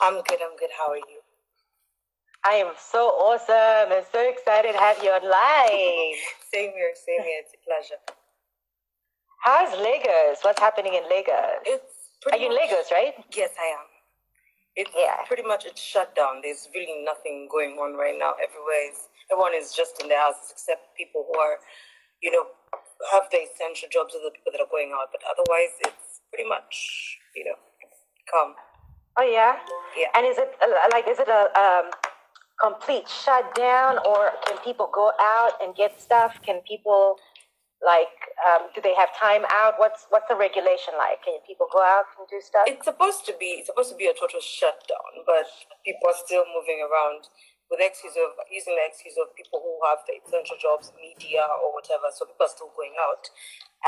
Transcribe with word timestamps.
I'm 0.03 0.15
good. 0.23 0.41
I'm 0.43 0.57
good. 0.57 0.71
How 0.79 0.91
are 0.93 0.97
you? 0.99 1.21
I 2.45 2.55
am 2.55 2.73
so 2.79 3.09
awesome 3.21 3.93
and 3.93 4.07
so 4.13 4.21
excited 4.31 4.73
to 4.73 4.79
have 4.79 4.99
you 5.03 5.11
online. 5.11 6.17
Same 6.55 6.73
here. 6.73 6.93
Same 6.97 7.23
here. 7.25 7.43
It's 7.45 7.53
a 7.55 7.61
pleasure. 7.67 8.01
How's 9.45 9.79
Lagos? 9.79 10.39
What's 10.43 10.61
happening 10.61 10.95
in 10.95 11.05
Lagos? 11.11 11.63
It's 11.67 11.85
Are 12.27 12.31
pretty 12.31 12.45
you 12.45 12.51
in 12.51 12.57
Lagos, 12.57 12.91
right? 12.93 13.15
Yes, 13.37 13.51
I 13.61 13.67
am. 13.79 13.87
It's 14.77 14.91
Yeah. 14.97 15.23
pretty 15.27 15.45
much 15.45 15.67
it's 15.67 15.81
shut 15.83 16.15
down. 16.17 16.41
There's 16.43 16.69
really 16.75 17.05
nothing 17.05 17.49
going 17.53 17.79
on 17.79 17.95
right 17.97 18.17
now. 18.19 18.35
Everywhere 18.43 18.91
is 18.91 19.09
everyone 19.31 19.55
is 19.55 19.75
just 19.75 20.03
in 20.03 20.09
their 20.09 20.21
houses 20.21 20.51
except 20.53 20.97
people 20.97 21.27
who 21.31 21.39
are, 21.41 21.59
you 22.23 22.31
know, 22.33 22.47
have 23.13 23.29
the 23.31 23.45
essential 23.45 23.89
jobs 23.93 24.15
or 24.15 24.23
the 24.25 24.33
people 24.33 24.53
that 24.53 24.61
are 24.61 24.71
going 24.71 24.93
out. 24.95 25.13
But 25.13 25.23
otherwise, 25.29 25.75
it's 25.85 26.21
pretty 26.33 26.49
much 26.49 27.19
you 27.37 27.45
know, 27.45 27.59
calm. 28.33 28.55
Oh 29.17 29.25
yeah. 29.25 29.57
Yeah. 29.97 30.09
And 30.17 30.27
is 30.27 30.39
it 30.39 30.51
uh, 30.61 30.89
like 30.93 31.07
is 31.09 31.19
it 31.21 31.29
a 31.29 31.53
um, 31.57 31.93
complete 32.61 33.09
shutdown, 33.09 33.99
or 34.05 34.33
can 34.49 34.59
people 34.65 34.91
go 34.93 35.13
out 35.21 35.53
and 35.63 35.77
get 35.77 36.01
stuff? 36.01 36.41
Can 36.45 36.61
people 36.67 37.17
like 37.85 38.13
um, 38.49 38.69
do 38.75 38.81
they 38.81 38.95
have 38.97 39.13
time 39.17 39.45
out? 39.53 39.75
What's 39.77 40.07
what's 40.09 40.29
the 40.29 40.37
regulation 40.37 40.97
like? 40.97 41.23
Can 41.25 41.39
people 41.47 41.69
go 41.73 41.81
out 41.81 42.09
and 42.19 42.27
do 42.29 42.41
stuff? 42.41 42.65
It's 42.67 42.85
supposed 42.85 43.25
to 43.27 43.35
be 43.39 43.61
it's 43.61 43.69
supposed 43.69 43.93
to 43.93 43.97
be 43.97 44.09
a 44.09 44.17
total 44.17 44.41
shutdown, 44.41 45.25
but 45.25 45.49
people 45.85 46.09
are 46.09 46.19
still 46.25 46.45
moving 46.53 46.81
around 46.81 47.29
with 47.71 47.81
the 47.83 47.87
excuse 47.87 48.15
of 48.17 48.37
using 48.51 48.75
the 48.79 48.87
excuse 48.87 49.17
of 49.19 49.35
people 49.35 49.59
who 49.63 49.75
have 49.87 50.01
the 50.07 50.19
essential 50.23 50.57
jobs, 50.61 50.93
media 51.01 51.43
or 51.63 51.75
whatever. 51.75 52.09
So 52.15 52.27
people 52.27 52.47
are 52.47 52.55
still 52.55 52.73
going 52.77 52.95
out, 52.99 53.27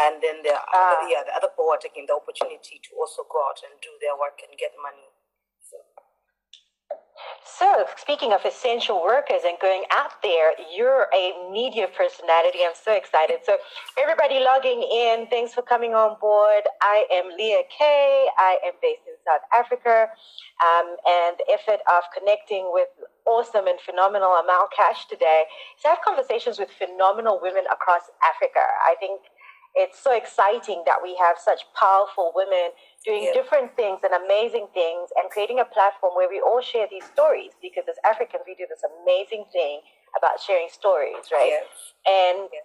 and 0.02 0.22
then 0.22 0.42
are 0.46 0.62
Ah. 0.74 1.06
yeah 1.08 1.22
the 1.24 1.34
other 1.34 1.48
people 1.52 1.70
are 1.70 1.80
taking 1.82 2.06
the 2.06 2.14
opportunity 2.16 2.80
to 2.82 2.90
also 2.98 3.22
go 3.30 3.38
out 3.48 3.60
and 3.66 3.74
do 3.80 3.92
their 4.02 4.16
work 4.18 4.38
and 4.46 4.52
get 4.58 4.74
money. 4.82 5.08
So 5.62 5.78
So, 7.44 7.86
speaking 7.96 8.32
of 8.32 8.44
essential 8.44 9.02
workers 9.02 9.42
and 9.44 9.58
going 9.60 9.84
out 9.90 10.22
there, 10.22 10.52
you're 10.76 11.08
a 11.14 11.50
media 11.50 11.88
personality. 11.88 12.60
I'm 12.66 12.76
so 12.76 12.92
excited. 12.92 13.38
So, 13.44 13.56
everybody 13.98 14.38
logging 14.40 14.82
in, 14.82 15.26
thanks 15.28 15.54
for 15.54 15.62
coming 15.62 15.94
on 15.94 16.16
board. 16.20 16.64
I 16.82 17.06
am 17.10 17.26
Leah 17.36 17.64
Kay. 17.76 18.26
I 18.38 18.58
am 18.66 18.74
based 18.82 19.07
South 19.28 19.44
Africa. 19.52 20.08
Um, 20.64 20.96
and 21.04 21.36
the 21.36 21.52
effort 21.52 21.84
of 21.86 22.02
connecting 22.16 22.72
with 22.72 22.88
awesome 23.28 23.66
and 23.68 23.78
phenomenal 23.84 24.32
Amal 24.40 24.68
Cash 24.74 25.04
today 25.06 25.44
is 25.76 25.82
to 25.84 25.88
have 25.92 26.00
conversations 26.00 26.58
with 26.58 26.70
phenomenal 26.72 27.38
women 27.42 27.64
across 27.70 28.08
Africa. 28.24 28.64
I 28.88 28.96
think 28.98 29.20
it's 29.74 30.00
so 30.00 30.16
exciting 30.16 30.82
that 30.86 30.96
we 31.02 31.14
have 31.20 31.36
such 31.38 31.62
powerful 31.78 32.32
women 32.34 32.72
doing 33.04 33.24
Yeah. 33.24 33.32
different 33.34 33.76
things 33.76 34.00
and 34.02 34.12
amazing 34.14 34.66
things 34.74 35.12
and 35.16 35.30
creating 35.30 35.60
a 35.60 35.64
platform 35.64 36.14
where 36.16 36.28
we 36.28 36.40
all 36.40 36.60
share 36.60 36.88
these 36.88 37.04
stories 37.04 37.52
because 37.60 37.84
as 37.86 37.96
Africans 38.04 38.42
we 38.46 38.54
do 38.56 38.66
this 38.66 38.82
amazing 38.82 39.44
thing 39.52 39.82
about 40.16 40.40
sharing 40.40 40.68
stories, 40.70 41.30
right? 41.30 41.52
Yes. 41.60 41.94
And 42.06 42.48
Yeah. 42.52 42.60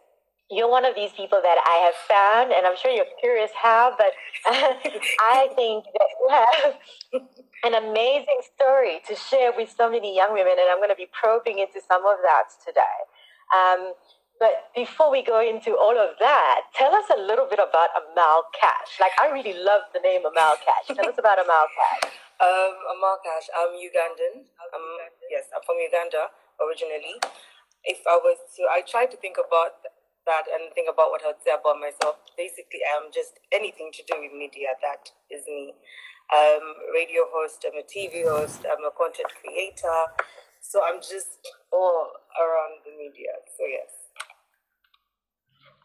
You're 0.53 0.69
one 0.69 0.85
of 0.85 0.95
these 0.95 1.11
people 1.11 1.41
that 1.41 1.57
I 1.65 1.77
have 1.89 1.97
found, 2.05 2.53
and 2.53 2.65
I'm 2.65 2.77
sure 2.77 2.91
you're 2.91 3.09
curious 3.19 3.51
how, 3.57 3.95
but 3.97 4.13
I 4.45 5.49
think 5.55 5.85
that 5.85 6.09
you 6.21 6.27
have 6.29 6.71
an 7.65 7.73
amazing 7.73 8.41
story 8.53 9.01
to 9.07 9.15
share 9.15 9.51
with 9.55 9.73
so 9.75 9.89
many 9.89 10.15
young 10.15 10.33
women, 10.33 10.53
and 10.61 10.69
I'm 10.69 10.77
going 10.77 10.93
to 10.93 10.99
be 10.99 11.09
probing 11.11 11.59
into 11.59 11.81
some 11.87 12.05
of 12.05 12.17
that 12.21 12.53
today. 12.61 12.97
Um, 13.49 13.93
but 14.39 14.69
before 14.75 15.09
we 15.09 15.23
go 15.23 15.39
into 15.39 15.77
all 15.77 15.97
of 15.97 16.19
that, 16.19 16.67
tell 16.75 16.93
us 16.93 17.05
a 17.09 17.19
little 17.19 17.47
bit 17.49 17.59
about 17.59 17.89
Amal 17.95 18.43
Cash. 18.53 18.99
Like, 18.99 19.13
I 19.21 19.31
really 19.31 19.53
love 19.53 19.87
the 19.93 20.02
name 20.02 20.21
Amal 20.25 20.58
Cash. 20.59 20.95
Tell 20.95 21.08
us 21.08 21.17
about 21.17 21.39
Amal 21.39 21.67
Cash. 21.73 22.11
Um, 22.43 22.75
Amal 22.97 23.23
Cash, 23.23 23.47
I'm 23.55 23.71
Ugandan. 23.71 24.43
Um, 24.75 24.83
yes, 25.31 25.47
I'm 25.55 25.63
from 25.63 25.80
Uganda 25.80 26.27
originally. 26.59 27.15
If 27.86 28.03
I 28.03 28.19
was 28.19 28.36
to, 28.58 28.67
I 28.67 28.81
try 28.83 29.05
to 29.05 29.15
think 29.15 29.37
about 29.39 29.80
that 30.26 30.45
and 30.52 30.72
think 30.73 30.88
about 30.92 31.11
what 31.11 31.22
I 31.23 31.28
would 31.36 31.42
say 31.44 31.52
about 31.52 31.80
myself. 31.80 32.17
Basically, 32.38 32.82
I'm 32.95 33.11
just 33.14 33.39
anything 33.52 33.92
to 33.94 34.02
do 34.08 34.20
with 34.22 34.32
media. 34.34 34.76
That 34.82 35.11
is 35.30 35.44
me. 35.48 35.73
Um, 36.32 36.64
radio 36.94 37.28
host. 37.30 37.66
I'm 37.67 37.78
a 37.78 37.86
TV 37.86 38.23
host. 38.23 38.64
I'm 38.66 38.84
a 38.86 38.92
content 38.95 39.30
creator. 39.44 40.00
So 40.61 40.80
I'm 40.84 41.02
just 41.04 41.44
all 41.72 42.08
around 42.39 42.82
the 42.88 42.95
media. 42.95 43.36
So 43.58 43.67
yes. 43.67 43.92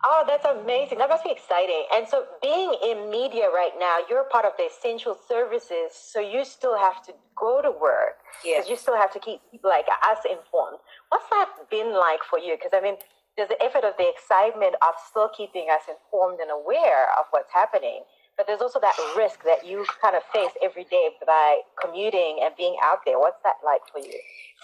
Oh, 0.05 0.23
that's 0.27 0.45
amazing. 0.47 0.99
That 0.99 1.09
must 1.09 1.25
be 1.25 1.33
exciting. 1.33 1.83
And 1.93 2.07
so, 2.07 2.25
being 2.41 2.73
in 2.87 3.11
media 3.11 3.51
right 3.51 3.73
now, 3.81 3.99
you're 4.09 4.23
part 4.31 4.45
of 4.45 4.53
the 4.57 4.65
essential 4.71 5.19
services, 5.29 5.91
so 5.93 6.21
you 6.21 6.45
still 6.45 6.79
have 6.79 7.03
to 7.07 7.13
go 7.35 7.61
to 7.61 7.71
work 7.73 8.23
because 8.45 8.67
Yes. 8.67 8.69
you 8.69 8.77
still 8.77 8.97
have 8.97 9.11
to 9.13 9.19
keep 9.19 9.41
people 9.51 9.71
like 9.71 9.87
us 10.09 10.19
informed. 10.25 10.79
What's 11.09 11.29
that 11.31 11.51
been 11.69 11.93
like 11.95 12.23
for 12.23 12.39
you? 12.39 12.55
Because 12.55 12.71
I 12.73 12.81
mean, 12.81 12.97
there's 13.39 13.49
the 13.49 13.63
effort 13.63 13.87
of 13.87 13.95
the 13.99 14.11
excitement 14.11 14.75
of 14.83 14.99
still 15.09 15.31
keeping 15.31 15.69
us 15.71 15.87
informed 15.89 16.41
and 16.43 16.51
aware 16.51 17.07
of 17.19 17.27
what's 17.31 17.55
happening, 17.55 18.03
but 18.37 18.47
there's 18.51 18.61
also 18.61 18.81
that 18.83 18.99
risk 19.17 19.45
that 19.47 19.65
you 19.65 19.87
kind 20.03 20.17
of 20.19 20.23
face 20.35 20.53
every 20.63 20.85
day 20.91 21.11
by 21.27 21.63
commuting 21.81 22.43
and 22.43 22.53
being 22.59 22.77
out 22.83 23.07
there. 23.07 23.19
What's 23.19 23.41
that 23.45 23.63
like 23.65 23.83
for 23.95 24.01
you? 24.01 24.19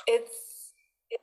it's 0.07 0.73
it, 1.11 1.21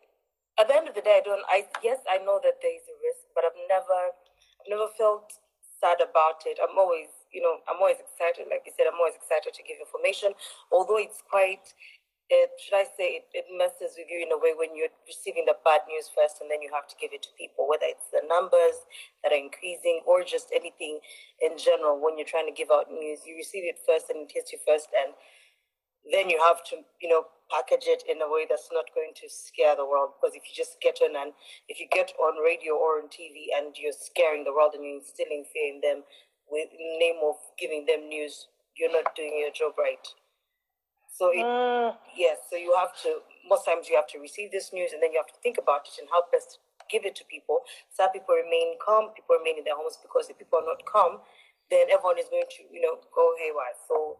at 0.59 0.67
the 0.67 0.75
end 0.75 0.87
of 0.87 0.95
the 0.95 1.01
day 1.01 1.19
i 1.19 1.23
don't 1.23 1.43
i 1.49 1.65
yes 1.83 1.99
i 2.09 2.17
know 2.23 2.39
that 2.43 2.57
there 2.61 2.75
is 2.75 2.85
a 2.87 2.95
risk 3.03 3.27
but 3.35 3.43
i've 3.43 3.57
never 3.67 4.15
i've 4.61 4.69
never 4.69 4.87
felt 4.97 5.33
sad 5.79 5.97
about 6.01 6.45
it 6.45 6.57
i'm 6.61 6.77
always 6.77 7.09
you 7.33 7.41
know 7.41 7.59
i'm 7.69 7.77
always 7.81 7.97
excited 7.99 8.47
like 8.49 8.63
you 8.65 8.73
said 8.77 8.85
i'm 8.87 8.97
always 8.99 9.17
excited 9.17 9.53
to 9.53 9.63
give 9.63 9.77
information 9.81 10.33
although 10.71 10.97
it's 10.97 11.21
quite 11.29 11.73
it, 12.31 12.55
should 12.55 12.79
I 12.79 12.87
say 12.95 13.19
it, 13.19 13.27
it 13.35 13.51
messes 13.51 13.99
with 13.99 14.07
you 14.07 14.23
in 14.23 14.31
a 14.31 14.39
way 14.39 14.55
when 14.55 14.71
you're 14.71 14.91
receiving 15.03 15.43
the 15.43 15.59
bad 15.67 15.83
news 15.91 16.07
first 16.07 16.39
and 16.39 16.47
then 16.47 16.63
you 16.63 16.71
have 16.71 16.87
to 16.87 16.95
give 16.95 17.11
it 17.11 17.21
to 17.27 17.31
people, 17.35 17.67
whether 17.67 17.91
it's 17.91 18.07
the 18.09 18.23
numbers 18.23 18.87
that 19.21 19.35
are 19.35 19.41
increasing 19.41 19.99
or 20.07 20.23
just 20.23 20.47
anything 20.55 21.03
in 21.43 21.59
general. 21.59 21.99
When 21.99 22.15
you're 22.15 22.29
trying 22.29 22.47
to 22.47 22.55
give 22.55 22.71
out 22.71 22.87
news, 22.87 23.27
you 23.27 23.35
receive 23.35 23.67
it 23.67 23.83
first 23.83 24.07
and 24.07 24.23
it 24.23 24.31
hits 24.31 24.55
you 24.55 24.63
first, 24.63 24.87
and 24.95 25.11
then 26.07 26.31
you 26.31 26.39
have 26.39 26.63
to, 26.71 26.81
you 27.03 27.11
know, 27.11 27.27
package 27.51 27.85
it 27.91 28.07
in 28.07 28.23
a 28.23 28.29
way 28.31 28.47
that's 28.47 28.71
not 28.71 28.87
going 28.95 29.11
to 29.19 29.27
scare 29.27 29.75
the 29.75 29.85
world. 29.85 30.15
Because 30.15 30.33
if 30.33 30.47
you 30.47 30.55
just 30.55 30.79
get 30.79 31.03
on 31.03 31.13
and 31.19 31.35
if 31.67 31.83
you 31.83 31.91
get 31.91 32.15
on 32.15 32.39
radio 32.39 32.79
or 32.79 33.03
on 33.03 33.11
TV 33.11 33.51
and 33.51 33.75
you're 33.75 33.93
scaring 33.93 34.47
the 34.47 34.55
world 34.55 34.71
and 34.73 34.81
you're 34.81 35.03
instilling 35.03 35.43
fear 35.51 35.67
in 35.67 35.83
them 35.83 36.07
with 36.47 36.71
name 36.71 37.19
of 37.27 37.35
giving 37.59 37.85
them 37.85 38.07
news, 38.07 38.47
you're 38.79 38.91
not 38.91 39.15
doing 39.19 39.35
your 39.35 39.51
job 39.51 39.75
right. 39.77 40.01
So 41.11 41.29
it, 41.29 41.43
Mm, 41.43 41.95
yes, 42.15 42.39
so 42.49 42.55
you 42.55 42.73
have 42.79 42.95
to 43.03 43.19
most 43.47 43.65
times 43.65 43.89
you 43.89 43.95
have 43.95 44.07
to 44.07 44.19
receive 44.19 44.51
this 44.51 44.71
news 44.71 44.93
and 44.93 45.03
then 45.03 45.11
you 45.11 45.19
have 45.19 45.27
to 45.27 45.39
think 45.43 45.57
about 45.59 45.83
it 45.85 45.99
and 45.99 46.07
how 46.09 46.23
best 46.31 46.55
to 46.55 46.57
give 46.89 47.03
it 47.05 47.15
to 47.19 47.25
people. 47.25 47.61
So 47.91 48.07
people 48.07 48.33
remain 48.35 48.79
calm, 48.79 49.11
people 49.13 49.35
remain 49.35 49.59
in 49.59 49.65
their 49.67 49.75
homes 49.75 49.99
because 50.01 50.29
if 50.29 50.39
people 50.39 50.59
are 50.59 50.65
not 50.65 50.79
calm, 50.87 51.19
then 51.69 51.91
everyone 51.91 52.17
is 52.17 52.31
going 52.31 52.47
to, 52.47 52.63
you 52.71 52.79
know, 52.81 52.99
go 53.13 53.35
haywire. 53.37 53.75
So 53.87 54.17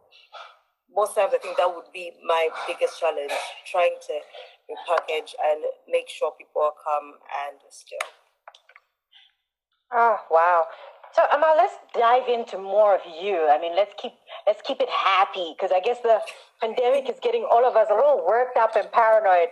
most 0.94 1.16
times 1.16 1.32
I 1.34 1.38
think 1.38 1.56
that 1.56 1.68
would 1.68 1.88
be 1.92 2.12
my 2.26 2.48
biggest 2.68 3.00
challenge, 3.00 3.32
trying 3.64 3.96
to 4.08 4.14
repackage 4.68 5.32
and 5.40 5.64
make 5.88 6.08
sure 6.08 6.32
people 6.36 6.60
are 6.62 6.76
calm 6.76 7.16
and 7.48 7.56
still. 7.70 8.04
Oh 9.92 10.16
wow! 10.30 10.64
So 11.14 11.22
Amal, 11.34 11.56
let's 11.56 11.74
dive 11.94 12.28
into 12.28 12.58
more 12.58 12.94
of 12.94 13.02
you. 13.20 13.48
I 13.50 13.58
mean, 13.60 13.76
let's 13.76 13.94
keep 14.00 14.12
let's 14.46 14.62
keep 14.62 14.80
it 14.80 14.88
happy 14.88 15.54
because 15.56 15.72
I 15.74 15.80
guess 15.80 15.98
the 16.00 16.20
pandemic 16.60 17.08
is 17.10 17.16
getting 17.22 17.46
all 17.50 17.64
of 17.66 17.76
us 17.76 17.88
a 17.90 17.94
little 17.94 18.24
worked 18.26 18.56
up 18.56 18.76
and 18.76 18.90
paranoid. 18.92 19.48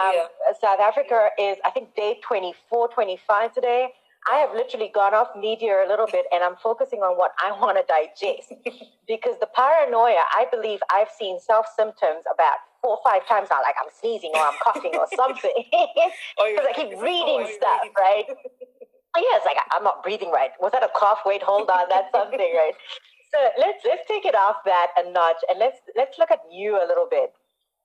Um, 0.00 0.12
Yeah. 0.14 0.26
South 0.60 0.80
Africa 0.80 1.28
is, 1.38 1.58
I 1.64 1.70
think, 1.70 1.94
day 1.94 2.18
24, 2.26 2.88
25 2.88 3.54
today. 3.54 3.88
I 4.30 4.36
have 4.38 4.52
literally 4.54 4.90
gone 4.94 5.14
off 5.14 5.28
media 5.38 5.84
a 5.84 5.88
little 5.88 6.06
bit 6.06 6.24
and 6.32 6.42
I'm 6.42 6.56
focusing 6.56 7.00
on 7.00 7.16
what 7.18 7.32
I 7.44 7.52
want 7.52 7.76
to 7.76 7.84
digest 7.86 8.52
because 9.08 9.36
the 9.38 9.46
paranoia, 9.54 10.24
I 10.32 10.46
believe 10.50 10.80
I've 10.90 11.10
seen 11.10 11.38
self 11.40 11.66
symptoms 11.76 12.24
about 12.32 12.58
four 12.82 12.96
or 12.98 13.00
five 13.04 13.26
times 13.28 13.48
now, 13.50 13.60
like 13.62 13.76
I'm 13.82 13.90
sneezing 14.00 14.32
or 14.34 14.40
I'm 14.40 14.58
coughing 14.64 14.94
or 14.96 15.06
something. 15.16 15.52
Oh, 16.40 16.50
Because 16.50 16.66
I 16.68 16.72
keep 16.74 16.90
reading 17.00 17.46
oh, 17.46 17.56
stuff, 17.56 17.82
right? 17.98 18.24
Oh, 19.16 19.24
it's 19.36 19.46
like 19.46 19.58
I'm 19.72 19.84
not 19.84 20.02
breathing 20.02 20.30
right. 20.30 20.50
Was 20.60 20.72
that 20.72 20.82
a 20.84 20.90
cough? 20.96 21.20
Wait, 21.26 21.42
hold 21.42 21.70
on, 21.70 21.86
that's 21.90 22.10
something, 22.12 22.38
right? 22.40 22.74
So 23.34 23.38
let's 23.58 23.84
let's 23.84 24.06
take 24.08 24.24
it 24.26 24.36
off 24.36 24.58
that 24.64 24.88
a 24.96 25.10
notch 25.10 25.42
and 25.50 25.58
let's 25.58 25.78
let's 25.96 26.18
look 26.18 26.30
at 26.30 26.40
you 26.52 26.76
a 26.76 26.86
little 26.86 27.08
bit. 27.10 27.32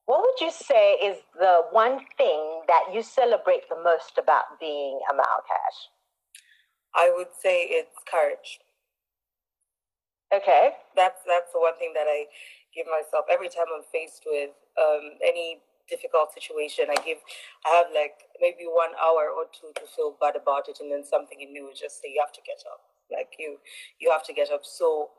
What 0.05 0.21
would 0.21 0.41
you 0.41 0.51
say 0.51 0.93
is 0.93 1.17
the 1.39 1.63
one 1.71 2.01
thing 2.17 2.61
that 2.67 2.93
you 2.93 3.03
celebrate 3.03 3.69
the 3.69 3.81
most 3.83 4.17
about 4.19 4.59
being 4.59 4.99
Amal 5.11 5.41
Cash? 5.47 5.89
I 6.95 7.11
would 7.15 7.29
say 7.41 7.63
it's 7.69 7.95
courage. 8.09 8.59
Okay. 10.33 10.71
that's 10.95 11.21
that's 11.27 11.51
the 11.53 11.59
one 11.59 11.77
thing 11.79 11.93
that 11.95 12.05
I 12.07 12.25
give 12.75 12.85
myself 12.87 13.25
every 13.31 13.49
time 13.49 13.65
I'm 13.73 13.83
faced 13.91 14.23
with 14.27 14.51
um, 14.77 15.17
any 15.23 15.61
difficult 15.89 16.31
situation, 16.31 16.87
I 16.89 16.97
give, 17.01 17.19
I 17.65 17.81
have 17.81 17.89
like 17.91 18.29
maybe 18.39 18.69
one 18.69 18.93
hour 18.95 19.33
or 19.33 19.49
two 19.49 19.73
to 19.75 19.85
feel 19.89 20.15
bad 20.21 20.37
about 20.37 20.69
it, 20.69 20.77
and 20.79 20.91
then 20.91 21.03
something 21.03 21.41
in 21.41 21.51
me 21.51 21.61
will 21.61 21.75
just 21.75 22.01
say, 22.01 22.13
"You 22.13 22.21
have 22.21 22.33
to 22.37 22.45
get 22.45 22.61
up." 22.69 22.85
Like 23.09 23.33
you, 23.41 23.57
you 23.97 24.13
have 24.13 24.23
to 24.29 24.33
get 24.33 24.53
up. 24.53 24.61
So, 24.63 25.11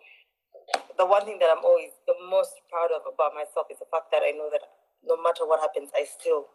the 0.96 1.06
one 1.06 1.26
thing 1.26 1.38
that 1.42 1.50
I'm 1.50 1.64
always 1.64 1.90
the 2.06 2.14
most 2.30 2.54
proud 2.70 2.94
of 2.94 3.02
about 3.02 3.34
myself 3.34 3.66
is 3.70 3.82
the 3.82 3.90
fact 3.90 4.14
that 4.14 4.22
I 4.22 4.30
know 4.30 4.48
that 4.54 4.62
no 5.02 5.18
matter 5.18 5.42
what 5.46 5.60
happens, 5.60 5.90
I 5.94 6.06
still 6.06 6.46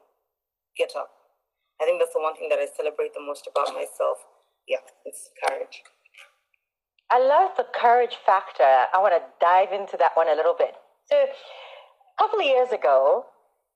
get 0.78 0.96
up. 0.96 1.12
I 1.82 1.86
think 1.86 2.00
that's 2.00 2.14
the 2.14 2.24
one 2.24 2.36
thing 2.36 2.48
that 2.50 2.60
I 2.60 2.68
celebrate 2.72 3.14
the 3.14 3.24
most 3.24 3.48
about 3.52 3.76
myself. 3.76 4.24
Yeah, 4.68 4.84
it's 5.04 5.30
courage. 5.44 5.84
I 7.12 7.20
love 7.20 7.52
the 7.58 7.68
courage 7.76 8.18
factor. 8.26 8.64
I 8.64 8.98
want 8.98 9.14
to 9.14 9.22
dive 9.40 9.72
into 9.72 9.98
that 9.98 10.16
one 10.16 10.28
a 10.28 10.36
little 10.36 10.56
bit. 10.58 10.74
So, 11.06 11.16
a 11.16 12.16
couple 12.18 12.40
of 12.40 12.46
years 12.46 12.72
ago, 12.72 13.26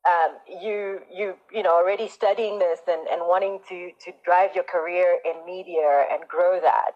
um, 0.08 0.38
you 0.62 1.00
you 1.12 1.36
you 1.52 1.64
know 1.64 1.76
already 1.76 2.08
studying 2.08 2.60
this 2.60 2.80
and, 2.88 3.08
and 3.10 3.22
wanting 3.22 3.60
to 3.70 3.92
to 4.06 4.12
drive 4.24 4.52
your 4.56 4.64
career 4.64 5.20
in 5.26 5.46
media 5.46 6.06
and 6.12 6.28
grow 6.28 6.60
that. 6.62 6.92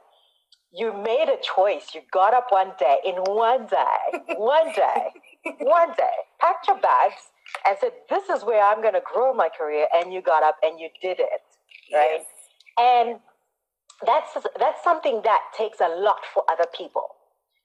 You 0.76 0.94
made 0.94 1.28
a 1.30 1.38
choice. 1.42 1.94
You 1.94 2.02
got 2.12 2.34
up 2.34 2.48
one 2.50 2.72
day 2.80 2.98
in 3.06 3.16
one 3.16 3.68
day, 3.68 4.36
one 4.38 4.74
day, 4.74 5.10
one 5.60 5.90
day, 5.98 6.16
packed 6.40 6.68
your 6.68 6.80
bags 6.80 7.30
and 7.68 7.78
said, 7.80 7.92
"This 8.10 8.30
is 8.30 8.44
where 8.44 8.64
I'm 8.64 8.82
going 8.82 8.94
to 8.96 9.04
grow 9.14 9.34
my 9.34 9.50
career." 9.50 9.88
And 9.94 10.14
you 10.14 10.22
got 10.22 10.44
up 10.44 10.58
and 10.64 10.80
you 10.80 10.90
did 11.02 11.20
it, 11.20 11.42
right? 11.94 12.20
Yes. 12.20 12.26
And 12.80 13.20
that's 14.06 14.32
that's 14.60 14.84
something 14.84 15.22
that 15.24 15.42
takes 15.58 15.80
a 15.82 15.90
lot 15.90 16.22
for 16.34 16.44
other 16.50 16.66
people 16.76 17.10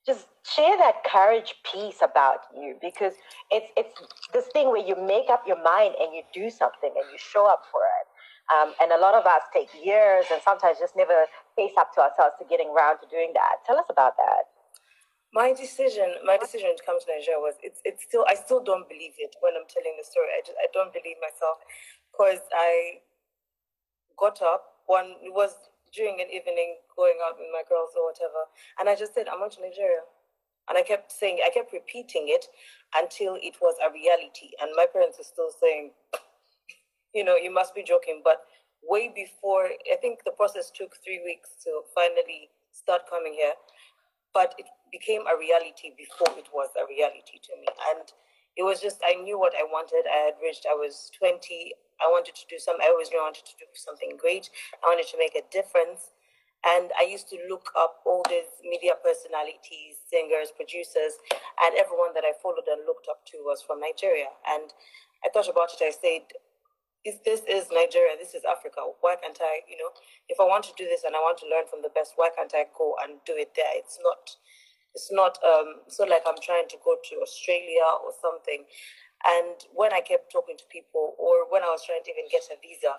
just 0.09 0.27
share 0.43 0.79
that 0.79 1.05
courage 1.05 1.55
piece 1.69 2.01
about 2.01 2.49
you 2.57 2.81
because 2.81 3.13
it's 3.53 3.69
it's 3.77 3.93
this 4.33 4.49
thing 4.57 4.73
where 4.73 4.81
you 4.81 4.97
make 4.97 5.29
up 5.29 5.45
your 5.47 5.63
mind 5.63 5.95
and 6.01 6.17
you 6.17 6.25
do 6.33 6.49
something 6.49 6.89
and 6.97 7.05
you 7.13 7.19
show 7.21 7.45
up 7.45 7.69
for 7.71 7.85
it. 7.85 8.07
Um, 8.49 8.73
and 8.81 8.91
a 8.97 8.97
lot 8.97 9.13
of 9.13 9.29
us 9.29 9.45
take 9.53 9.69
years 9.77 10.25
and 10.33 10.41
sometimes 10.41 10.81
just 10.81 10.97
never 10.97 11.29
face 11.55 11.77
up 11.77 11.93
to 11.95 12.01
ourselves 12.01 12.41
to 12.41 12.49
getting 12.49 12.73
around 12.73 13.05
to 13.05 13.07
doing 13.13 13.37
that. 13.37 13.61
Tell 13.69 13.77
us 13.77 13.93
about 13.93 14.17
that. 14.17 14.49
My 15.37 15.53
decision 15.53 16.09
my 16.25 16.41
decision 16.41 16.73
to 16.73 16.83
come 16.89 16.97
to 16.99 17.05
nigeria 17.05 17.37
was 17.37 17.61
it's, 17.63 17.85
it's 17.85 18.03
still 18.09 18.25
i 18.33 18.35
still 18.35 18.65
don't 18.65 18.89
believe 18.89 19.13
it 19.21 19.37
when 19.45 19.53
i'm 19.61 19.69
telling 19.69 19.93
the 20.01 20.07
story. 20.09 20.33
I 20.33 20.41
just 20.41 20.57
i 20.57 20.73
don't 20.73 20.91
believe 20.97 21.21
myself 21.21 21.61
because 22.09 22.41
i 22.57 23.05
got 24.17 24.41
up 24.41 24.81
one 24.89 25.21
it 25.21 25.37
was 25.37 25.53
during 25.93 26.21
an 26.21 26.29
evening 26.33 26.79
going 26.97 27.19
out 27.25 27.39
with 27.39 27.49
my 27.53 27.63
girls 27.69 27.91
or 27.97 28.07
whatever. 28.07 28.49
And 28.79 28.89
I 28.89 28.95
just 28.95 29.15
said, 29.15 29.29
I'm 29.29 29.39
going 29.39 29.51
to 29.53 29.63
Nigeria. 29.63 30.05
And 30.69 30.77
I 30.77 30.83
kept 30.83 31.13
saying, 31.13 31.41
I 31.45 31.51
kept 31.51 31.73
repeating 31.73 32.29
it 32.29 32.47
until 32.97 33.37
it 33.41 33.57
was 33.61 33.77
a 33.81 33.93
reality. 33.93 34.53
And 34.61 34.71
my 34.77 34.87
parents 34.93 35.19
are 35.19 35.25
still 35.25 35.51
saying, 35.51 35.93
you 37.15 37.25
know, 37.25 37.37
you 37.37 37.53
must 37.53 37.75
be 37.75 37.83
joking. 37.83 38.21
But 38.23 38.45
way 38.85 39.09
before, 39.15 39.69
I 39.91 39.97
think 39.97 40.25
the 40.25 40.33
process 40.37 40.71
took 40.71 40.97
three 41.03 41.21
weeks 41.25 41.51
to 41.65 41.83
finally 41.95 42.51
start 42.73 43.09
coming 43.09 43.33
here. 43.33 43.57
But 44.35 44.55
it 44.59 44.67
became 44.93 45.25
a 45.25 45.39
reality 45.39 45.97
before 45.97 46.37
it 46.37 46.53
was 46.53 46.69
a 46.77 46.85
reality 46.85 47.41
to 47.49 47.53
me. 47.61 47.67
And 47.91 48.05
it 48.57 48.63
was 48.63 48.81
just, 48.81 49.01
I 49.05 49.15
knew 49.15 49.39
what 49.39 49.55
I 49.57 49.65
wanted. 49.65 50.05
I 50.05 50.27
had 50.27 50.35
reached, 50.43 50.67
I 50.69 50.75
was 50.75 51.11
20. 51.19 51.73
I 51.99 52.09
wanted 52.11 52.35
to 52.35 52.47
do 52.49 52.59
something. 52.59 52.85
I 52.85 52.91
always 52.91 53.11
knew 53.11 53.21
I 53.21 53.29
wanted 53.31 53.47
to 53.47 53.57
do 53.59 53.67
something 53.75 54.17
great. 54.19 54.51
I 54.83 54.87
wanted 54.87 55.09
to 55.11 55.19
make 55.19 55.35
a 55.35 55.45
difference. 55.51 56.15
And 56.67 56.91
I 56.99 57.07
used 57.07 57.31
to 57.31 57.39
look 57.47 57.71
up 57.79 58.03
all 58.03 58.27
these 58.27 58.51
media 58.67 58.99
personalities, 58.99 60.03
singers, 60.11 60.51
producers, 60.51 61.15
and 61.63 61.79
everyone 61.79 62.19
that 62.19 62.27
I 62.27 62.35
followed 62.43 62.67
and 62.67 62.83
looked 62.83 63.07
up 63.07 63.23
to 63.31 63.39
was 63.47 63.63
from 63.63 63.79
Nigeria. 63.79 64.27
And 64.43 64.75
I 65.23 65.31
thought 65.31 65.47
about 65.47 65.71
it. 65.71 65.83
I 65.87 65.95
said, 65.95 66.27
if 67.05 67.23
this 67.23 67.47
is 67.47 67.71
Nigeria, 67.71 68.19
this 68.19 68.35
is 68.35 68.43
Africa. 68.43 68.83
Why 69.01 69.15
can't 69.23 69.39
I, 69.41 69.63
you 69.71 69.79
know, 69.79 69.95
if 70.29 70.43
I 70.43 70.45
want 70.45 70.67
to 70.67 70.75
do 70.77 70.85
this 70.85 71.07
and 71.07 71.15
I 71.15 71.23
want 71.23 71.39
to 71.41 71.47
learn 71.47 71.71
from 71.71 71.83
the 71.83 71.95
best, 71.95 72.19
why 72.19 72.31
can't 72.35 72.53
I 72.55 72.67
go 72.77 72.99
and 73.07 73.23
do 73.25 73.39
it 73.39 73.55
there? 73.55 73.79
It's 73.79 73.99
not, 74.03 74.35
it's 74.95 75.11
not, 75.15 75.39
um, 75.47 75.87
not 75.87 76.11
like 76.11 76.27
I'm 76.27 76.43
trying 76.43 76.67
to 76.69 76.79
go 76.83 76.99
to 76.99 77.15
Australia 77.23 77.87
or 78.03 78.11
something. 78.19 78.67
And 79.27 79.59
when 79.75 79.93
I 79.93 79.99
kept 79.99 80.31
talking 80.31 80.55
to 80.57 80.67
people, 80.71 81.19
or 81.19 81.51
when 81.51 81.63
I 81.63 81.71
was 81.75 81.83
trying 81.83 82.07
to 82.07 82.11
even 82.11 82.31
get 82.31 82.47
a 82.51 82.57
visa, 82.63 82.95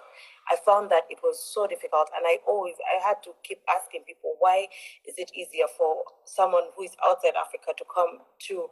I 0.52 0.60
found 0.68 0.92
that 0.92 1.08
it 1.10 1.24
was 1.24 1.40
so 1.40 1.64
difficult. 1.66 2.12
And 2.12 2.28
I 2.28 2.44
always, 2.44 2.76
I 2.84 3.00
had 3.00 3.24
to 3.24 3.32
keep 3.44 3.64
asking 3.72 4.04
people, 4.04 4.36
why 4.40 4.68
is 5.08 5.16
it 5.16 5.32
easier 5.32 5.72
for 5.80 6.04
someone 6.26 6.76
who 6.76 6.84
is 6.84 6.92
outside 7.08 7.40
Africa 7.40 7.72
to 7.72 7.86
come 7.88 8.20
to 8.52 8.68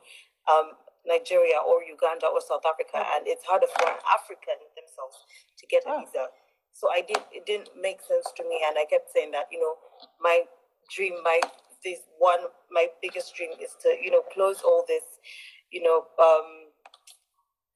um, 0.52 0.76
Nigeria 1.08 1.64
or 1.64 1.84
Uganda 1.84 2.28
or 2.28 2.44
South 2.44 2.68
Africa, 2.68 3.00
and 3.16 3.24
it's 3.28 3.48
harder 3.48 3.68
for 3.72 3.88
an 3.88 4.00
African 4.12 4.60
themselves 4.76 5.24
to 5.58 5.64
get 5.68 5.88
a 5.88 5.96
oh. 5.96 6.04
visa. 6.04 6.28
So 6.76 6.92
I 6.92 7.02
did. 7.02 7.24
It 7.32 7.48
didn't 7.48 7.72
make 7.80 8.04
sense 8.04 8.30
to 8.38 8.44
me, 8.44 8.62
and 8.68 8.78
I 8.78 8.86
kept 8.86 9.10
saying 9.10 9.32
that 9.32 9.48
you 9.50 9.60
know, 9.60 9.76
my 10.22 10.44
dream, 10.94 11.16
my 11.24 11.40
this 11.84 12.00
one, 12.20 12.52
my 12.70 12.88
biggest 13.02 13.34
dream 13.34 13.52
is 13.58 13.74
to 13.82 13.96
you 13.98 14.12
know 14.12 14.22
close 14.34 14.62
all 14.62 14.84
this, 14.88 15.04
you 15.72 15.82
know. 15.82 16.06
Um, 16.20 16.67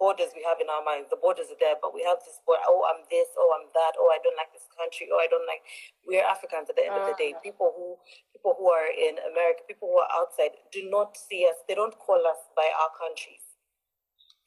borders 0.02 0.34
we 0.34 0.42
have 0.42 0.58
in 0.58 0.66
our 0.66 0.82
minds. 0.82 1.14
The 1.14 1.22
borders 1.22 1.54
are 1.54 1.62
there, 1.62 1.78
but 1.78 1.94
we 1.94 2.02
have 2.02 2.18
this 2.26 2.42
border. 2.42 2.66
Oh, 2.66 2.82
I'm 2.90 3.06
this. 3.14 3.30
Oh, 3.38 3.54
I'm 3.54 3.70
that. 3.78 3.94
Oh, 4.02 4.10
I 4.10 4.18
don't 4.26 4.34
like 4.34 4.50
this 4.50 4.66
country. 4.74 5.06
Oh, 5.14 5.22
I 5.22 5.30
don't 5.30 5.46
like. 5.46 5.62
We're 6.02 6.26
Africans 6.26 6.74
at 6.74 6.76
the 6.76 6.90
end 6.90 6.98
of 6.98 7.06
the 7.06 7.14
day. 7.14 7.38
Mm. 7.38 7.46
People 7.46 7.70
who 7.78 8.02
people 8.34 8.58
who 8.58 8.74
are 8.74 8.90
in 8.90 9.22
America, 9.30 9.62
people 9.70 9.94
who 9.94 10.02
are 10.02 10.10
outside, 10.10 10.58
do 10.74 10.90
not 10.90 11.14
see 11.14 11.46
us. 11.46 11.62
They 11.70 11.78
don't 11.78 11.94
call 12.02 12.26
us 12.26 12.50
by 12.58 12.66
our 12.66 12.90
countries. 12.98 13.46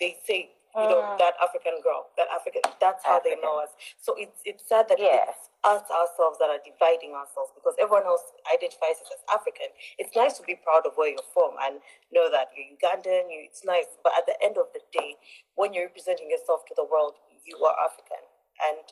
They 0.02 0.18
say 0.26 0.58
you 0.75 0.91
know, 0.91 1.06
mm. 1.06 1.19
that 1.23 1.38
African 1.38 1.79
girl, 1.87 2.11
that 2.19 2.26
African, 2.35 2.62
that's 2.82 3.06
how 3.06 3.23
African. 3.23 3.38
they 3.38 3.47
know 3.47 3.62
us. 3.62 3.71
So 4.03 4.19
it's 4.19 4.43
it's 4.43 4.67
sad 4.67 4.91
that 4.91 4.99
yeah. 4.99 5.31
it's 5.31 5.55
us 5.62 5.87
ourselves 5.87 6.43
that 6.43 6.50
are 6.50 6.59
dividing 6.67 7.15
ourselves 7.15 7.55
because 7.55 7.79
everyone 7.79 8.11
else 8.11 8.35
identifies 8.50 8.99
us 8.99 9.15
as 9.15 9.23
African. 9.31 9.71
It's 10.03 10.19
nice 10.19 10.35
to 10.43 10.44
be 10.44 10.59
proud 10.59 10.82
of 10.82 10.99
where 10.99 11.15
you're 11.15 11.31
from 11.31 11.55
and 11.62 11.79
know 12.11 12.26
that 12.26 12.50
you're 12.59 12.75
Ugandan. 12.75 13.31
You, 13.31 13.47
it's 13.47 13.62
nice, 13.62 13.87
but 14.03 14.19
at 14.19 14.26
the 14.26 14.35
end 14.43 14.59
of 14.59 14.67
the 14.75 14.82
day, 14.91 15.15
when 15.55 15.71
you're 15.71 15.87
representing 15.87 16.26
yourself 16.26 16.67
to 16.67 16.75
the 16.75 16.85
world, 16.85 17.23
you 17.47 17.55
are 17.62 17.79
African. 17.79 18.26
And 18.59 18.82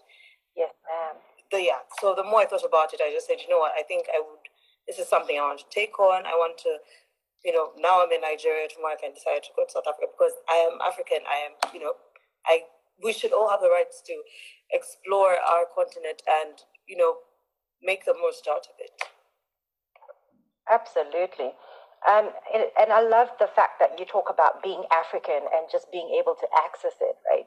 yes, 0.54 0.70
ma'am. 0.86 1.18
The, 1.50 1.66
yeah. 1.66 1.82
So 1.98 2.14
the 2.14 2.24
more 2.24 2.40
I 2.42 2.48
thought 2.48 2.64
about 2.64 2.94
it, 2.94 3.02
I 3.02 3.10
just 3.10 3.26
said, 3.26 3.42
you 3.42 3.50
know 3.50 3.58
what? 3.58 3.74
I 3.74 3.82
think 3.82 4.06
I 4.14 4.22
would. 4.22 4.46
This 4.86 4.98
is 4.98 5.06
something 5.06 5.38
I 5.38 5.46
want 5.46 5.62
to 5.62 5.70
take 5.70 5.98
on. 6.00 6.26
I 6.26 6.34
want 6.34 6.58
to 6.66 6.78
you 7.44 7.52
know, 7.52 7.74
now 7.78 8.02
I'm 8.02 8.12
in 8.12 8.22
Nigeria, 8.22 8.68
tomorrow 8.70 8.94
I 8.94 9.02
can 9.02 9.14
decide 9.14 9.42
to 9.42 9.52
go 9.56 9.66
to 9.66 9.72
South 9.72 9.88
Africa 9.88 10.10
because 10.14 10.32
I 10.48 10.62
am 10.70 10.78
African. 10.78 11.26
I 11.26 11.50
am, 11.50 11.52
you 11.74 11.80
know, 11.80 11.94
I 12.46 12.70
we 13.02 13.12
should 13.12 13.32
all 13.32 13.50
have 13.50 13.60
the 13.60 13.70
rights 13.70 14.02
to 14.06 14.14
explore 14.70 15.34
our 15.34 15.66
continent 15.74 16.22
and, 16.26 16.54
you 16.86 16.96
know, 16.96 17.16
make 17.82 18.04
the 18.04 18.14
most 18.14 18.46
out 18.48 18.66
of 18.70 18.76
it. 18.78 18.94
Absolutely. 20.70 21.52
Um, 22.06 22.30
and, 22.54 22.64
and 22.78 22.92
I 22.92 23.02
love 23.02 23.28
the 23.38 23.50
fact 23.54 23.78
that 23.78 23.98
you 23.98 24.06
talk 24.06 24.30
about 24.30 24.62
being 24.62 24.84
African 24.90 25.46
and 25.54 25.66
just 25.70 25.90
being 25.90 26.14
able 26.18 26.34
to 26.34 26.46
access 26.54 26.94
it, 27.00 27.16
right? 27.30 27.46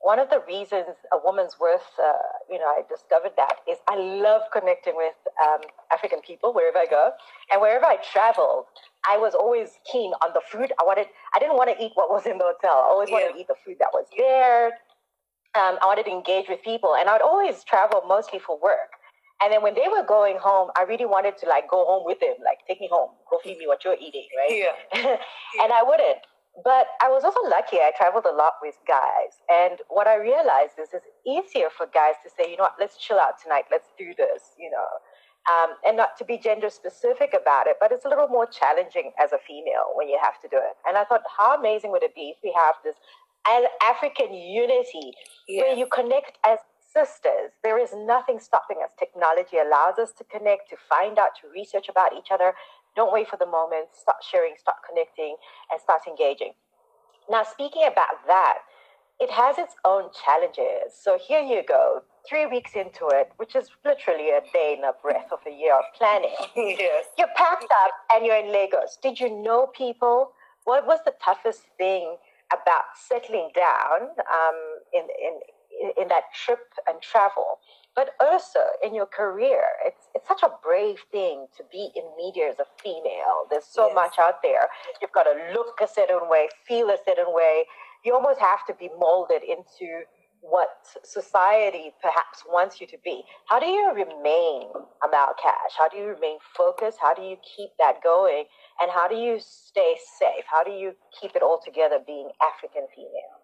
One 0.00 0.18
of 0.18 0.30
the 0.30 0.40
reasons 0.46 0.94
a 1.12 1.18
woman's 1.22 1.56
worth, 1.58 1.86
uh, 1.98 2.12
you 2.50 2.58
know, 2.58 2.66
I 2.66 2.82
discovered 2.88 3.32
that 3.36 3.56
is 3.68 3.78
I 3.88 3.96
love 3.96 4.42
connecting 4.52 4.94
with 4.96 5.14
um, 5.42 5.60
African 5.92 6.20
people 6.20 6.52
wherever 6.52 6.78
I 6.78 6.86
go, 6.86 7.10
and 7.52 7.60
wherever 7.60 7.84
I 7.84 7.98
traveled, 8.12 8.66
I 9.10 9.18
was 9.18 9.34
always 9.34 9.70
keen 9.90 10.12
on 10.22 10.30
the 10.34 10.42
food. 10.50 10.72
I 10.80 10.84
wanted, 10.84 11.06
I 11.34 11.38
didn't 11.38 11.56
want 11.56 11.70
to 11.76 11.84
eat 11.84 11.92
what 11.94 12.10
was 12.10 12.26
in 12.26 12.38
the 12.38 12.44
hotel. 12.44 12.84
I 12.84 12.88
always 12.88 13.08
yeah. 13.08 13.16
wanted 13.16 13.32
to 13.34 13.40
eat 13.40 13.48
the 13.48 13.56
food 13.64 13.76
that 13.80 13.90
was 13.92 14.06
there. 14.16 14.66
Um, 15.56 15.78
I 15.80 15.86
wanted 15.86 16.04
to 16.04 16.12
engage 16.12 16.48
with 16.48 16.62
people, 16.62 16.94
and 16.98 17.08
I 17.08 17.14
would 17.14 17.22
always 17.22 17.64
travel 17.64 18.02
mostly 18.06 18.38
for 18.38 18.58
work. 18.60 18.92
And 19.42 19.52
then 19.52 19.62
when 19.62 19.74
they 19.74 19.88
were 19.88 20.04
going 20.06 20.38
home, 20.40 20.70
I 20.78 20.82
really 20.82 21.04
wanted 21.04 21.36
to 21.38 21.48
like 21.48 21.68
go 21.68 21.84
home 21.84 22.04
with 22.06 22.20
them, 22.20 22.36
like 22.44 22.58
take 22.66 22.80
me 22.80 22.88
home, 22.90 23.10
go 23.30 23.38
feed 23.44 23.58
me 23.58 23.66
what 23.66 23.84
you're 23.84 23.96
eating, 24.00 24.26
right? 24.36 24.72
Yeah. 24.94 25.16
and 25.62 25.72
I 25.72 25.82
wouldn't. 25.82 26.18
But 26.64 26.88
I 27.02 27.08
was 27.08 27.24
also 27.24 27.40
lucky. 27.48 27.78
I 27.78 27.92
traveled 27.96 28.24
a 28.24 28.34
lot 28.34 28.54
with 28.62 28.76
guys. 28.88 29.40
And 29.48 29.80
what 29.88 30.06
I 30.06 30.16
realized 30.16 30.80
is 30.80 30.88
it's 30.92 31.06
easier 31.26 31.68
for 31.68 31.86
guys 31.86 32.14
to 32.24 32.30
say, 32.30 32.50
you 32.50 32.56
know 32.56 32.64
what, 32.64 32.80
let's 32.80 32.96
chill 32.96 33.18
out 33.18 33.40
tonight. 33.42 33.64
Let's 33.70 33.88
do 33.98 34.14
this, 34.16 34.56
you 34.58 34.70
know. 34.70 34.88
Um, 35.46 35.76
and 35.86 35.96
not 35.96 36.16
to 36.18 36.24
be 36.24 36.38
gender 36.38 36.70
specific 36.70 37.30
about 37.30 37.68
it, 37.68 37.76
but 37.78 37.92
it's 37.92 38.04
a 38.04 38.08
little 38.08 38.26
more 38.26 38.46
challenging 38.46 39.12
as 39.22 39.30
a 39.32 39.38
female 39.46 39.94
when 39.94 40.08
you 40.08 40.18
have 40.20 40.40
to 40.42 40.48
do 40.48 40.56
it. 40.56 40.74
And 40.88 40.96
I 40.96 41.04
thought, 41.04 41.22
how 41.38 41.56
amazing 41.56 41.92
would 41.92 42.02
it 42.02 42.16
be 42.16 42.34
if 42.34 42.38
we 42.42 42.52
have 42.56 42.74
this 42.82 42.96
African 43.80 44.34
unity 44.34 45.12
yes. 45.46 45.62
where 45.62 45.76
you 45.76 45.86
connect 45.86 46.38
as 46.44 46.58
sisters. 46.96 47.52
There 47.62 47.78
is 47.78 47.90
nothing 47.94 48.38
stopping 48.40 48.78
us. 48.82 48.90
Technology 48.98 49.58
allows 49.58 49.98
us 49.98 50.12
to 50.18 50.24
connect, 50.24 50.70
to 50.70 50.76
find 50.88 51.18
out, 51.18 51.36
to 51.42 51.48
research 51.52 51.88
about 51.88 52.12
each 52.16 52.32
other, 52.32 52.54
don't 52.96 53.12
wait 53.12 53.28
for 53.28 53.36
the 53.36 53.46
moment. 53.46 53.88
Start 53.92 54.18
sharing, 54.24 54.54
start 54.58 54.78
connecting, 54.88 55.36
and 55.70 55.80
start 55.80 56.02
engaging. 56.08 56.52
Now, 57.30 57.44
speaking 57.44 57.82
about 57.86 58.26
that, 58.26 58.58
it 59.20 59.30
has 59.30 59.58
its 59.58 59.74
own 59.84 60.10
challenges. 60.24 60.92
So 60.98 61.18
here 61.18 61.40
you 61.40 61.62
go, 61.66 62.02
three 62.28 62.46
weeks 62.46 62.72
into 62.74 63.08
it, 63.08 63.30
which 63.36 63.56
is 63.56 63.70
literally 63.84 64.30
a 64.30 64.40
day 64.52 64.74
and 64.76 64.84
a 64.84 64.92
breath 65.02 65.28
of 65.32 65.38
a 65.46 65.50
year 65.50 65.74
of 65.74 65.84
planning. 65.96 66.34
yes. 66.56 67.06
You're 67.16 67.28
packed 67.36 67.64
up 67.64 67.92
and 68.14 68.26
you're 68.26 68.36
in 68.36 68.52
Lagos. 68.52 68.98
Did 69.02 69.18
you 69.20 69.30
know 69.30 69.68
people? 69.68 70.32
What 70.64 70.86
was 70.86 70.98
the 71.04 71.14
toughest 71.22 71.62
thing 71.78 72.16
about 72.52 72.84
settling 73.08 73.50
down 73.54 74.08
um, 74.18 74.58
in, 74.92 75.02
in, 75.02 75.90
in 76.02 76.08
that 76.08 76.24
trip 76.34 76.60
and 76.88 77.00
travel, 77.00 77.58
but 77.96 78.10
also 78.20 78.60
in 78.84 78.94
your 78.94 79.06
career. 79.06 79.64
It's, 79.84 80.06
it's 80.14 80.28
such 80.28 80.42
a 80.42 80.50
brave 80.62 80.98
thing 81.10 81.46
to 81.56 81.64
be 81.72 81.90
in 81.96 82.04
media 82.16 82.50
as 82.50 82.58
a 82.60 82.68
female. 82.80 83.48
There's 83.50 83.64
so 83.64 83.86
yes. 83.86 83.94
much 83.94 84.14
out 84.20 84.42
there. 84.42 84.68
You've 85.00 85.12
got 85.12 85.24
to 85.24 85.34
look 85.54 85.80
a 85.82 85.88
certain 85.88 86.28
way, 86.28 86.48
feel 86.68 86.90
a 86.90 86.98
certain 87.04 87.32
way. 87.32 87.64
You 88.04 88.14
almost 88.14 88.38
have 88.38 88.66
to 88.66 88.74
be 88.74 88.90
molded 89.00 89.42
into 89.42 90.04
what 90.42 90.68
society 91.02 91.92
perhaps 92.02 92.44
wants 92.46 92.80
you 92.80 92.86
to 92.86 92.98
be. 93.02 93.24
How 93.48 93.58
do 93.58 93.66
you 93.66 93.88
remain 93.88 94.68
Amal 95.02 95.34
Cash? 95.42 95.72
How 95.76 95.88
do 95.88 95.96
you 95.96 96.04
remain 96.04 96.36
focused? 96.54 96.98
How 97.00 97.14
do 97.14 97.22
you 97.22 97.36
keep 97.56 97.70
that 97.78 98.02
going? 98.04 98.44
And 98.80 98.90
how 98.90 99.08
do 99.08 99.16
you 99.16 99.40
stay 99.40 99.96
safe? 100.20 100.44
How 100.46 100.62
do 100.62 100.70
you 100.70 100.92
keep 101.18 101.34
it 101.34 101.42
all 101.42 101.60
together 101.64 101.98
being 102.06 102.30
African 102.42 102.86
female? 102.94 103.40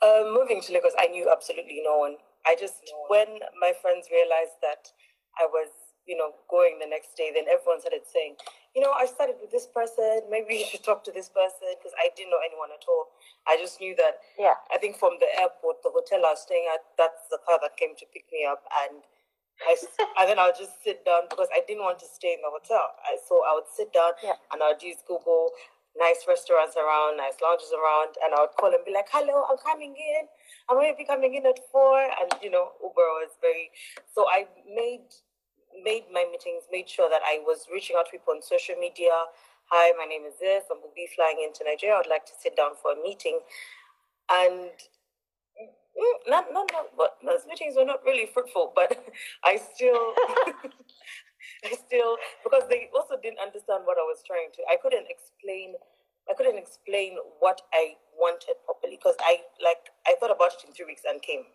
Uh, 0.00 0.32
moving 0.32 0.62
to 0.62 0.72
Lagos, 0.72 0.92
I 0.98 1.08
knew 1.08 1.28
absolutely 1.30 1.82
no 1.84 1.98
one. 1.98 2.16
I 2.48 2.56
just, 2.56 2.80
when 3.12 3.44
my 3.60 3.76
friends 3.76 4.08
realized 4.08 4.56
that 4.64 4.88
I 5.36 5.44
was, 5.44 5.68
you 6.08 6.16
know, 6.16 6.32
going 6.48 6.80
the 6.80 6.88
next 6.88 7.12
day, 7.12 7.28
then 7.28 7.44
everyone 7.44 7.84
started 7.84 8.08
saying, 8.08 8.40
you 8.72 8.80
know, 8.80 8.96
I 8.96 9.04
started 9.04 9.36
with 9.44 9.52
this 9.52 9.68
person. 9.68 10.24
Maybe 10.32 10.64
you 10.64 10.66
should 10.66 10.80
talk 10.80 11.04
to 11.04 11.12
this 11.12 11.28
person 11.28 11.68
because 11.76 11.92
I 12.00 12.08
didn't 12.16 12.32
know 12.32 12.40
anyone 12.40 12.72
at 12.72 12.80
all. 12.88 13.12
I 13.44 13.60
just 13.60 13.76
knew 13.76 13.92
that. 14.00 14.24
Yeah. 14.40 14.56
I 14.72 14.80
think 14.80 14.96
from 14.96 15.20
the 15.20 15.28
airport, 15.36 15.84
the 15.84 15.92
hotel 15.92 16.24
I 16.24 16.32
was 16.32 16.48
staying 16.48 16.64
at, 16.72 16.80
that's 16.96 17.28
the 17.28 17.36
car 17.44 17.60
that 17.60 17.76
came 17.76 17.92
to 18.00 18.06
pick 18.08 18.24
me 18.32 18.48
up, 18.48 18.64
and 18.88 19.04
I 19.66 19.76
and 20.22 20.24
then 20.30 20.38
I 20.38 20.48
would 20.48 20.56
just 20.58 20.80
sit 20.80 21.04
down 21.04 21.28
because 21.28 21.48
I 21.52 21.60
didn't 21.66 21.84
want 21.84 21.98
to 22.00 22.08
stay 22.08 22.32
in 22.32 22.40
the 22.40 22.48
hotel. 22.48 22.96
I, 23.04 23.18
so 23.28 23.44
I 23.44 23.52
would 23.52 23.68
sit 23.68 23.92
down 23.92 24.16
yeah. 24.22 24.40
and 24.52 24.62
I 24.62 24.72
would 24.72 24.82
use 24.82 25.02
Google 25.06 25.52
nice 25.98 26.22
restaurants 26.28 26.78
around, 26.78 27.18
nice 27.18 27.42
lounges 27.42 27.74
around, 27.74 28.14
and 28.22 28.30
I 28.30 28.46
would 28.46 28.54
call 28.54 28.70
and 28.70 28.84
be 28.86 28.94
like, 28.94 29.10
"Hello, 29.10 29.44
I'm 29.50 29.58
coming 29.58 29.98
in. 29.98 30.30
I'm 30.68 30.76
going 30.76 30.92
to 30.92 30.96
be 30.96 31.04
coming 31.04 31.34
in 31.34 31.46
at 31.46 31.58
four. 31.72 31.98
And 32.00 32.32
you 32.42 32.50
know, 32.50 32.72
Uber 32.82 33.08
was 33.22 33.36
very. 33.40 33.70
So 34.14 34.26
I 34.28 34.46
made 34.68 35.08
made 35.84 36.04
my 36.12 36.24
meetings, 36.30 36.64
made 36.72 36.88
sure 36.88 37.08
that 37.10 37.22
I 37.24 37.40
was 37.44 37.66
reaching 37.72 37.96
out 37.98 38.06
to 38.06 38.12
people 38.12 38.34
on 38.34 38.42
social 38.42 38.74
media 38.76 39.12
hi, 39.70 39.92
my 39.98 40.04
name 40.04 40.24
is 40.24 40.38
this, 40.40 40.64
I 40.70 40.74
will 40.74 40.92
be 40.96 41.08
flying 41.14 41.44
into 41.44 41.64
Nigeria. 41.64 41.96
I 41.96 41.98
would 41.98 42.10
like 42.10 42.24
to 42.26 42.36
sit 42.40 42.56
down 42.56 42.72
for 42.80 42.92
a 42.92 43.00
meeting. 43.00 43.40
And 44.32 44.72
mm, 44.72 46.18
not, 46.26 46.48
not, 46.52 46.70
not, 46.72 46.96
but 46.96 47.16
those 47.24 47.44
meetings 47.46 47.76
were 47.76 47.84
not 47.84 48.00
really 48.04 48.26
fruitful, 48.32 48.72
but 48.74 48.96
I 49.44 49.56
still, 49.56 50.14
I 51.64 51.76
still, 51.76 52.16
because 52.44 52.64
they 52.68 52.88
also 52.96 53.20
didn't 53.20 53.40
understand 53.40 53.84
what 53.84 54.00
I 54.00 54.08
was 54.08 54.24
trying 54.26 54.48
to, 54.56 54.62
I 54.72 54.76
couldn't 54.80 55.06
explain, 55.08 55.76
I 56.28 56.34
couldn't 56.34 56.56
explain 56.56 57.16
what 57.40 57.60
I 57.72 57.96
wanted 58.16 58.56
properly 58.64 58.96
because 58.96 59.16
I, 59.20 59.44
like, 59.60 59.92
thought 60.20 60.34
about 60.34 60.58
it 60.58 60.66
in 60.66 60.74
three 60.74 60.86
weeks 60.86 61.02
and 61.08 61.22
came. 61.22 61.46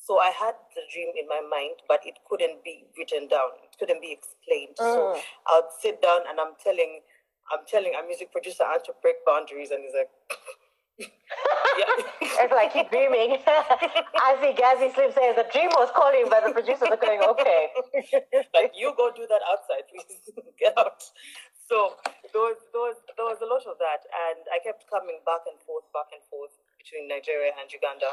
So 0.00 0.18
I 0.18 0.32
had 0.32 0.56
the 0.72 0.82
dream 0.88 1.12
in 1.20 1.28
my 1.28 1.44
mind, 1.44 1.84
but 1.86 2.00
it 2.04 2.16
couldn't 2.24 2.64
be 2.64 2.88
written 2.96 3.28
down. 3.28 3.60
It 3.60 3.76
couldn't 3.78 4.00
be 4.00 4.16
explained. 4.16 4.76
Mm. 4.80 4.88
So 4.94 5.20
I'd 5.20 5.68
sit 5.80 6.00
down 6.00 6.24
and 6.28 6.40
I'm 6.40 6.56
telling 6.62 7.04
I'm 7.52 7.64
telling 7.68 7.92
a 7.96 8.04
music 8.04 8.32
producer 8.32 8.64
I 8.64 8.80
had 8.80 8.84
to 8.84 8.92
break 9.00 9.24
boundaries, 9.24 9.72
and 9.72 9.80
he's 9.80 9.96
like, 9.96 10.12
yeah. 11.80 11.92
it's 12.44 12.52
like 12.52 12.72
keep 12.72 12.90
dreaming. 12.90 13.40
As 14.28 14.36
he 14.40 14.52
Gazzy 14.52 14.92
Slim 14.92 15.12
says, 15.12 15.36
the 15.36 15.48
dream 15.52 15.72
was 15.76 15.88
calling, 15.96 16.28
but 16.28 16.44
the 16.44 16.52
producers 16.52 16.88
are 16.88 17.00
going, 17.00 17.20
okay. 17.24 17.72
like, 18.52 18.72
you 18.76 18.92
go 18.96 19.10
do 19.14 19.24
that 19.28 19.42
outside, 19.48 19.88
please. 19.88 20.20
Get 20.58 20.76
out. 20.76 21.00
So 21.68 21.96
there 22.32 22.42
was, 22.42 22.58
there, 22.72 22.84
was, 22.84 22.96
there 23.16 23.28
was 23.28 23.40
a 23.44 23.48
lot 23.48 23.64
of 23.68 23.76
that. 23.80 24.04
And 24.08 24.44
I 24.52 24.58
kept 24.60 24.88
coming 24.88 25.20
back 25.24 25.44
and 25.48 25.56
forth, 25.64 25.84
back 25.92 26.12
and 26.12 26.24
forth 26.28 26.52
between 26.78 27.10
Nigeria 27.10 27.52
and 27.58 27.66
Uganda. 27.68 28.10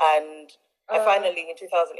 And 0.00 0.48
uh, 0.88 1.02
I 1.02 1.04
finally, 1.04 1.50
in 1.50 1.56
2018, 1.58 1.98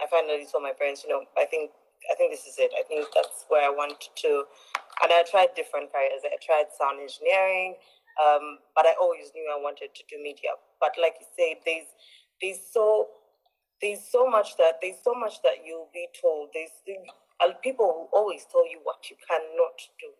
I 0.00 0.08
finally 0.08 0.48
told 0.50 0.64
my 0.64 0.72
parents, 0.72 1.04
you 1.04 1.12
know, 1.12 1.22
I 1.38 1.44
think 1.46 1.70
I 2.10 2.16
think 2.18 2.32
this 2.34 2.50
is 2.50 2.58
it. 2.58 2.72
I 2.74 2.82
think 2.82 3.06
that's 3.14 3.46
where 3.46 3.62
I 3.62 3.70
want 3.70 3.94
to 4.26 4.44
and 5.02 5.10
I 5.12 5.22
tried 5.28 5.54
different 5.56 5.90
careers. 5.92 6.22
I 6.24 6.38
tried 6.38 6.70
sound 6.76 7.02
engineering, 7.02 7.74
um, 8.22 8.62
but 8.74 8.86
I 8.86 8.94
always 9.00 9.32
knew 9.34 9.48
I 9.50 9.60
wanted 9.60 9.94
to 9.94 10.02
do 10.08 10.22
media. 10.22 10.54
But 10.80 10.94
like 11.00 11.18
you 11.18 11.26
say, 11.36 11.58
there's 11.66 11.90
there's 12.40 12.62
so 12.72 13.08
there's 13.82 14.06
so 14.06 14.30
much 14.30 14.56
that 14.58 14.78
there's 14.80 15.02
so 15.02 15.14
much 15.14 15.42
that 15.42 15.66
you'll 15.66 15.90
be 15.92 16.06
told. 16.20 16.50
There's 16.54 16.70
people 17.62 17.86
who 17.86 18.16
always 18.16 18.46
tell 18.50 18.68
you 18.70 18.78
what 18.84 19.10
you 19.10 19.16
cannot 19.26 19.78
do. 19.98 20.14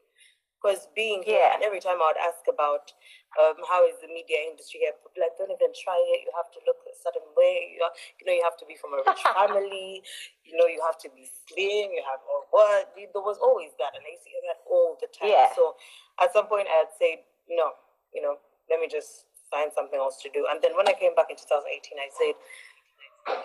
Because 0.63 0.87
being 0.95 1.27
here, 1.27 1.43
yeah. 1.43 1.59
and 1.59 1.67
every 1.67 1.83
time 1.83 1.99
I 1.99 2.15
would 2.15 2.23
ask 2.23 2.47
about 2.47 2.95
um, 3.35 3.59
how 3.67 3.83
is 3.83 3.99
the 3.99 4.07
media 4.07 4.47
industry 4.47 4.87
here, 4.87 4.95
people 4.95 5.19
like, 5.19 5.35
don't 5.35 5.51
even 5.51 5.75
try 5.75 5.99
it. 6.15 6.23
You 6.23 6.31
have 6.39 6.55
to 6.55 6.63
look 6.63 6.79
a 6.87 6.95
certain 6.95 7.27
way. 7.35 7.75
You, 7.75 7.83
you 8.23 8.25
know, 8.31 8.35
you 8.39 8.47
have 8.47 8.55
to 8.63 8.67
be 8.71 8.79
from 8.79 8.95
a 8.95 9.03
rich 9.03 9.27
family. 9.43 10.07
You 10.47 10.55
know, 10.55 10.71
you 10.71 10.79
have 10.87 11.03
to 11.03 11.11
be 11.11 11.27
slim. 11.27 11.91
You 11.91 12.07
have 12.07 12.23
or 12.31 12.47
what? 12.55 12.95
There 12.95 13.27
was 13.27 13.43
always 13.43 13.75
that, 13.83 13.99
and 13.99 14.07
I 14.07 14.15
see 14.23 14.31
that 14.47 14.63
all 14.71 14.95
the 15.03 15.11
time. 15.11 15.35
Yeah. 15.35 15.51
So 15.59 15.75
at 16.23 16.31
some 16.31 16.47
point, 16.47 16.71
I 16.71 16.87
had 16.87 16.95
said, 16.95 17.27
no, 17.51 17.75
you 18.15 18.23
know, 18.23 18.39
let 18.71 18.79
me 18.79 18.87
just 18.87 19.27
find 19.51 19.75
something 19.75 19.99
else 19.99 20.23
to 20.23 20.31
do. 20.31 20.47
And 20.47 20.63
then 20.63 20.79
when 20.79 20.87
I 20.87 20.95
came 20.95 21.19
back 21.19 21.27
in 21.29 21.37
2018, 21.37 21.99
I 21.99 22.09
said, 22.15 22.39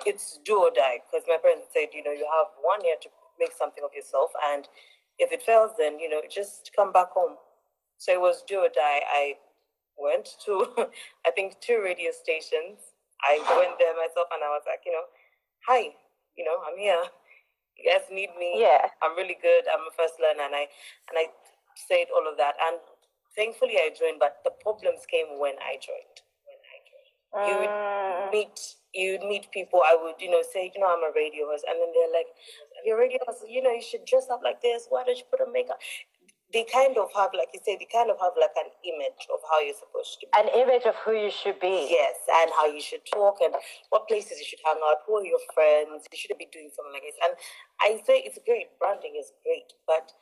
it's 0.06 0.40
do 0.46 0.70
or 0.70 0.72
die 0.72 1.02
because 1.06 1.26
my 1.28 1.38
parents 1.42 1.74
said, 1.74 1.90
you 1.94 2.04
know, 2.06 2.14
you 2.14 2.26
have 2.30 2.54
one 2.62 2.82
year 2.86 2.96
to 3.02 3.10
make 3.40 3.54
something 3.54 3.84
of 3.84 3.94
yourself, 3.94 4.32
and 4.54 4.68
if 5.20 5.32
it 5.32 5.42
fails, 5.44 5.72
then 5.78 6.00
you 6.00 6.10
know, 6.10 6.22
just 6.30 6.72
come 6.76 6.92
back 6.92 7.12
home. 7.12 7.36
So 7.98 8.14
it 8.14 8.22
was 8.22 8.44
do 8.48 8.60
or 8.60 8.70
die. 8.70 9.02
I 9.10 9.34
went 9.98 10.38
to, 10.46 10.66
I 11.26 11.32
think, 11.32 11.60
two 11.60 11.82
radio 11.84 12.12
stations. 12.12 12.94
I 13.22 13.42
went 13.58 13.80
there 13.80 13.98
myself, 13.98 14.30
and 14.32 14.44
I 14.46 14.54
was 14.54 14.62
like, 14.70 14.86
you 14.86 14.94
know, 14.94 15.10
hi, 15.66 15.90
you 16.38 16.46
know, 16.46 16.62
I'm 16.62 16.78
here. 16.78 17.02
You 17.78 17.92
guys 17.92 18.06
need 18.12 18.30
me. 18.40 18.62
Yeah. 18.62 18.90
I'm 19.02 19.18
really 19.18 19.38
good. 19.42 19.66
I'm 19.66 19.86
a 19.86 19.94
first 19.98 20.22
learner, 20.22 20.46
and 20.46 20.56
I 20.56 20.70
and 21.10 21.16
I 21.18 21.34
said 21.76 22.10
all 22.14 22.30
of 22.30 22.38
that. 22.38 22.56
And 22.62 22.78
thankfully, 23.36 23.78
I 23.78 23.90
joined. 23.94 24.18
But 24.20 24.42
the 24.46 24.54
problems 24.62 25.06
came 25.10 25.38
when 25.38 25.58
I 25.62 25.78
joined. 25.82 26.18
When 26.46 26.62
I 26.62 26.78
joined, 26.86 27.14
uh... 27.34 27.46
you 27.50 27.54
would 27.62 27.74
mm. 27.74 28.32
meet 28.32 28.78
you'd 28.98 29.22
meet 29.22 29.50
people. 29.54 29.82
I 29.86 29.94
would, 29.94 30.18
you 30.20 30.30
know, 30.30 30.42
say, 30.42 30.72
you 30.74 30.82
know, 30.82 30.90
I'm 30.90 31.06
a 31.06 31.14
radio 31.14 31.46
host, 31.46 31.66
and 31.70 31.78
then 31.78 31.94
they're 31.94 32.14
like, 32.18 32.34
"You're 32.88 32.98
a 32.98 33.02
radio. 33.04 33.20
You 33.48 33.62
know, 33.64 33.72
you 33.76 33.84
should 33.84 34.06
dress 34.06 34.28
up 34.32 34.42
like 34.44 34.62
this. 34.62 34.88
Why 34.90 35.04
don't 35.04 35.18
you 35.20 35.28
put 35.30 35.42
a 35.44 35.52
makeup?" 35.52 35.80
They 36.54 36.64
kind 36.64 36.96
of 36.98 37.12
have, 37.14 37.32
like 37.36 37.52
you 37.54 37.60
say, 37.60 37.76
they 37.76 37.90
kind 37.92 38.10
of 38.10 38.16
have 38.24 38.32
like 38.40 38.56
an 38.56 38.72
image 38.88 39.28
of 39.28 39.44
how 39.52 39.60
you're 39.60 39.76
supposed 39.76 40.16
to 40.22 40.28
be. 40.28 40.32
An 40.40 40.48
image 40.56 40.86
of 40.88 40.96
who 41.04 41.12
you 41.12 41.30
should 41.30 41.60
be. 41.60 41.92
Yes, 41.92 42.16
and 42.40 42.50
how 42.56 42.68
you 42.72 42.80
should 42.80 43.04
talk, 43.12 43.44
and 43.44 43.54
what 43.90 44.08
places 44.08 44.40
you 44.40 44.48
should 44.48 44.64
hang 44.64 44.80
out. 44.80 45.04
Who 45.06 45.18
are 45.20 45.26
your 45.26 45.44
friends? 45.54 46.08
You 46.08 46.18
shouldn't 46.18 46.40
be 46.40 46.48
doing 46.48 46.72
something 46.72 46.96
like 46.96 47.04
this. 47.04 47.20
And 47.20 47.36
I 47.84 48.00
say 48.08 48.24
it's 48.24 48.40
great. 48.48 48.72
Branding 48.80 49.20
is 49.20 49.34
great, 49.44 49.76
but 49.86 50.14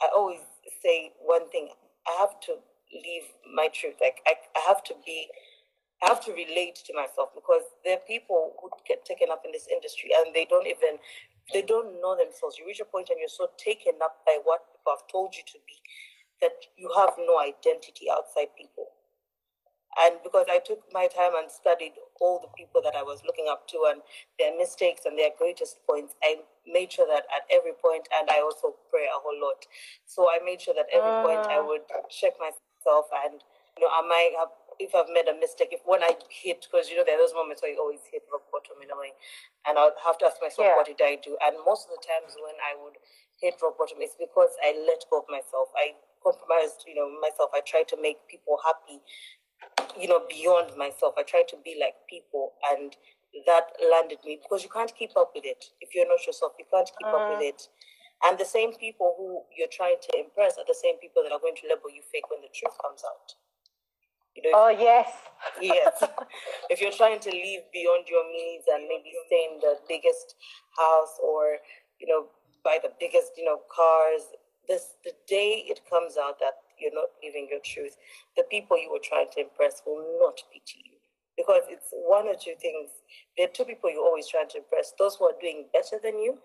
I 0.00 0.08
always 0.14 0.46
say 0.84 1.12
one 1.18 1.50
thing: 1.50 1.74
I 2.06 2.14
have 2.22 2.38
to 2.46 2.62
leave 2.94 3.26
my 3.54 3.68
truth. 3.74 3.98
Like 4.00 4.22
I, 4.30 4.38
I 4.54 4.62
have 4.70 4.84
to 4.84 4.94
be 5.04 5.28
I 6.02 6.08
have 6.14 6.24
to 6.26 6.32
relate 6.32 6.78
to 6.86 6.94
myself 6.94 7.30
because 7.34 7.62
there 7.84 7.96
are 7.98 8.06
people 8.06 8.54
who 8.62 8.70
get 8.86 9.04
taken 9.04 9.28
up 9.32 9.42
in 9.44 9.50
this 9.52 9.66
industry 9.66 10.10
and 10.14 10.34
they 10.34 10.46
don't 10.46 10.66
even 10.66 11.02
they 11.52 11.62
don't 11.62 12.00
know 12.00 12.16
themselves. 12.16 12.58
You 12.58 12.66
reach 12.66 12.80
a 12.80 12.84
point 12.84 13.08
and 13.10 13.18
you're 13.18 13.28
so 13.28 13.48
taken 13.56 13.94
up 14.02 14.20
by 14.26 14.38
what 14.44 14.68
people 14.72 14.92
have 14.92 15.06
told 15.10 15.34
you 15.34 15.42
to 15.46 15.58
be 15.66 15.76
that 16.40 16.54
you 16.76 16.90
have 16.96 17.14
no 17.18 17.40
identity 17.40 18.06
outside 18.10 18.54
people. 18.56 18.86
And 19.98 20.20
because 20.22 20.46
I 20.46 20.60
took 20.62 20.84
my 20.92 21.08
time 21.08 21.34
and 21.34 21.50
studied 21.50 21.98
all 22.20 22.38
the 22.38 22.52
people 22.54 22.80
that 22.84 22.94
I 22.94 23.02
was 23.02 23.24
looking 23.26 23.50
up 23.50 23.66
to 23.74 23.90
and 23.90 24.02
their 24.38 24.54
mistakes 24.56 25.02
and 25.06 25.18
their 25.18 25.34
greatest 25.34 25.82
points, 25.88 26.14
I 26.22 26.46
made 26.68 26.92
sure 26.92 27.08
that 27.08 27.26
at 27.34 27.48
every 27.50 27.72
point, 27.74 28.06
and 28.14 28.30
I 28.30 28.38
also 28.38 28.76
pray 28.92 29.10
a 29.10 29.18
whole 29.18 29.34
lot. 29.40 29.66
So 30.06 30.30
I 30.30 30.38
made 30.44 30.60
sure 30.60 30.74
that 30.74 30.86
every 30.94 31.10
uh. 31.10 31.24
point 31.24 31.42
I 31.50 31.58
ah. 31.58 31.66
would 31.66 31.82
check 32.12 32.38
myself 32.38 33.10
and, 33.26 33.42
you 33.74 33.82
know, 33.82 33.90
I 33.90 34.06
might 34.06 34.38
have 34.38 34.54
if 34.78 34.94
I've 34.94 35.10
made 35.10 35.26
a 35.26 35.34
mistake, 35.34 35.74
if 35.74 35.82
when 35.84 36.02
I 36.02 36.14
hit, 36.30 36.66
because 36.66 36.88
you 36.88 36.96
know 36.96 37.02
there 37.02 37.18
are 37.18 37.22
those 37.22 37.34
moments 37.34 37.62
where 37.62 37.74
you 37.74 37.78
always 37.82 38.02
hit 38.06 38.22
rock 38.30 38.46
bottom 38.54 38.78
in 38.78 38.90
a 38.90 38.98
way, 38.98 39.12
and 39.66 39.74
I'll 39.74 39.94
have 40.06 40.18
to 40.22 40.26
ask 40.30 40.38
myself, 40.38 40.70
yeah. 40.70 40.78
what 40.78 40.86
did 40.86 41.02
I 41.02 41.18
do? 41.18 41.34
And 41.42 41.58
most 41.66 41.90
of 41.90 41.98
the 41.98 42.02
times 42.02 42.38
when 42.38 42.54
I 42.62 42.78
would 42.78 42.96
hit 43.42 43.58
rock 43.58 43.74
bottom, 43.76 43.98
it's 43.98 44.14
because 44.14 44.54
I 44.62 44.78
let 44.86 45.02
go 45.10 45.22
of 45.22 45.26
myself. 45.26 45.74
I 45.74 45.98
compromised, 46.22 46.86
you 46.86 46.94
know, 46.94 47.10
myself. 47.18 47.50
I 47.50 47.62
tried 47.66 47.90
to 47.94 47.98
make 47.98 48.22
people 48.30 48.58
happy, 48.62 49.02
you 49.98 50.06
know, 50.06 50.22
beyond 50.30 50.78
myself. 50.78 51.18
I 51.18 51.26
tried 51.26 51.50
to 51.54 51.58
be 51.60 51.74
like 51.74 51.98
people, 52.06 52.54
and 52.70 52.94
that 53.50 53.74
landed 53.82 54.22
me 54.22 54.38
because 54.38 54.62
you 54.62 54.70
can't 54.70 54.94
keep 54.94 55.18
up 55.18 55.34
with 55.34 55.44
it 55.44 55.74
if 55.82 55.90
you're 55.94 56.08
not 56.08 56.22
yourself. 56.22 56.54
You 56.58 56.70
can't 56.70 56.88
keep 56.88 57.10
uh. 57.10 57.18
up 57.18 57.24
with 57.34 57.42
uh. 57.42 57.50
it. 57.50 57.60
And 58.26 58.34
the 58.34 58.48
same 58.48 58.74
people 58.74 59.14
who 59.14 59.46
you're 59.54 59.70
trying 59.70 60.02
to 60.02 60.10
impress 60.18 60.58
are 60.58 60.66
the 60.66 60.74
same 60.74 60.98
people 60.98 61.22
that 61.22 61.30
are 61.30 61.38
going 61.38 61.54
to 61.62 61.68
label 61.70 61.86
you 61.86 62.02
fake 62.02 62.26
when 62.30 62.42
the 62.42 62.50
truth 62.50 62.74
comes 62.82 63.06
out. 63.06 63.38
You 64.38 64.50
know, 64.52 64.54
oh 64.54 64.68
yes, 64.70 65.10
yes. 65.60 65.98
if 66.70 66.80
you're 66.80 66.94
trying 66.94 67.18
to 67.18 67.30
live 67.30 67.66
beyond 67.72 68.06
your 68.06 68.22
means 68.30 68.62
and 68.72 68.86
maybe 68.86 69.10
stay 69.26 69.50
in 69.50 69.58
the 69.58 69.74
biggest 69.88 70.36
house 70.78 71.18
or 71.18 71.58
you 71.98 72.06
know 72.06 72.26
buy 72.62 72.78
the 72.80 72.92
biggest 73.00 73.34
you 73.36 73.44
know 73.44 73.58
cars, 73.66 74.30
this 74.68 74.94
the 75.02 75.10
day 75.26 75.66
it 75.66 75.80
comes 75.90 76.14
out 76.16 76.38
that 76.38 76.62
you're 76.78 76.94
not 76.94 77.10
living 77.18 77.48
your 77.50 77.58
truth, 77.64 77.96
the 78.36 78.44
people 78.44 78.78
you 78.78 78.92
were 78.92 79.02
trying 79.02 79.26
to 79.34 79.40
impress 79.42 79.82
will 79.84 80.06
not 80.22 80.38
pity 80.54 80.86
you. 80.86 80.94
Because 81.36 81.66
it's 81.68 81.90
one 81.90 82.26
or 82.26 82.34
two 82.34 82.54
things. 82.62 82.90
There 83.36 83.46
are 83.46 83.50
two 83.50 83.64
people 83.64 83.90
you're 83.90 84.06
always 84.06 84.28
trying 84.28 84.48
to 84.54 84.58
impress 84.58 84.94
those 84.98 85.16
who 85.16 85.26
are 85.26 85.38
doing 85.40 85.66
better 85.72 85.98
than 85.98 86.22
you, 86.22 86.38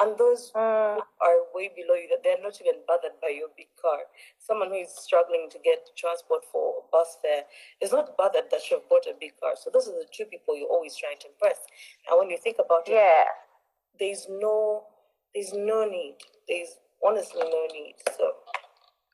and 0.00 0.18
those 0.18 0.50
who 0.52 0.58
are 0.58 1.38
way 1.54 1.70
below 1.74 1.94
you, 1.94 2.08
that 2.10 2.24
they're 2.24 2.42
not 2.42 2.58
even 2.60 2.80
bothered 2.86 3.14
by 3.22 3.28
your 3.28 3.48
big 3.56 3.68
car. 3.80 3.98
Someone 4.38 4.68
who 4.68 4.82
is 4.82 4.90
struggling 4.90 5.48
to 5.52 5.58
get 5.62 5.86
transport 5.96 6.42
for 6.50 6.82
bus 6.90 7.18
fare 7.22 7.44
is 7.80 7.92
not 7.92 8.16
bothered 8.16 8.50
that 8.50 8.70
you've 8.70 8.88
bought 8.88 9.06
a 9.06 9.14
big 9.18 9.32
car. 9.40 9.54
So 9.54 9.70
those 9.72 9.88
are 9.88 9.92
the 9.92 10.06
two 10.12 10.24
people 10.24 10.56
you're 10.56 10.68
always 10.68 10.96
trying 10.96 11.18
to 11.20 11.28
impress. 11.28 11.58
And 12.10 12.18
when 12.18 12.30
you 12.30 12.38
think 12.38 12.56
about 12.64 12.88
it, 12.88 12.94
yeah. 12.94 13.24
there's 13.98 14.26
no 14.28 14.84
there's 15.34 15.52
no 15.52 15.84
need. 15.84 16.16
There's 16.48 16.78
honestly 17.04 17.42
no 17.42 17.66
need. 17.72 17.94
So 18.16 18.32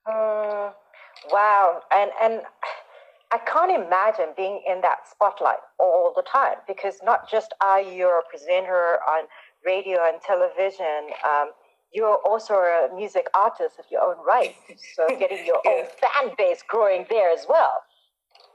uh, 0.07 0.73
wow. 1.31 1.83
And 1.95 2.11
and 2.23 2.43
I 3.33 3.39
can't 3.39 3.71
imagine 3.71 4.35
being 4.37 4.61
in 4.67 4.81
that 4.81 5.09
spotlight 5.09 5.63
all 5.79 6.13
the 6.17 6.23
time 6.23 6.57
because 6.67 6.97
not 7.05 7.31
just 7.31 7.55
are 7.63 7.81
you 7.81 8.09
a 8.09 8.23
presenter 8.29 8.99
on 9.09 9.25
radio 9.65 9.99
and 10.07 10.21
television, 10.23 11.13
um, 11.25 11.51
you're 11.93 12.19
also 12.25 12.55
a 12.55 12.89
music 12.95 13.27
artist 13.35 13.79
of 13.79 13.85
your 13.91 14.03
own 14.03 14.25
right. 14.25 14.55
So 14.97 15.09
getting 15.19 15.45
your 15.45 15.61
own 15.67 15.87
fan 16.01 16.33
base 16.39 16.63
growing 16.67 17.07
there 17.11 17.33
as 17.33 17.47
well. 17.49 17.83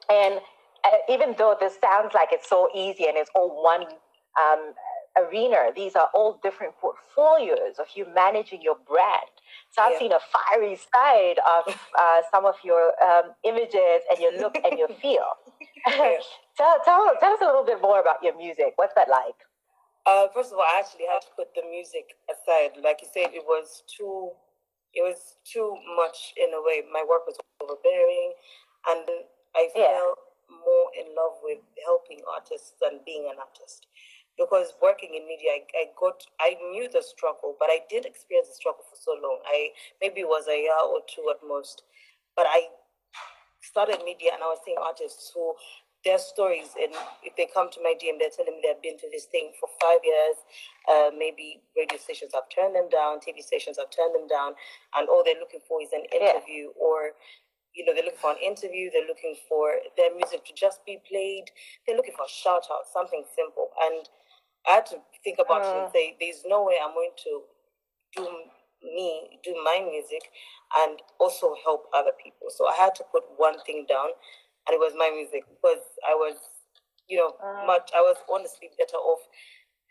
And 0.09 0.39
uh, 0.85 0.97
even 1.09 1.35
though 1.37 1.55
this 1.59 1.77
sounds 1.81 2.13
like 2.13 2.29
it's 2.31 2.49
so 2.49 2.69
easy 2.75 3.05
and 3.07 3.17
it's 3.17 3.29
all 3.35 3.63
one 3.63 3.85
um, 4.39 4.73
arena, 5.17 5.71
these 5.75 5.95
are 5.95 6.09
all 6.13 6.39
different 6.43 6.73
portfolios 6.79 7.79
of 7.79 7.87
you 7.95 8.05
managing 8.13 8.61
your 8.61 8.77
brand. 8.87 9.25
So 9.71 9.81
I've 9.81 9.93
yeah. 9.93 9.99
seen 9.99 10.11
a 10.11 10.19
fiery 10.19 10.77
side 10.93 11.39
of 11.39 11.75
uh, 11.99 12.21
some 12.31 12.45
of 12.45 12.55
your 12.63 12.93
um, 13.03 13.31
images 13.43 14.01
and 14.09 14.19
your 14.19 14.37
look 14.39 14.57
and 14.63 14.77
your 14.77 14.89
feel. 14.89 15.25
Yeah. 15.87 16.17
tell, 16.57 16.77
tell, 16.83 17.11
tell 17.19 17.33
us 17.33 17.41
a 17.43 17.45
little 17.45 17.63
bit 17.63 17.79
more 17.79 18.01
about 18.01 18.15
your 18.23 18.35
music. 18.35 18.73
What's 18.75 18.95
that 18.95 19.07
like? 19.07 19.35
Uh, 20.05 20.27
first 20.33 20.53
of 20.53 20.57
all, 20.61 20.65
I 20.65 20.79
actually 20.79 21.09
had 21.09 21.25
to 21.25 21.33
put 21.35 21.49
the 21.57 21.65
music 21.65 22.13
aside. 22.29 22.77
Like 22.77 23.01
you 23.01 23.09
said, 23.09 23.33
it 23.33 23.41
was 23.41 23.81
too, 23.89 24.29
it 24.93 25.01
was 25.01 25.41
too 25.41 25.73
much 25.97 26.33
in 26.37 26.53
a 26.53 26.61
way. 26.61 26.85
My 26.93 27.01
work 27.01 27.25
was 27.25 27.37
overbearing, 27.57 28.33
and 28.85 29.25
I 29.57 29.69
yeah. 29.73 29.97
fell 29.97 30.13
more 30.45 30.93
in 30.93 31.09
love 31.17 31.41
with 31.41 31.57
helping 31.81 32.21
artists 32.29 32.77
than 32.77 33.01
being 33.01 33.25
an 33.33 33.41
artist. 33.41 33.87
Because 34.37 34.77
working 34.77 35.15
in 35.15 35.25
media, 35.25 35.57
I, 35.57 35.61
I 35.73 35.83
got, 35.97 36.21
I 36.37 36.53
knew 36.69 36.85
the 36.91 37.01
struggle, 37.01 37.55
but 37.57 37.71
I 37.71 37.81
did 37.89 38.05
experience 38.05 38.49
the 38.49 38.59
struggle 38.59 38.85
for 38.85 38.99
so 38.99 39.17
long. 39.17 39.39
I 39.47 39.73
maybe 40.03 40.21
it 40.21 40.29
was 40.29 40.45
a 40.45 40.59
year 40.59 40.75
or 40.85 41.01
two 41.07 41.25
at 41.33 41.41
most, 41.41 41.81
but 42.35 42.45
I 42.45 42.67
started 43.63 44.03
media 44.05 44.31
and 44.33 44.43
I 44.43 44.47
was 44.53 44.59
seeing 44.65 44.77
artists 44.77 45.31
who 45.33 45.55
their 46.05 46.21
stories 46.21 46.77
and 46.77 46.93
if 47.25 47.35
they 47.35 47.49
come 47.51 47.67
to 47.73 47.81
my 47.81 47.97
DM, 47.97 48.21
they're 48.21 48.29
telling 48.29 48.53
me 48.53 48.61
they've 48.61 48.81
been 48.81 48.97
through 48.97 49.11
this 49.11 49.25
thing 49.25 49.51
for 49.59 49.67
five 49.81 49.99
years. 50.05 50.37
Uh, 50.85 51.09
maybe 51.17 51.65
radio 51.75 51.97
stations 51.97 52.31
have 52.37 52.45
turned 52.53 52.77
them 52.77 52.87
down, 52.93 53.17
TV 53.17 53.41
stations 53.41 53.81
have 53.81 53.89
turned 53.89 54.13
them 54.13 54.29
down, 54.29 54.53
and 54.95 55.09
all 55.09 55.25
they're 55.25 55.41
looking 55.41 55.65
for 55.67 55.81
is 55.81 55.89
an 55.91 56.05
interview 56.13 56.69
yeah. 56.69 56.85
or 56.85 57.17
you 57.75 57.83
know, 57.83 57.91
they're 57.93 58.07
looking 58.07 58.23
for 58.23 58.31
an 58.31 58.39
interview, 58.39 58.89
they're 58.89 59.05
looking 59.05 59.35
for 59.49 59.83
their 59.97 60.15
music 60.15 60.45
to 60.45 60.53
just 60.55 60.79
be 60.85 60.97
played, 61.03 61.51
they're 61.83 61.97
looking 61.97 62.15
for 62.15 62.23
a 62.23 62.31
shout 62.31 62.63
out, 62.71 62.87
something 62.87 63.23
simple. 63.35 63.67
And 63.83 64.07
I 64.63 64.79
had 64.79 64.85
to 64.95 65.03
think 65.23 65.43
about 65.43 65.61
uh, 65.61 65.67
it 65.67 65.75
and 65.75 65.87
uh. 65.87 65.91
say, 65.91 66.15
there's 66.19 66.47
no 66.47 66.63
way 66.63 66.79
I'm 66.79 66.95
going 66.95 67.11
to 67.27 67.43
do 68.15 68.23
me, 68.81 69.39
do 69.43 69.53
my 69.63 69.83
music 69.83 70.31
and 70.77 70.99
also 71.19 71.55
help 71.63 71.91
other 71.93 72.11
people. 72.21 72.47
So 72.49 72.67
I 72.67 72.75
had 72.75 72.95
to 72.95 73.03
put 73.11 73.23
one 73.35 73.59
thing 73.65 73.85
down 73.89 74.15
and 74.67 74.73
it 74.73 74.81
was 74.81 74.93
my 74.97 75.11
music 75.13 75.45
because 75.49 75.83
I 76.07 76.13
was, 76.13 76.37
you 77.07 77.17
know, 77.17 77.37
uh, 77.37 77.65
much. 77.65 77.91
I 77.95 78.01
was 78.01 78.17
honestly 78.31 78.69
better 78.77 78.97
off 78.97 79.21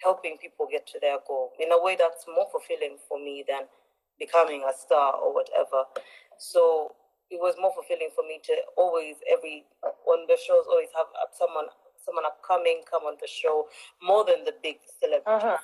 helping 0.03 0.37
people 0.39 0.67
get 0.71 0.87
to 0.91 0.99
their 1.01 1.19
goal 1.27 1.53
in 1.61 1.71
a 1.71 1.79
way 1.79 1.97
that's 1.99 2.27
more 2.27 2.47
fulfilling 2.51 2.99
for 3.09 3.19
me 3.19 3.45
than 3.47 3.71
becoming 4.19 4.67
a 4.67 4.75
star 4.75 5.15
or 5.15 5.33
whatever. 5.35 5.87
So 6.39 6.95
it 7.31 7.39
was 7.39 7.55
more 7.61 7.73
fulfilling 7.75 8.11
for 8.15 8.27
me 8.27 8.41
to 8.45 8.55
always 8.77 9.17
every 9.31 9.65
on 9.83 10.27
the 10.29 10.37
shows 10.37 10.67
always 10.69 10.91
have 10.95 11.09
someone 11.33 11.71
someone 12.05 12.27
upcoming 12.27 12.85
come 12.85 13.09
on 13.09 13.17
the 13.21 13.31
show 13.31 13.65
more 14.03 14.25
than 14.25 14.45
the 14.45 14.53
big 14.63 14.77
celebrities. 15.01 15.57
Uh-huh. 15.57 15.59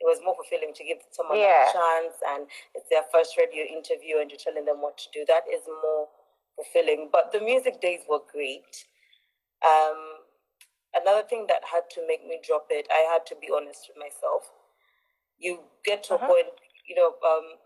It 0.00 0.08
was 0.08 0.18
more 0.24 0.34
fulfilling 0.34 0.74
to 0.74 0.82
give 0.82 0.98
someone 1.14 1.38
yeah. 1.38 1.68
a 1.68 1.70
chance 1.70 2.16
and 2.34 2.50
it's 2.74 2.88
their 2.90 3.06
first 3.12 3.38
radio 3.38 3.62
interview 3.62 4.18
and 4.18 4.32
you're 4.32 4.40
telling 4.40 4.64
them 4.64 4.82
what 4.82 4.98
to 4.98 5.06
do. 5.14 5.22
That 5.28 5.46
is 5.46 5.62
more 5.68 6.08
fulfilling. 6.56 7.08
But 7.12 7.32
the 7.32 7.40
music 7.40 7.80
days 7.80 8.00
were 8.08 8.20
great. 8.30 8.86
Um, 9.64 10.26
another 10.94 11.26
thing 11.26 11.46
that 11.48 11.62
had 11.64 11.88
to 11.94 12.06
make 12.06 12.26
me 12.26 12.40
drop 12.46 12.66
it, 12.70 12.86
I 12.90 13.06
had 13.12 13.26
to 13.26 13.36
be 13.40 13.48
honest 13.54 13.88
with 13.88 13.98
myself. 13.98 14.50
You 15.38 15.60
get 15.84 16.04
to 16.04 16.14
uh-huh. 16.14 16.26
a 16.26 16.28
point, 16.28 16.46
you 16.88 16.94
know, 16.96 17.14
um, 17.26 17.58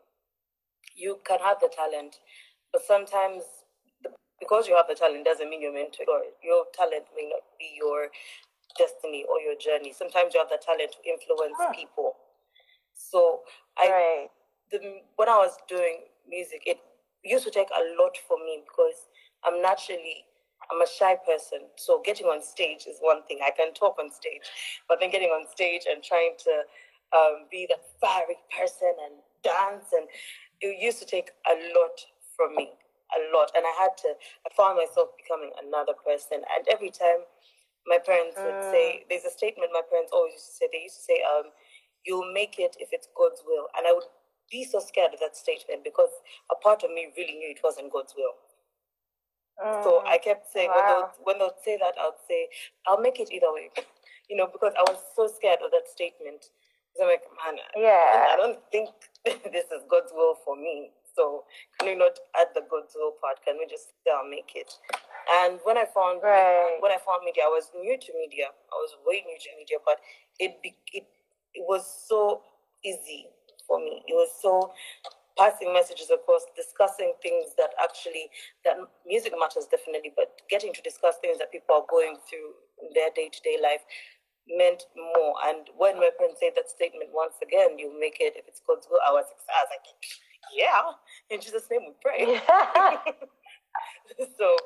you 0.94 1.20
can 1.25 1.38
have 1.40 1.59
the 1.61 1.68
talent, 1.68 2.16
but 2.72 2.83
sometimes 2.87 3.42
the, 4.03 4.11
because 4.40 4.66
you 4.66 4.77
have 4.77 4.88
the 4.88 4.94
talent 4.94 5.25
doesn't 5.25 5.49
mean 5.49 5.61
you're 5.61 5.75
meant 5.75 5.92
to. 5.94 6.05
Or 6.09 6.22
your 6.42 6.64
talent 6.72 7.05
may 7.16 7.29
not 7.29 7.44
be 7.59 7.77
your 7.77 8.09
destiny 8.79 9.25
or 9.29 9.40
your 9.40 9.57
journey. 9.57 9.92
Sometimes 9.92 10.35
you 10.35 10.40
have 10.40 10.49
the 10.49 10.61
talent 10.64 10.92
to 10.92 11.01
influence 11.05 11.57
huh. 11.59 11.72
people. 11.72 12.16
So 12.94 13.40
I, 13.79 13.88
right. 13.88 14.29
the, 14.70 15.01
when 15.16 15.29
I 15.29 15.37
was 15.37 15.57
doing 15.68 16.09
music, 16.29 16.62
it 16.66 16.79
used 17.28 17.44
to 17.44 17.50
take 17.50 17.68
a 17.70 17.82
lot 18.02 18.16
for 18.28 18.38
me 18.38 18.62
because 18.64 19.08
I'm 19.44 19.60
naturally 19.62 20.24
I'm 20.70 20.80
a 20.82 20.86
shy 20.86 21.16
person. 21.26 21.68
So 21.76 22.02
getting 22.04 22.26
on 22.26 22.42
stage 22.42 22.86
is 22.88 22.98
one 23.00 23.22
thing. 23.28 23.38
I 23.44 23.50
can 23.50 23.72
talk 23.74 23.96
on 24.00 24.10
stage, 24.10 24.42
but 24.88 24.98
then 25.00 25.10
getting 25.10 25.28
on 25.28 25.46
stage 25.46 25.82
and 25.88 26.02
trying 26.02 26.34
to 26.42 26.54
um, 27.14 27.46
be 27.50 27.68
the 27.68 27.78
fiery 28.00 28.38
person 28.50 28.92
and 29.04 29.14
dance 29.44 29.94
and 29.94 30.08
it 30.60 30.80
used 30.80 30.98
to 30.98 31.06
take 31.06 31.30
a 31.46 31.54
lot 31.76 31.96
from 32.36 32.54
me, 32.56 32.72
a 33.12 33.20
lot. 33.36 33.50
And 33.54 33.64
I 33.64 33.74
had 33.78 33.96
to. 34.04 34.14
I 34.46 34.48
found 34.56 34.78
myself 34.78 35.10
becoming 35.16 35.52
another 35.62 35.92
person. 36.04 36.40
And 36.56 36.66
every 36.72 36.90
time 36.90 37.24
my 37.86 37.98
parents 37.98 38.36
would 38.36 38.62
say, 38.72 39.04
mm. 39.04 39.08
"There's 39.08 39.24
a 39.24 39.30
statement 39.30 39.70
my 39.72 39.84
parents 39.88 40.12
always 40.12 40.34
used 40.34 40.46
to 40.46 40.52
say. 40.52 40.68
They 40.72 40.82
used 40.88 40.96
to 40.96 41.04
say, 41.04 41.18
um, 41.22 41.52
you'll 42.04 42.32
make 42.32 42.58
it 42.58 42.76
if 42.80 42.88
it's 42.92 43.08
God's 43.16 43.42
will," 43.46 43.68
and 43.76 43.86
I 43.86 43.92
would 43.92 44.08
be 44.50 44.64
so 44.64 44.80
scared 44.80 45.14
of 45.14 45.20
that 45.20 45.37
statement 45.37 45.85
because 45.85 46.11
a 46.50 46.56
part 46.56 46.82
of 46.82 46.90
me 46.90 47.09
really 47.16 47.35
knew 47.35 47.50
it 47.50 47.61
wasn't 47.62 47.92
God's 47.92 48.14
will. 48.16 48.35
Mm, 49.62 49.82
so 49.82 50.04
I 50.06 50.18
kept 50.18 50.52
saying, 50.52 50.70
wow. 50.74 51.11
when, 51.24 51.38
when 51.38 51.38
they'll 51.38 51.56
say 51.64 51.78
that, 51.78 51.94
I'd 51.98 52.20
say, 52.28 52.48
I'll 52.87 53.00
make 53.00 53.20
it 53.20 53.30
either 53.32 53.52
way. 53.52 53.70
You 54.28 54.35
know, 54.35 54.50
because 54.50 54.74
I 54.74 54.82
was 54.90 54.98
so 55.14 55.30
scared 55.30 55.61
of 55.64 55.70
that 55.70 55.87
statement. 55.87 56.50
So 56.96 57.06
I'm 57.06 57.14
like, 57.14 57.22
man, 57.38 57.62
yeah. 57.78 58.26
I 58.26 58.37
don't 58.37 58.59
think 58.72 58.90
this 59.24 59.70
is 59.70 59.87
God's 59.88 60.11
will 60.12 60.35
for 60.44 60.56
me. 60.56 60.90
So 61.14 61.44
can 61.78 61.88
we 61.90 61.94
not 61.94 62.18
add 62.35 62.48
the 62.52 62.66
God's 62.68 62.98
will 62.98 63.14
part? 63.22 63.38
Can 63.46 63.54
we 63.54 63.70
just 63.70 63.94
say 64.02 64.11
I'll 64.11 64.28
make 64.28 64.50
it? 64.56 64.66
And 65.46 65.61
when 65.62 65.78
I 65.78 65.87
found 65.87 66.26
right. 66.26 66.74
when 66.80 66.90
I 66.90 66.98
found 67.06 67.22
media, 67.24 67.46
I 67.46 67.54
was 67.54 67.70
new 67.70 67.94
to 67.94 68.11
media. 68.18 68.50
I 68.50 68.76
was 68.82 68.98
way 69.06 69.22
new 69.22 69.38
to 69.38 69.50
media, 69.62 69.78
but 69.87 70.02
it 70.40 70.59
it 70.90 71.06
it 71.54 71.64
was 71.68 71.87
so 71.87 72.42
easy 72.85 73.30
for 73.66 73.79
me. 73.79 74.02
It 74.07 74.14
was 74.14 74.31
so 74.40 74.72
passing 75.37 75.72
messages 75.72 76.11
across, 76.11 76.48
discussing 76.57 77.12
things 77.22 77.52
that 77.59 77.70
actually 77.83 78.31
that 78.64 78.76
music 79.07 79.33
matters 79.38 79.66
definitely, 79.70 80.12
but 80.16 80.40
getting 80.48 80.72
to 80.72 80.83
discuss 80.83 81.16
things 81.20 81.38
that 81.38 81.52
people 81.52 81.76
are 81.76 81.87
going 81.90 82.16
through 82.29 82.57
in 82.83 82.88
their 82.94 83.11
day 83.14 83.29
to 83.29 83.40
day 83.42 83.59
life 83.62 83.85
meant 84.48 84.85
more. 84.96 85.35
And 85.44 85.68
when 85.76 85.96
my 85.96 86.11
friends 86.16 86.38
said 86.40 86.52
that 86.57 86.70
statement 86.70 87.11
once 87.12 87.35
again, 87.42 87.79
you 87.79 87.92
make 87.98 88.16
it 88.20 88.35
if 88.37 88.48
it's 88.48 88.62
God's 88.66 88.87
will, 88.90 89.00
I 89.07 89.12
was, 89.12 89.26
I 89.50 89.61
was 89.64 89.70
like, 89.74 89.87
yeah, 90.55 90.94
in 91.31 91.40
Jesus' 91.40 91.68
name 91.70 91.83
we 91.85 91.94
pray. 92.00 92.40
so, 94.38 94.57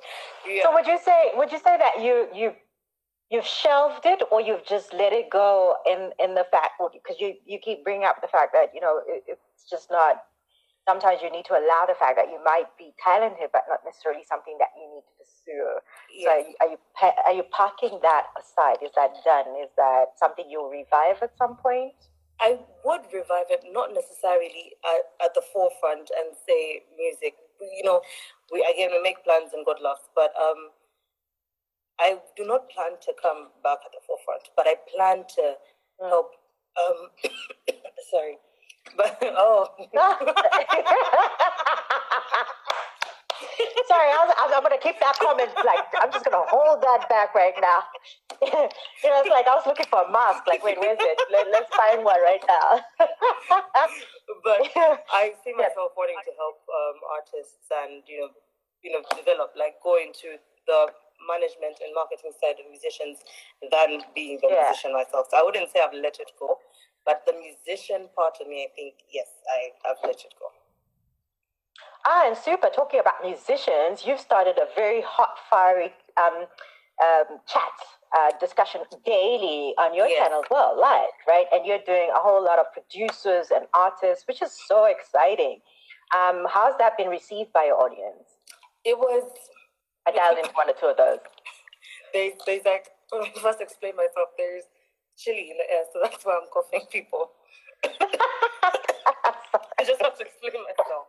yeah. 0.46 0.62
So 0.64 0.72
would 0.74 0.86
you 0.86 0.98
say 1.04 1.32
would 1.34 1.50
you 1.50 1.58
say 1.58 1.76
that 1.78 2.02
you 2.02 2.28
you 2.34 2.52
you've 3.30 3.46
shelved 3.46 4.04
it 4.04 4.22
or 4.30 4.40
you've 4.40 4.66
just 4.66 4.92
let 4.92 5.12
it 5.12 5.30
go 5.30 5.76
in 5.86 6.10
in 6.22 6.34
the 6.34 6.44
fact 6.50 6.80
because 6.92 7.20
you 7.20 7.34
you 7.46 7.58
keep 7.58 7.84
bringing 7.84 8.04
up 8.04 8.20
the 8.20 8.28
fact 8.28 8.52
that 8.52 8.74
you 8.74 8.80
know 8.80 9.00
it, 9.06 9.24
it's 9.26 9.70
just 9.70 9.90
not 9.90 10.24
sometimes 10.88 11.22
you 11.22 11.30
need 11.30 11.44
to 11.44 11.54
allow 11.54 11.84
the 11.86 11.94
fact 11.94 12.16
that 12.16 12.26
you 12.28 12.42
might 12.44 12.66
be 12.76 12.92
talented 13.02 13.48
but 13.52 13.62
not 13.68 13.78
necessarily 13.84 14.22
something 14.26 14.56
that 14.58 14.74
you 14.76 14.84
need 14.90 15.04
to 15.06 15.14
pursue 15.22 15.68
yes. 16.12 16.26
so 16.26 16.30
are 16.60 16.70
you 16.70 16.78
are 17.26 17.34
you 17.34 17.44
parking 17.54 17.98
that 18.02 18.26
aside 18.34 18.82
is 18.82 18.90
that 18.96 19.14
done 19.24 19.54
is 19.62 19.70
that 19.76 20.06
something 20.18 20.44
you'll 20.50 20.70
revive 20.70 21.22
at 21.22 21.30
some 21.38 21.56
point 21.56 21.94
I 22.40 22.58
would 22.84 23.04
revive 23.12 23.52
it, 23.52 23.64
not 23.70 23.92
necessarily 23.92 24.72
at, 24.80 25.26
at 25.26 25.34
the 25.34 25.42
forefront 25.52 26.08
and 26.08 26.32
say 26.48 26.82
music. 26.96 27.34
You 27.60 27.84
know, 27.84 28.00
we 28.50 28.64
again 28.64 28.88
we 28.92 29.02
make 29.02 29.22
plans 29.24 29.52
and 29.52 29.64
God 29.66 29.76
loves, 29.82 30.08
but 30.16 30.32
um, 30.40 30.72
I 32.00 32.16
do 32.36 32.46
not 32.46 32.70
plan 32.70 32.96
to 33.00 33.12
come 33.20 33.48
back 33.62 33.78
at 33.84 33.92
the 33.92 34.00
forefront, 34.06 34.48
but 34.56 34.66
I 34.66 34.74
plan 34.88 35.24
to 35.36 35.54
mm. 36.00 36.08
help. 36.08 36.32
Um, 36.80 37.12
sorry, 38.10 38.38
but 38.96 39.18
oh. 39.22 39.68
sorry. 43.90 44.10
I 44.14 44.18
was, 44.22 44.30
I'm, 44.38 44.50
I'm 44.54 44.62
going 44.62 44.78
to 44.78 44.82
keep 44.82 44.96
that 45.02 45.18
comment. 45.18 45.50
Like, 45.60 45.90
I'm 45.98 46.14
just 46.14 46.24
going 46.24 46.38
to 46.38 46.46
hold 46.46 46.80
that 46.80 47.10
back 47.10 47.34
right 47.34 47.58
now. 47.58 47.84
you 49.04 49.08
know, 49.10 49.20
it's 49.20 49.28
like 49.28 49.50
I 49.50 49.58
was 49.58 49.66
looking 49.66 49.90
for 49.90 50.06
a 50.06 50.10
mask. 50.10 50.46
Like, 50.46 50.62
wait, 50.62 50.78
where's 50.78 51.02
it? 51.02 51.18
Let, 51.28 51.50
us 51.50 51.68
find 51.74 52.06
one 52.06 52.22
right 52.22 52.40
now. 52.46 52.80
but 54.46 54.62
I 55.12 55.34
see 55.42 55.52
myself 55.52 55.92
wanting 55.98 56.16
to 56.22 56.32
help 56.38 56.62
um, 56.70 56.96
artists 57.10 57.68
and 57.84 58.00
you 58.06 58.24
know, 58.24 58.30
you 58.80 58.94
know, 58.94 59.02
develop 59.12 59.52
like 59.58 59.76
go 59.84 59.98
into 60.00 60.40
the 60.64 60.88
management 61.26 61.78
and 61.82 61.92
marketing 61.94 62.32
side 62.40 62.56
of 62.60 62.66
musicians 62.70 63.20
than 63.60 64.02
being 64.14 64.38
the 64.42 64.48
yeah. 64.48 64.68
musician 64.68 64.92
myself. 64.92 65.28
So 65.30 65.36
I 65.38 65.42
wouldn't 65.42 65.70
say 65.70 65.80
I've 65.80 65.94
let 65.94 66.20
it 66.20 66.32
go, 66.38 66.58
but 67.04 67.22
the 67.26 67.34
musician 67.34 68.08
part 68.16 68.38
of 68.40 68.48
me, 68.48 68.68
I 68.68 68.70
think, 68.74 68.94
yes, 69.12 69.28
I 69.48 69.88
have 69.88 69.98
let 70.02 70.20
it 70.20 70.34
go. 70.38 70.48
Ah, 72.06 72.28
and 72.28 72.36
super. 72.36 72.68
Talking 72.68 73.00
about 73.00 73.20
musicians, 73.22 74.06
you've 74.06 74.20
started 74.20 74.56
a 74.56 74.66
very 74.74 75.02
hot, 75.02 75.36
fiery 75.50 75.92
um, 76.16 76.46
um, 77.02 77.38
chat 77.46 77.76
uh, 78.16 78.30
discussion 78.40 78.80
daily 79.04 79.74
on 79.78 79.94
your 79.94 80.06
yes. 80.06 80.22
channel 80.22 80.40
as 80.44 80.50
well, 80.50 80.78
live, 80.80 81.12
right? 81.28 81.46
And 81.52 81.66
you're 81.66 81.84
doing 81.84 82.10
a 82.14 82.18
whole 82.18 82.42
lot 82.42 82.58
of 82.58 82.66
producers 82.72 83.48
and 83.54 83.66
artists, 83.74 84.26
which 84.26 84.42
is 84.42 84.52
so 84.66 84.86
exciting. 84.86 85.60
Um, 86.16 86.46
how's 86.48 86.76
that 86.78 86.96
been 86.96 87.08
received 87.08 87.52
by 87.52 87.66
your 87.66 87.76
audience? 87.76 88.40
It 88.84 88.98
was. 88.98 89.24
I 90.06 90.12
dialed 90.12 90.38
into 90.38 90.52
one 90.52 90.70
or 90.70 90.74
two 90.78 90.86
of 90.86 90.96
those. 90.96 91.20
They, 92.12 92.34
there's 92.44 92.66
like, 92.66 92.90
I 93.14 93.30
first 93.38 93.60
explain 93.60 93.94
myself, 93.94 94.34
there's 94.36 94.64
chili 95.16 95.54
in 95.54 95.56
the 95.62 95.66
air, 95.70 95.86
so 95.92 96.00
that's 96.02 96.26
why 96.26 96.34
I'm 96.42 96.50
coughing 96.50 96.82
people. 96.90 97.30
I 99.78 99.84
just 99.86 100.02
have 100.02 100.18
to 100.18 100.24
explain 100.26 100.58
myself. 100.66 101.06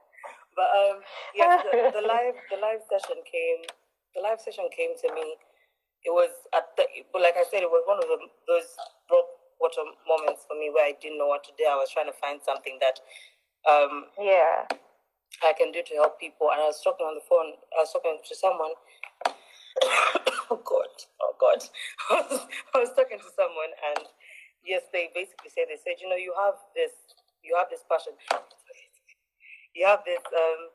But 0.55 0.69
um, 0.77 1.01
yeah, 1.33 1.57
the, 1.57 1.89
the 1.89 2.05
live 2.05 2.37
the 2.51 2.59
live 2.59 2.85
session 2.85 3.17
came. 3.25 3.65
The 4.13 4.21
live 4.21 4.39
session 4.39 4.69
came 4.75 4.93
to 4.99 5.07
me. 5.15 5.35
It 6.03 6.11
was 6.11 6.29
at 6.53 6.75
the, 6.77 6.85
but 7.13 7.21
like 7.21 7.35
I 7.37 7.45
said, 7.49 7.63
it 7.63 7.71
was 7.71 7.83
one 7.87 7.97
of 7.97 8.05
the, 8.05 8.19
those 8.45 8.69
rock 9.09 9.25
water 9.61 9.85
moments 10.09 10.43
for 10.49 10.57
me 10.57 10.73
where 10.73 10.85
I 10.85 10.97
didn't 10.99 11.17
know 11.17 11.27
what 11.29 11.43
to 11.45 11.53
do. 11.57 11.65
I 11.69 11.77
was 11.77 11.93
trying 11.93 12.09
to 12.09 12.17
find 12.17 12.41
something 12.41 12.81
that, 12.81 12.99
um, 13.69 14.09
yeah, 14.19 14.65
I 15.39 15.53
can 15.53 15.71
do 15.71 15.81
to 15.81 15.93
help 15.95 16.19
people. 16.19 16.51
And 16.51 16.61
I 16.61 16.67
was 16.67 16.81
talking 16.83 17.07
on 17.07 17.15
the 17.15 17.25
phone. 17.25 17.55
I 17.73 17.81
was 17.81 17.91
talking 17.93 18.19
to 18.19 18.35
someone. 18.35 18.75
oh 20.51 20.61
God! 20.61 20.93
Oh 21.21 21.33
God! 21.39 21.61
I 22.75 22.77
was 22.83 22.91
talking 22.93 23.17
to 23.17 23.31
someone, 23.35 23.71
and 23.95 24.05
yes, 24.63 24.83
they 24.91 25.09
basically 25.15 25.49
said 25.49 25.71
they 25.71 25.79
said, 25.79 25.97
you 26.03 26.09
know, 26.09 26.19
you 26.19 26.35
have 26.35 26.59
this, 26.75 26.91
you 27.41 27.55
have 27.55 27.71
this 27.71 27.81
passion 27.87 28.13
you 29.73 29.85
have 29.85 30.01
this 30.05 30.21
um, 30.35 30.69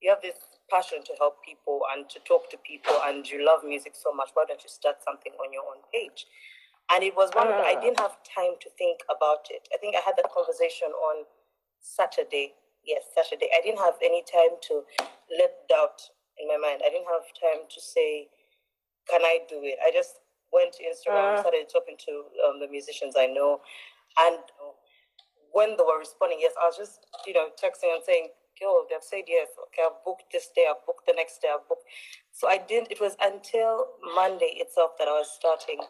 you 0.00 0.10
have 0.10 0.22
this 0.22 0.36
passion 0.70 0.98
to 1.04 1.12
help 1.18 1.36
people 1.44 1.82
and 1.94 2.08
to 2.08 2.18
talk 2.20 2.50
to 2.50 2.56
people 2.66 2.94
and 3.04 3.28
you 3.28 3.44
love 3.44 3.62
music 3.64 3.92
so 3.94 4.12
much 4.12 4.30
why 4.34 4.44
don't 4.46 4.62
you 4.62 4.70
start 4.70 4.96
something 5.04 5.32
on 5.38 5.52
your 5.52 5.62
own 5.62 5.82
page 5.92 6.26
and 6.92 7.04
it 7.04 7.14
was 7.14 7.30
one 7.34 7.46
of 7.46 7.54
the, 7.54 7.64
i 7.66 7.74
ah. 7.76 7.80
didn't 7.80 8.00
have 8.00 8.16
time 8.24 8.56
to 8.60 8.70
think 8.78 9.00
about 9.10 9.46
it 9.50 9.68
i 9.74 9.76
think 9.78 9.94
i 9.94 10.00
had 10.00 10.16
that 10.16 10.30
conversation 10.32 10.88
on 11.12 11.24
saturday 11.80 12.54
yes 12.86 13.02
saturday 13.14 13.48
i 13.56 13.60
didn't 13.62 13.78
have 13.78 13.94
any 14.02 14.22
time 14.26 14.56
to 14.60 14.82
let 15.38 15.66
doubt 15.68 16.00
in 16.38 16.48
my 16.48 16.56
mind 16.56 16.82
i 16.84 16.90
didn't 16.90 17.08
have 17.08 17.26
time 17.38 17.64
to 17.70 17.80
say 17.80 18.28
can 19.10 19.22
i 19.22 19.38
do 19.48 19.60
it 19.62 19.78
i 19.84 19.90
just 19.90 20.20
went 20.52 20.72
to 20.72 20.84
instagram 20.84 21.38
uh. 21.38 21.40
started 21.40 21.66
talking 21.72 21.96
to 21.96 22.24
um, 22.46 22.60
the 22.60 22.68
musicians 22.68 23.14
i 23.16 23.26
know 23.26 23.60
and 24.18 24.38
when 25.52 25.76
they 25.76 25.84
were 25.84 26.00
responding 26.00 26.38
yes, 26.40 26.52
I 26.60 26.66
was 26.66 26.76
just, 26.76 27.06
you 27.26 27.32
know, 27.32 27.48
texting 27.56 27.92
and 27.92 28.02
saying, 28.04 28.28
yo, 28.60 28.84
they've 28.88 29.04
said 29.04 29.28
yes. 29.28 29.48
Okay, 29.68 29.84
I've 29.84 30.00
booked 30.04 30.32
this 30.32 30.48
day, 30.56 30.66
I've 30.68 30.84
booked 30.84 31.06
the 31.06 31.14
next 31.16 31.40
day, 31.40 31.48
I've 31.52 31.68
booked. 31.68 31.84
So 32.32 32.48
I 32.48 32.58
didn't, 32.58 32.90
it 32.90 33.00
was 33.00 33.16
until 33.20 34.00
Monday 34.14 34.58
itself 34.58 34.92
that 34.98 35.08
I 35.08 35.16
was 35.20 35.30
starting 35.30 35.80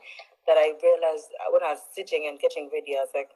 that 0.47 0.59
I 0.59 0.75
realized 0.83 1.31
when 1.51 1.63
I 1.63 1.79
was 1.79 1.83
sitting 1.95 2.27
and 2.27 2.39
getting 2.39 2.69
ready, 2.73 2.99
I 2.99 3.07
was 3.07 3.15
like, 3.15 3.31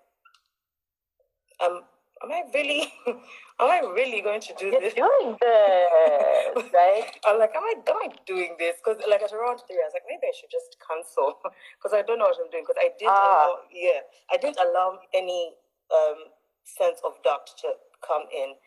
um, 1.63 1.87
am 2.27 2.33
I 2.33 2.43
really, 2.53 2.93
am 3.07 3.71
I 3.71 3.81
really 3.95 4.21
going 4.21 4.41
to 4.41 4.55
do 4.59 4.67
You're 4.67 4.81
this? 4.81 4.95
doing 4.95 5.37
this, 5.39 6.67
right? 6.75 7.07
I'm 7.27 7.39
like, 7.39 7.55
am 7.55 7.63
I, 7.63 7.75
am 7.87 7.97
I 8.03 8.09
doing 8.27 8.57
this? 8.59 8.77
Because 8.83 9.01
like 9.09 9.23
at 9.23 9.33
around 9.33 9.63
three, 9.67 9.79
I 9.79 9.87
was 9.87 9.95
like, 9.95 10.07
maybe 10.11 10.27
I 10.27 10.35
should 10.35 10.51
just 10.51 10.77
cancel 10.83 11.39
because 11.79 11.95
I 11.95 12.03
don't 12.03 12.19
know 12.19 12.27
what 12.27 12.39
I'm 12.43 12.51
doing. 12.51 12.67
Because 12.67 12.83
I 12.83 12.91
didn't, 12.99 13.15
ah. 13.15 13.23
allow, 13.23 13.51
yeah, 13.71 14.03
I 14.31 14.37
didn't 14.37 14.59
allow 14.59 14.99
any 15.15 15.55
um, 15.95 16.35
sense 16.67 16.99
of 17.07 17.15
doubt 17.23 17.47
to 17.63 17.79
come 18.03 18.27
in. 18.35 18.59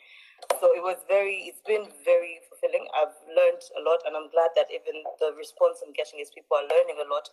So 0.64 0.72
it 0.72 0.80
was 0.80 1.04
very, 1.12 1.52
it's 1.52 1.60
been 1.68 1.84
very 2.08 2.40
fulfilling. 2.48 2.88
I've 2.96 3.12
learned 3.28 3.60
a 3.76 3.84
lot, 3.84 4.00
and 4.08 4.16
I'm 4.16 4.32
glad 4.32 4.56
that 4.56 4.72
even 4.72 5.04
the 5.20 5.36
response 5.36 5.84
I'm 5.84 5.92
getting 5.92 6.24
is 6.24 6.32
people 6.32 6.56
are 6.56 6.64
learning 6.64 6.96
a 6.96 7.08
lot 7.12 7.28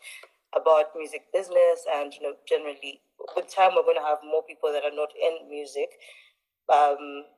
about 0.58 0.90
music 0.98 1.30
business, 1.30 1.86
and 1.86 2.10
you 2.10 2.26
know, 2.26 2.34
generally, 2.50 2.98
with 3.34 3.48
time 3.48 3.72
we're 3.74 3.86
going 3.86 4.00
to 4.00 4.06
have 4.06 4.20
more 4.24 4.42
people 4.44 4.72
that 4.72 4.84
are 4.84 4.94
not 4.94 5.10
in 5.16 5.48
music. 5.48 5.90
Um, 6.68 7.28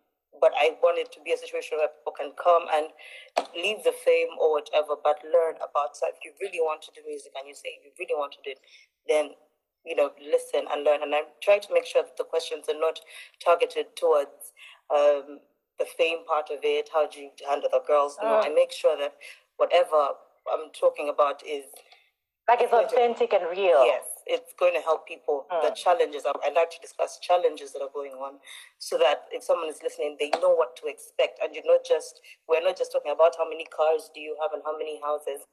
but 0.40 0.52
I 0.54 0.76
want 0.84 1.00
it 1.00 1.10
to 1.16 1.20
be 1.24 1.32
a 1.32 1.40
situation 1.40 1.80
where 1.80 1.88
people 1.88 2.12
can 2.12 2.36
come 2.36 2.68
and 2.68 2.92
leave 3.56 3.82
the 3.82 3.96
fame 4.04 4.36
or 4.38 4.60
whatever, 4.60 4.94
but 5.00 5.18
learn 5.24 5.56
about. 5.56 5.96
So 5.96 6.06
if 6.12 6.20
you 6.22 6.36
really 6.38 6.60
want 6.60 6.84
to 6.84 6.92
do 6.94 7.00
music 7.06 7.32
and 7.32 7.48
you 7.48 7.56
say 7.56 7.80
you 7.80 7.90
really 7.98 8.14
want 8.14 8.36
to 8.36 8.42
do 8.44 8.52
it, 8.52 8.60
then 9.08 9.34
you 9.88 9.96
know, 9.96 10.10
listen 10.20 10.68
and 10.70 10.84
learn. 10.84 11.02
And 11.02 11.14
I'm 11.14 11.32
trying 11.42 11.60
to 11.62 11.72
make 11.72 11.86
sure 11.86 12.02
that 12.02 12.16
the 12.16 12.24
questions 12.24 12.66
are 12.68 12.78
not 12.78 13.00
targeted 13.42 13.96
towards 13.96 14.52
um, 14.92 15.40
the 15.78 15.86
fame 15.96 16.28
part 16.28 16.50
of 16.50 16.60
it. 16.62 16.90
How 16.92 17.08
do 17.08 17.20
you 17.20 17.30
handle 17.48 17.70
the 17.72 17.80
girls? 17.86 18.18
No, 18.22 18.40
I 18.40 18.48
make 18.52 18.72
sure 18.72 18.96
that 18.98 19.14
whatever 19.56 20.12
I'm 20.52 20.70
talking 20.78 21.08
about 21.08 21.42
is 21.46 21.64
like 22.48 22.60
it's 22.62 22.72
authentic 22.72 23.32
and 23.32 23.44
real. 23.50 23.84
Yes, 23.84 24.04
it's 24.28 24.52
going 24.60 24.74
to 24.74 24.84
help 24.84 25.08
people. 25.08 25.46
Mm. 25.50 25.62
The 25.64 25.74
challenges, 25.74 26.22
I 26.28 26.52
like 26.52 26.70
to 26.70 26.80
discuss 26.84 27.18
challenges 27.18 27.72
that 27.72 27.80
are 27.80 27.92
going 27.92 28.12
on 28.12 28.38
so 28.78 28.98
that 28.98 29.24
if 29.32 29.42
someone 29.42 29.68
is 29.68 29.80
listening, 29.82 30.16
they 30.20 30.30
know 30.38 30.52
what 30.52 30.76
to 30.84 30.86
expect. 30.86 31.40
And 31.42 31.54
you're 31.54 31.66
not 31.66 31.82
just, 31.88 32.20
we're 32.48 32.62
not 32.62 32.76
just 32.76 32.92
talking 32.92 33.12
about 33.12 33.34
how 33.40 33.48
many 33.48 33.64
cars 33.64 34.10
do 34.14 34.20
you 34.20 34.36
have 34.40 34.52
and 34.52 34.62
how 34.64 34.76
many 34.76 35.00
houses 35.00 35.48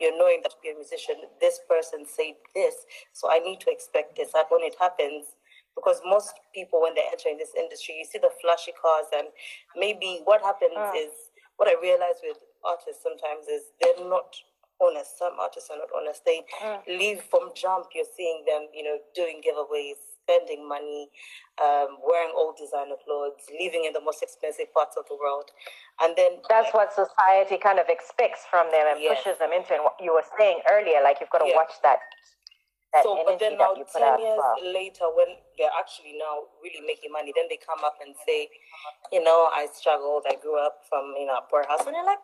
you're 0.00 0.16
knowing 0.18 0.40
that 0.42 0.50
to 0.50 0.56
be 0.62 0.70
a 0.70 0.74
musician, 0.74 1.14
this 1.40 1.60
person 1.68 2.02
said 2.02 2.34
this, 2.54 2.74
so 3.12 3.30
I 3.30 3.38
need 3.38 3.60
to 3.60 3.70
expect 3.70 4.16
this. 4.16 4.32
That 4.32 4.50
when 4.50 4.62
it 4.66 4.74
happens, 4.80 5.38
because 5.76 6.02
most 6.04 6.34
people 6.54 6.82
when 6.82 6.94
they 6.94 7.06
enter 7.06 7.30
in 7.30 7.38
this 7.38 7.54
industry, 7.56 8.02
you 8.02 8.04
see 8.04 8.18
the 8.18 8.34
flashy 8.42 8.72
cars, 8.74 9.06
and 9.14 9.28
maybe 9.76 10.20
what 10.24 10.42
happens 10.42 10.74
uh. 10.76 10.90
is 10.96 11.14
what 11.56 11.68
I 11.68 11.78
realize 11.80 12.18
with 12.22 12.38
artists 12.66 13.02
sometimes 13.02 13.46
is 13.46 13.70
they're 13.78 14.08
not 14.08 14.34
honest. 14.82 15.18
Some 15.18 15.38
artists 15.40 15.70
are 15.70 15.78
not 15.78 15.88
honest. 15.94 16.24
They 16.26 16.42
uh. 16.64 16.78
leave 16.88 17.22
from 17.30 17.54
jump. 17.54 17.86
You're 17.94 18.10
seeing 18.16 18.44
them, 18.46 18.66
you 18.74 18.82
know, 18.82 18.98
doing 19.14 19.40
giveaways, 19.40 20.02
spending 20.22 20.66
money, 20.66 21.10
um, 21.60 21.98
wearing 22.02 22.32
old 22.34 22.56
designer 22.56 22.96
clothes, 23.04 23.42
living 23.50 23.84
in 23.84 23.92
the 23.92 24.00
most 24.00 24.22
expensive 24.22 24.72
parts 24.72 24.96
of 24.96 25.04
the 25.08 25.16
world. 25.18 25.50
And 26.00 26.14
then 26.16 26.42
that's 26.48 26.72
what 26.72 26.92
society 26.94 27.58
kind 27.58 27.78
of 27.78 27.86
expects 27.88 28.46
from 28.50 28.70
them 28.70 28.86
and 28.90 28.98
yes. 29.00 29.18
pushes 29.18 29.38
them 29.38 29.52
into. 29.52 29.74
And 29.74 29.84
what 29.84 29.98
you 30.00 30.14
were 30.14 30.26
saying 30.38 30.62
earlier, 30.70 31.02
like 31.02 31.18
you've 31.20 31.30
got 31.30 31.44
to 31.44 31.52
watch 31.52 31.74
that. 31.82 32.00
that 32.94 33.02
so, 33.02 33.22
but 33.26 33.38
then 33.38 33.58
now, 33.58 33.74
10 33.74 33.84
years 34.18 34.38
well. 34.38 34.56
later, 34.62 35.06
when 35.12 35.38
they're 35.58 35.74
actually 35.74 36.16
now 36.18 36.48
really 36.62 36.82
making 36.86 37.12
money, 37.12 37.32
then 37.34 37.46
they 37.50 37.58
come 37.58 37.82
up 37.84 37.98
and 38.00 38.14
say, 38.26 38.48
you 39.12 39.22
know, 39.22 39.50
I 39.52 39.66
struggled, 39.74 40.24
I 40.28 40.36
grew 40.40 40.58
up 40.58 40.82
from, 40.88 41.14
you 41.18 41.26
know, 41.26 41.42
a 41.42 41.44
poor 41.50 41.66
house. 41.68 41.84
And 41.86 41.94
you're 41.94 42.06
like, 42.06 42.22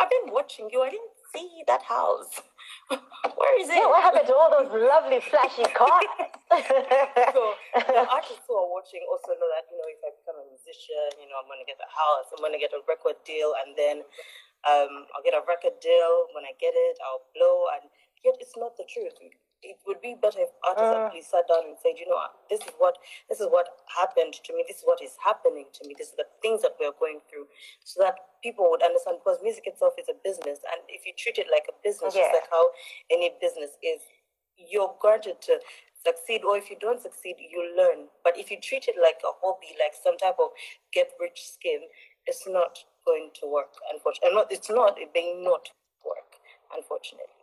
I've 0.00 0.08
been 0.08 0.32
watching 0.32 0.70
you, 0.72 0.80
I 0.80 0.88
didn't 0.88 1.12
see 1.32 1.62
that 1.66 1.82
house. 1.82 2.42
Where 2.90 3.54
is 3.60 3.68
it? 3.70 3.78
Yeah, 3.78 3.86
what 3.86 4.02
happened 4.02 4.26
to 4.26 4.34
all 4.34 4.50
those 4.50 4.70
lovely 4.70 5.20
flashy 5.22 5.66
cars? 5.78 6.10
so 7.34 7.42
the 7.74 8.04
artists 8.10 8.44
who 8.46 8.54
are 8.58 8.70
watching 8.70 9.02
also 9.06 9.34
know 9.38 9.48
that 9.54 9.66
you 9.70 9.78
know 9.78 9.86
if 9.86 10.02
I 10.02 10.10
become 10.18 10.38
a 10.42 10.46
musician, 10.50 11.08
you 11.22 11.30
know 11.30 11.38
I'm 11.38 11.46
gonna 11.46 11.66
get 11.66 11.78
a 11.78 11.90
house, 11.90 12.26
I'm 12.34 12.42
gonna 12.42 12.60
get 12.60 12.74
a 12.74 12.82
record 12.90 13.18
deal, 13.22 13.54
and 13.62 13.78
then 13.78 14.02
um, 14.66 15.06
I'll 15.14 15.24
get 15.24 15.38
a 15.38 15.42
record 15.46 15.78
deal. 15.78 16.30
When 16.34 16.42
I 16.42 16.54
get 16.58 16.74
it, 16.74 16.96
I'll 17.06 17.26
blow, 17.34 17.70
and 17.78 17.86
yet 18.26 18.38
it's 18.42 18.58
not 18.58 18.74
the 18.74 18.86
truth 18.90 19.14
it 19.62 19.76
would 19.86 20.00
be 20.00 20.16
better 20.16 20.40
if 20.40 20.48
artists 20.64 20.88
uh, 20.88 21.04
actually 21.04 21.24
sat 21.24 21.44
down 21.44 21.68
and 21.68 21.76
said, 21.76 22.00
you 22.00 22.08
know, 22.08 22.16
this 22.48 22.60
is 22.64 22.72
what 22.80 22.96
this 23.28 23.40
is 23.40 23.48
what 23.52 23.68
happened 23.92 24.32
to 24.32 24.50
me. 24.56 24.64
This 24.64 24.80
is 24.80 24.86
what 24.88 25.00
is 25.04 25.16
happening 25.20 25.68
to 25.76 25.80
me. 25.84 25.94
This 25.96 26.12
is 26.12 26.16
the 26.16 26.28
things 26.40 26.62
that 26.64 26.80
we're 26.80 26.96
going 26.96 27.20
through, 27.28 27.44
so 27.84 28.00
that 28.00 28.16
people 28.40 28.68
would 28.72 28.80
understand. 28.80 29.20
Because 29.20 29.40
music 29.44 29.68
itself 29.68 29.94
is 30.00 30.08
a 30.08 30.16
business, 30.24 30.64
and 30.64 30.80
if 30.88 31.04
you 31.04 31.12
treat 31.12 31.36
it 31.36 31.52
like 31.52 31.68
a 31.68 31.76
business, 31.84 32.16
yeah. 32.16 32.32
just 32.32 32.40
like 32.40 32.48
how 32.48 32.64
any 33.12 33.36
business 33.40 33.76
is, 33.84 34.00
you're 34.56 34.96
granted 34.96 35.44
to 35.52 35.60
succeed, 36.00 36.40
or 36.40 36.56
if 36.56 36.72
you 36.72 36.80
don't 36.80 37.00
succeed, 37.00 37.36
you 37.36 37.60
learn. 37.76 38.08
But 38.24 38.40
if 38.40 38.48
you 38.48 38.56
treat 38.56 38.88
it 38.88 38.96
like 38.96 39.20
a 39.20 39.32
hobby, 39.44 39.76
like 39.76 39.92
some 39.92 40.16
type 40.16 40.40
of 40.40 40.56
get 40.92 41.12
rich 41.20 41.44
scheme, 41.44 41.84
it's 42.24 42.48
not 42.48 42.80
going 43.04 43.36
to 43.40 43.44
work. 43.44 43.76
Unfortunately, 43.92 44.32
not, 44.32 44.48
it's 44.48 44.72
not. 44.72 44.96
It 44.96 45.12
may 45.12 45.36
not 45.36 45.68
work. 46.00 46.40
Unfortunately 46.72 47.39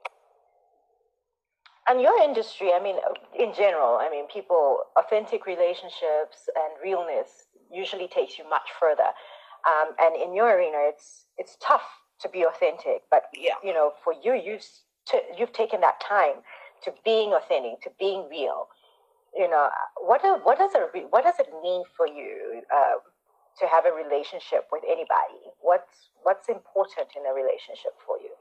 and 1.89 2.01
your 2.01 2.21
industry, 2.21 2.71
I 2.73 2.81
mean, 2.81 2.97
in 3.37 3.53
general, 3.53 3.97
I 3.97 4.09
mean, 4.09 4.27
people, 4.27 4.79
authentic 4.97 5.45
relationships 5.45 6.49
and 6.55 6.73
realness 6.83 7.47
usually 7.71 8.07
takes 8.07 8.37
you 8.37 8.49
much 8.49 8.69
further. 8.79 9.09
Um, 9.67 9.93
and 9.99 10.15
in 10.15 10.33
your 10.35 10.49
arena, 10.55 10.77
it's 10.81 11.25
it's 11.37 11.57
tough 11.61 11.83
to 12.21 12.29
be 12.29 12.43
authentic. 12.45 13.03
But 13.11 13.23
Yeah. 13.33 13.55
you 13.63 13.73
know, 13.73 13.93
for 14.03 14.13
you, 14.13 14.33
you 14.33 14.59
to, 15.07 15.21
you've 15.37 15.53
taken 15.53 15.81
that 15.81 15.99
time 15.99 16.43
to 16.83 16.93
being 17.03 17.33
authentic, 17.33 17.81
to 17.81 17.91
being 17.99 18.27
real. 18.29 18.67
You 19.35 19.49
know, 19.49 19.69
what 20.01 20.21
do, 20.21 20.35
what 20.43 20.57
does 20.57 20.73
it 20.73 20.89
re- 20.93 21.07
what 21.09 21.23
does 21.23 21.39
it 21.39 21.49
mean 21.61 21.83
for 21.95 22.07
you 22.07 22.61
uh, 22.73 22.97
to 23.59 23.67
have 23.67 23.85
a 23.85 23.91
relationship 23.91 24.67
with 24.71 24.83
anybody? 24.85 25.51
What's 25.61 26.09
what's 26.23 26.49
important 26.49 27.09
in 27.15 27.25
a 27.25 27.33
relationship 27.33 27.93
for 28.05 28.17
you? 28.19 28.31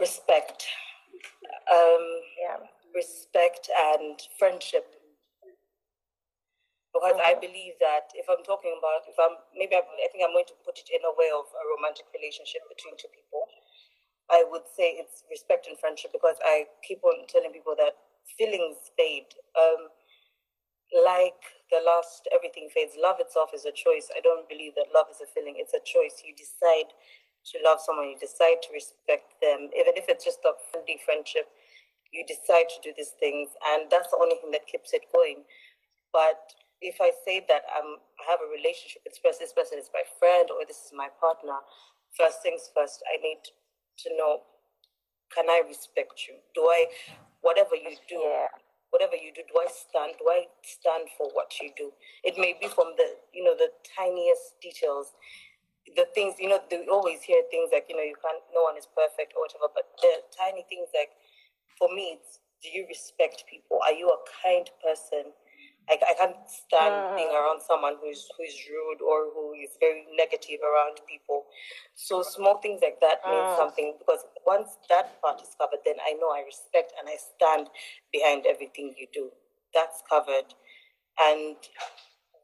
Respect. 0.00 0.66
Um, 1.72 2.22
Yeah. 2.40 2.58
respect 2.94 3.70
and 3.76 4.20
friendship. 4.38 4.96
Because 6.94 7.18
I 7.24 7.34
Mhm. 7.34 7.40
believe 7.42 7.78
that 7.80 8.10
if 8.14 8.28
I'm 8.28 8.42
talking 8.44 8.74
about, 8.78 9.08
if 9.08 9.18
I'm 9.18 9.38
maybe 9.54 9.76
I'm, 9.76 9.84
I 9.84 10.08
think 10.12 10.24
I'm 10.24 10.32
going 10.32 10.46
to 10.46 10.54
put 10.64 10.78
it 10.78 10.90
in 10.90 11.04
a 11.04 11.12
way 11.12 11.30
of 11.30 11.46
a 11.54 11.64
romantic 11.76 12.06
relationship 12.14 12.62
between 12.68 12.96
two 12.96 13.08
people, 13.08 13.48
I 14.30 14.44
would 14.44 14.68
say 14.76 14.92
it's 14.98 15.24
respect 15.30 15.66
and 15.68 15.78
friendship 15.80 16.12
because 16.12 16.36
I 16.44 16.66
keep 16.82 17.04
on 17.04 17.26
telling 17.28 17.52
people 17.52 17.76
that 17.76 17.96
feelings 18.38 18.90
fade. 18.96 19.34
Um, 19.56 19.90
like 20.94 21.42
the 21.70 21.82
last 21.84 22.28
everything 22.32 22.70
fades, 22.72 22.94
love 22.96 23.20
itself 23.20 23.50
is 23.54 23.66
a 23.66 23.72
choice. 23.72 24.08
I 24.16 24.20
don't 24.20 24.48
believe 24.48 24.74
that 24.76 24.94
love 24.94 25.06
is 25.12 25.20
a 25.20 25.28
feeling, 25.28 25.56
it's 25.58 25.74
a 25.74 25.84
choice. 25.84 26.22
You 26.24 26.32
decide 26.36 26.92
to 27.52 27.56
love 27.64 27.80
someone, 27.80 28.08
you 28.10 28.18
decide 28.18 28.62
to 28.64 28.70
respect 28.72 29.36
them, 29.42 29.70
even 29.76 29.94
if 29.96 30.06
it's 30.08 30.24
just 30.24 30.40
a 30.46 30.52
friendly 30.72 31.00
friendship, 31.04 31.48
you 32.12 32.24
decide 32.26 32.68
to 32.72 32.78
do 32.82 32.92
these 32.96 33.14
things, 33.20 33.50
and 33.74 33.90
that's 33.90 34.10
the 34.10 34.18
only 34.20 34.36
thing 34.40 34.50
that 34.52 34.66
keeps 34.66 34.92
it 34.92 35.04
going. 35.12 35.44
But 36.12 36.40
if 36.80 36.96
I 37.00 37.12
say 37.26 37.44
that 37.48 37.66
um, 37.74 37.98
I 38.20 38.30
have 38.30 38.40
a 38.40 38.48
relationship 38.50 39.02
with 39.04 39.12
this 39.14 39.20
person, 39.20 39.44
this 39.44 39.56
person 39.56 39.78
is 39.78 39.90
my 39.92 40.06
friend 40.18 40.48
or 40.50 40.64
this 40.66 40.88
is 40.88 40.92
my 40.94 41.08
partner, 41.20 41.60
first 42.16 42.42
things 42.42 42.70
first, 42.74 43.02
I 43.12 43.20
need 43.20 43.42
to 44.04 44.08
know 44.16 44.42
can 45.34 45.48
I 45.50 45.62
respect 45.66 46.24
you? 46.28 46.36
Do 46.54 46.62
I, 46.68 46.86
whatever 47.42 47.76
you 47.76 47.96
do, 48.08 48.16
Yeah. 48.16 48.48
whatever 48.90 49.16
you 49.16 49.32
do, 49.32 49.42
do 49.44 49.60
I 49.60 49.68
stand? 49.68 50.16
Do 50.18 50.28
I 50.30 50.48
stand 50.62 51.08
for 51.18 51.28
what 51.30 51.52
you 51.60 51.72
do? 51.76 51.92
It 52.24 52.38
may 52.38 52.54
be 52.60 52.68
from 52.68 52.96
the, 52.96 53.16
you 53.32 53.44
know, 53.44 53.54
the 53.54 53.70
tiniest 53.84 54.60
details, 54.60 55.12
the 55.96 56.06
things, 56.14 56.36
you 56.38 56.48
know, 56.48 56.60
they 56.70 56.86
always 56.88 57.22
hear 57.22 57.42
things 57.50 57.70
like, 57.72 57.86
you 57.88 57.96
know, 57.96 58.02
you 58.02 58.16
can't, 58.22 58.42
no 58.54 58.62
one 58.62 58.76
is 58.76 58.86
perfect 58.96 59.34
or 59.36 59.42
whatever, 59.44 59.68
but 59.74 59.92
the 60.02 60.22
tiny 60.36 60.64
things 60.68 60.88
like, 60.94 61.10
for 61.78 61.88
me, 61.94 62.18
it's, 62.20 62.40
do 62.62 62.68
you 62.70 62.86
respect 62.88 63.44
people? 63.48 63.78
Are 63.86 63.92
you 63.92 64.08
a 64.10 64.18
kind 64.42 64.68
person? 64.84 65.32
I, 65.88 65.96
I 66.10 66.14
can't 66.14 66.36
stand 66.50 67.16
being 67.16 67.28
Mhm. 67.30 67.40
around 67.40 67.62
someone 67.62 67.96
who's 68.02 68.28
who's 68.36 68.56
rude 68.68 69.00
or 69.00 69.30
who 69.32 69.54
is 69.54 69.70
very 69.80 70.04
negative 70.16 70.60
around 70.62 71.00
people. 71.06 71.46
So 71.94 72.22
small 72.22 72.58
things 72.58 72.80
like 72.82 73.00
that 73.00 73.26
mean 73.26 73.44
Mm. 73.44 73.56
something 73.56 73.96
because 73.98 74.26
once 74.44 74.76
that 74.90 75.20
part 75.22 75.40
is 75.40 75.54
covered, 75.58 75.80
then 75.84 75.96
I 76.04 76.12
know 76.14 76.30
I 76.30 76.42
respect 76.42 76.92
and 76.98 77.08
I 77.08 77.16
stand 77.16 77.70
behind 78.12 78.44
everything 78.46 78.94
you 78.98 79.06
do. 79.12 79.32
That's 79.72 80.02
covered, 80.10 80.52
and 81.20 81.56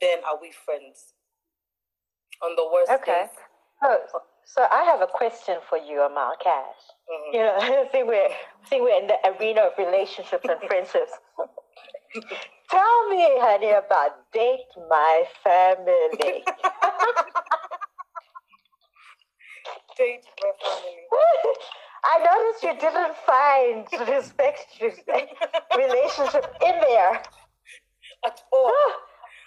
then 0.01 0.25
are 0.25 0.39
we 0.41 0.51
friends? 0.53 1.13
On 2.43 2.57
the 2.57 2.65
worst 2.73 2.91
case? 2.91 3.01
Okay. 3.01 3.21
days, 3.23 4.11
Oh, 4.15 4.23
so 4.45 4.67
I 4.71 4.85
have 4.85 5.01
a 5.03 5.07
question 5.07 5.59
for 5.69 5.79
you, 5.79 6.01
Amal 6.03 6.37
Cash. 6.43 6.94
Mhm. 7.11 7.35
You 7.35 7.41
know, 7.41 7.57
I 7.61 7.89
think 7.91 8.07
we're 8.09 8.29
I 8.29 8.67
think 8.69 8.83
we're 8.83 9.01
in 9.01 9.07
the 9.07 9.19
arena 9.29 9.63
of 9.63 9.73
relationships 9.79 10.45
and 10.49 10.61
friendships. 10.69 11.13
Tell 12.71 13.09
me, 13.09 13.27
honey, 13.39 13.71
about 13.71 14.31
date 14.33 14.67
my 14.89 15.25
family. 15.43 16.45
date 19.97 20.25
my 20.43 20.53
family. 20.61 21.55
I 22.05 22.19
noticed 22.21 22.63
you 22.63 22.75
didn't 22.79 23.17
find 23.25 23.87
respect 24.09 24.67
relationship 25.77 26.45
in 26.65 26.75
there. 26.81 27.23
At 28.27 28.43
all. 28.53 28.73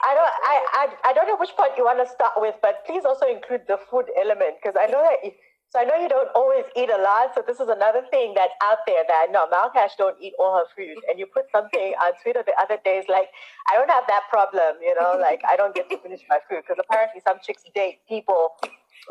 I 0.05 0.13
don't 0.13 0.33
I, 0.43 0.55
I 0.73 1.09
I 1.09 1.13
don't 1.13 1.27
know 1.27 1.37
which 1.37 1.55
part 1.57 1.71
you 1.77 1.85
want 1.85 1.97
to 2.05 2.13
start 2.13 2.33
with, 2.37 2.55
but 2.61 2.85
please 2.85 3.03
also 3.03 3.25
include 3.25 3.61
the 3.67 3.77
food 3.89 4.05
element 4.19 4.57
because 4.61 4.77
I 4.79 4.85
know 4.85 5.01
that 5.01 5.25
you, 5.25 5.31
so 5.69 5.79
I 5.79 5.83
know 5.83 5.95
you 5.99 6.07
don't 6.07 6.29
always 6.33 6.63
eat 6.75 6.89
a 6.89 7.01
lot. 7.01 7.35
So 7.35 7.43
this 7.45 7.59
is 7.59 7.67
another 7.67 8.01
thing 8.09 8.33
that's 8.35 8.53
out 8.63 8.79
there 8.87 9.03
that 9.07 9.27
no, 9.31 9.47
Malcash 9.51 9.97
don't 9.97 10.15
eat 10.21 10.33
all 10.39 10.55
her 10.55 10.67
food. 10.75 10.95
And 11.09 11.19
you 11.19 11.25
put 11.25 11.51
something 11.51 11.93
on 11.99 12.13
Twitter 12.23 12.43
the 12.45 12.55
other 12.55 12.79
days 12.85 13.03
like, 13.09 13.27
I 13.69 13.75
don't 13.75 13.89
have 13.91 14.05
that 14.07 14.23
problem, 14.29 14.79
you 14.81 14.95
know, 14.95 15.17
like 15.21 15.41
I 15.47 15.57
don't 15.57 15.75
get 15.75 15.89
to 15.89 15.97
finish 15.97 16.21
my 16.29 16.39
food 16.49 16.63
because 16.63 16.79
apparently 16.79 17.21
some 17.27 17.37
chicks 17.43 17.63
date 17.75 17.99
people 18.07 18.55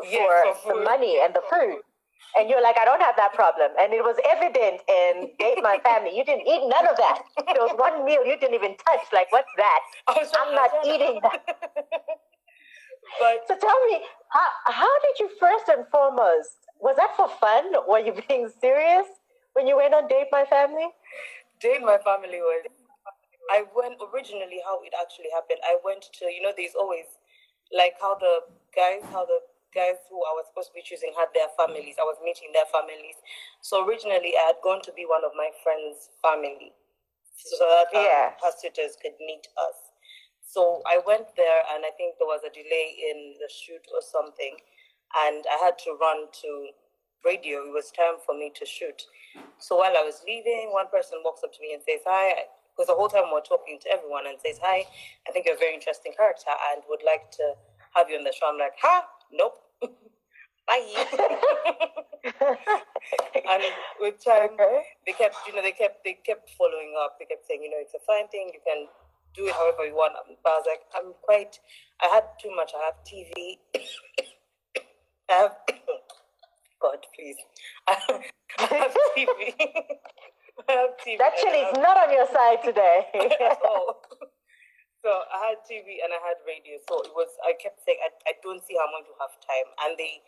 Yes, 0.03 0.57
for 0.61 0.73
for 0.73 0.79
the 0.79 0.83
money 0.83 1.21
and 1.21 1.33
the 1.33 1.41
food. 1.49 1.81
And 2.37 2.49
you're 2.49 2.61
like, 2.61 2.77
I 2.77 2.85
don't 2.85 3.01
have 3.01 3.15
that 3.17 3.33
problem. 3.33 3.71
And 3.79 3.93
it 3.93 4.03
was 4.03 4.17
evident 4.29 4.81
in 4.89 5.31
Date 5.39 5.63
My 5.63 5.79
Family. 5.81 6.15
You 6.15 6.25
didn't 6.25 6.45
eat 6.45 6.61
none 6.69 6.85
of 6.85 6.97
that. 6.97 7.21
There 7.47 7.63
was 7.63 7.73
one 7.77 8.05
meal 8.05 8.25
you 8.25 8.37
didn't 8.37 8.53
even 8.53 8.75
touch. 8.77 9.05
Like, 9.13 9.31
what's 9.31 9.49
that? 9.57 9.79
I'm 10.09 10.53
not 10.53 10.69
eating 10.85 11.19
that. 11.23 11.57
but 13.19 13.47
So 13.47 13.55
tell 13.57 13.79
me, 13.87 14.01
how, 14.29 14.49
how 14.65 14.99
did 15.01 15.19
you 15.19 15.29
first 15.39 15.67
and 15.69 15.85
foremost, 15.91 16.57
was 16.79 16.95
that 16.97 17.15
for 17.15 17.29
fun? 17.39 17.71
Were 17.87 17.99
you 17.99 18.13
being 18.27 18.49
serious 18.61 19.07
when 19.53 19.67
you 19.67 19.77
went 19.77 19.93
on 19.93 20.07
Date 20.07 20.27
My 20.31 20.45
Family? 20.45 20.87
Date 21.59 21.81
my 21.81 21.97
family 21.97 22.37
was. 22.39 22.65
I 23.49 23.63
went 23.75 23.97
originally 24.13 24.59
how 24.65 24.81
it 24.83 24.93
actually 24.93 25.31
happened. 25.33 25.59
I 25.63 25.77
went 25.83 26.03
to 26.19 26.25
you 26.27 26.41
know 26.41 26.51
there's 26.55 26.75
always 26.75 27.05
like 27.73 27.95
how 27.99 28.15
the 28.15 28.43
guys 28.75 29.01
how 29.11 29.25
the 29.25 29.39
guys 29.73 29.97
who 30.09 30.17
I 30.21 30.33
was 30.37 30.45
supposed 30.51 30.69
to 30.69 30.75
be 30.75 30.83
choosing 30.83 31.13
had 31.17 31.29
their 31.33 31.49
families. 31.57 31.95
I 31.99 32.03
was 32.05 32.17
meeting 32.23 32.51
their 32.53 32.67
families. 32.69 33.17
So 33.61 33.87
originally 33.87 34.35
I 34.37 34.53
had 34.53 34.59
gone 34.63 34.81
to 34.83 34.91
be 34.93 35.05
one 35.07 35.23
of 35.25 35.31
my 35.35 35.49
friends' 35.63 36.09
family, 36.21 36.73
so 37.35 37.65
that 37.65 37.89
um, 37.97 38.03
Yeah. 38.05 38.35
her 38.43 38.51
suitors 38.53 38.97
could 39.01 39.15
meet 39.19 39.47
us. 39.57 39.86
So 40.47 40.81
I 40.87 41.03
went 41.05 41.35
there, 41.35 41.61
and 41.75 41.83
I 41.83 41.91
think 41.99 42.15
there 42.15 42.27
was 42.27 42.39
a 42.47 42.53
delay 42.55 42.95
in 43.11 43.35
the 43.35 43.51
shoot 43.51 43.83
or 43.91 43.99
something, 43.99 44.55
and 45.27 45.43
I 45.43 45.59
had 45.59 45.75
to 45.83 45.99
run 45.99 46.31
to 46.31 46.49
radio. 47.27 47.67
It 47.67 47.75
was 47.75 47.91
time 47.91 48.23
for 48.25 48.31
me 48.31 48.55
to 48.55 48.65
shoot. 48.65 49.03
So 49.59 49.75
while 49.75 49.91
I 49.91 50.07
was 50.07 50.23
leaving, 50.23 50.71
one 50.71 50.87
person 50.87 51.19
walks 51.27 51.43
up 51.43 51.51
to 51.51 51.59
me 51.59 51.75
and 51.75 51.83
says, 51.83 51.99
Hi, 52.07 52.47
because 52.71 52.87
the 52.87 52.95
whole 52.95 53.11
time 53.11 53.27
we're 53.27 53.43
talking 53.43 53.75
to 53.83 53.91
everyone 53.91 54.23
and 54.23 54.39
says, 54.39 54.55
Hi, 54.63 54.87
I 55.27 55.35
think 55.35 55.45
you're 55.45 55.59
a 55.59 55.59
very 55.59 55.75
interesting 55.75 56.15
character 56.15 56.55
and 56.71 56.79
would 56.87 57.03
like 57.03 57.27
to 57.43 57.59
have 57.99 58.07
you 58.07 58.15
on 58.15 58.23
the 58.23 58.31
show. 58.31 58.47
I'm 58.47 58.57
like, 58.57 58.79
"Ha, 58.79 59.03
Nope. 59.35 59.59
Bye. 60.67 60.87
and 63.35 63.63
with 63.99 64.23
time, 64.23 64.55
they 65.05 65.11
kept, 65.11 65.35
you 65.47 65.55
know, 65.55 65.61
they 65.61 65.71
kept, 65.75 66.03
they 66.03 66.15
kept 66.23 66.49
following 66.55 66.95
up. 67.03 67.19
They 67.19 67.25
kept 67.25 67.47
saying, 67.47 67.63
you 67.63 67.69
know, 67.69 67.79
it's 67.79 67.95
a 67.95 68.03
fine 68.07 68.27
thing. 68.27 68.51
You 68.53 68.59
can 68.63 68.87
do 69.37 69.45
it 69.47 69.53
however 69.53 69.85
you 69.85 69.93
want. 69.93 70.17
Um, 70.17 70.35
but 70.43 70.49
I 70.49 70.55
was 70.57 70.67
like, 70.67 70.83
I'm 70.97 71.13
quite. 71.21 71.59
I 72.01 72.07
had 72.13 72.25
too 72.41 72.49
much. 72.55 72.71
I 72.75 72.81
have 72.89 72.97
TV. 73.05 73.61
I 75.29 75.33
have. 75.33 75.55
God, 76.81 76.99
please. 77.15 77.37
I 77.87 77.93
have, 78.07 78.21
I 78.59 78.65
have 78.75 78.93
TV. 79.15 79.53
I 80.67 80.71
have 80.73 80.93
TV. 80.99 81.17
That 81.21 81.37
and 81.37 81.37
I 81.37 81.41
chili's 81.41 81.71
have- 81.77 81.85
not 81.85 81.97
on 81.97 82.09
your 82.11 82.27
side 82.27 82.61
today. 82.65 83.05
So 85.05 85.13
I 85.31 85.53
had 85.53 85.63
TV 85.63 86.03
and 86.03 86.11
I 86.11 86.19
had 86.19 86.35
radio. 86.43 86.75
So 86.89 86.99
it 87.05 87.13
was. 87.15 87.31
I 87.47 87.55
kept 87.55 87.79
saying, 87.85 88.01
I, 88.03 88.11
I 88.27 88.33
don't 88.43 88.59
see 88.65 88.75
how 88.75 88.89
I'm 88.89 88.91
going 88.91 89.07
to 89.07 89.15
have 89.23 89.31
time. 89.39 89.69
And 89.87 89.95
they 89.95 90.19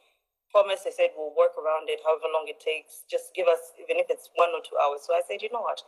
promised. 0.55 0.87
They 0.87 0.95
said 0.95 1.11
we'll 1.19 1.35
work 1.35 1.51
around 1.59 1.89
it, 1.91 1.99
however 2.05 2.31
long 2.31 2.47
it 2.47 2.63
takes. 2.63 3.03
Just 3.09 3.35
give 3.35 3.49
us, 3.51 3.59
even 3.81 3.99
if 3.99 4.07
it's 4.07 4.29
one 4.39 4.55
or 4.55 4.63
two 4.63 4.79
hours. 4.79 5.03
So 5.03 5.11
I 5.11 5.25
said, 5.27 5.41
you 5.43 5.51
know 5.51 5.65
what? 5.65 5.83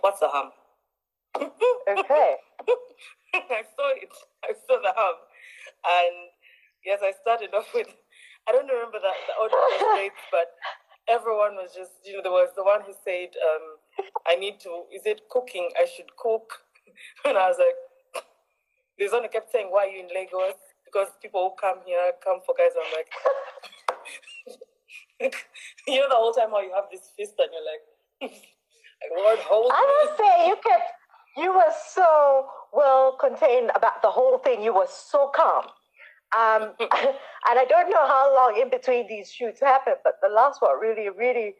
What's 0.00 0.18
the 0.18 0.26
harm? 0.32 0.50
Okay. 1.36 2.36
I 3.34 3.62
saw 3.76 3.88
it. 3.96 4.12
I 4.44 4.52
saw 4.66 4.76
the 4.80 4.92
hum. 4.94 5.16
And 5.84 6.16
yes, 6.84 7.00
I 7.02 7.12
started 7.20 7.54
off 7.54 7.68
with, 7.74 7.88
I 8.48 8.52
don't 8.52 8.68
remember 8.68 8.98
the, 8.98 9.12
the 9.26 9.34
order 9.40 9.56
of 9.56 9.72
the 9.78 9.86
dates, 9.96 10.22
but 10.30 10.52
everyone 11.08 11.56
was 11.56 11.72
just, 11.74 11.92
you 12.04 12.16
know, 12.16 12.22
there 12.22 12.32
was 12.32 12.50
the 12.56 12.62
one 12.64 12.82
who 12.86 12.92
said, 13.04 13.30
um, 13.40 13.78
I 14.26 14.36
need 14.36 14.60
to, 14.60 14.84
is 14.92 15.02
it 15.06 15.28
cooking? 15.30 15.68
I 15.80 15.86
should 15.86 16.14
cook. 16.16 16.62
And 17.24 17.38
I 17.38 17.48
was 17.48 17.56
like, 17.58 18.24
there's 18.98 19.12
one 19.12 19.22
who 19.22 19.28
kept 19.28 19.50
saying, 19.50 19.68
why 19.70 19.86
are 19.86 19.90
you 19.90 20.04
in 20.04 20.10
Lagos? 20.14 20.58
Because 20.84 21.08
people 21.22 21.50
who 21.50 21.56
come 21.56 21.80
here 21.86 22.12
come 22.22 22.40
for 22.44 22.54
guys. 22.54 22.76
I'm 22.76 22.92
like, 22.92 23.10
you 25.88 26.00
know, 26.00 26.08
the 26.08 26.14
whole 26.14 26.32
time 26.32 26.50
how 26.50 26.60
you 26.60 26.72
have 26.74 26.90
this 26.92 27.10
fist 27.16 27.34
and 27.38 27.48
you're 27.50 27.64
like, 27.64 27.82
like 28.20 29.12
Lord, 29.16 29.38
hold 29.40 29.72
I 29.74 29.82
must 29.82 30.18
say, 30.18 30.46
you 30.48 30.56
kept, 30.62 31.01
you 31.36 31.52
were 31.52 31.72
so 31.94 32.46
well 32.72 33.16
contained 33.20 33.70
about 33.74 34.02
the 34.02 34.10
whole 34.10 34.38
thing. 34.38 34.62
You 34.62 34.74
were 34.74 34.88
so 34.88 35.30
calm. 35.34 35.64
Um, 36.36 36.72
and 36.80 37.58
I 37.58 37.64
don't 37.68 37.90
know 37.90 38.06
how 38.06 38.34
long 38.34 38.58
in 38.60 38.70
between 38.70 39.06
these 39.08 39.30
shoots 39.30 39.60
happened, 39.60 39.96
but 40.04 40.14
the 40.22 40.28
last 40.28 40.62
one 40.62 40.78
really, 40.80 41.08
really 41.10 41.54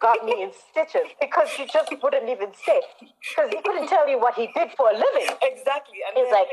got 0.00 0.24
me 0.24 0.42
in 0.42 0.52
stitches 0.70 1.08
because 1.20 1.48
you 1.58 1.66
just 1.66 1.92
wouldn't 2.02 2.28
even 2.28 2.50
say. 2.54 2.80
Because 3.00 3.50
he 3.50 3.60
couldn't 3.62 3.88
tell 3.88 4.08
you 4.08 4.18
what 4.18 4.34
he 4.34 4.48
did 4.54 4.70
for 4.76 4.90
a 4.90 4.94
living. 4.94 5.34
Exactly. 5.42 5.98
And 6.08 6.16
then- 6.26 6.32
like, 6.32 6.48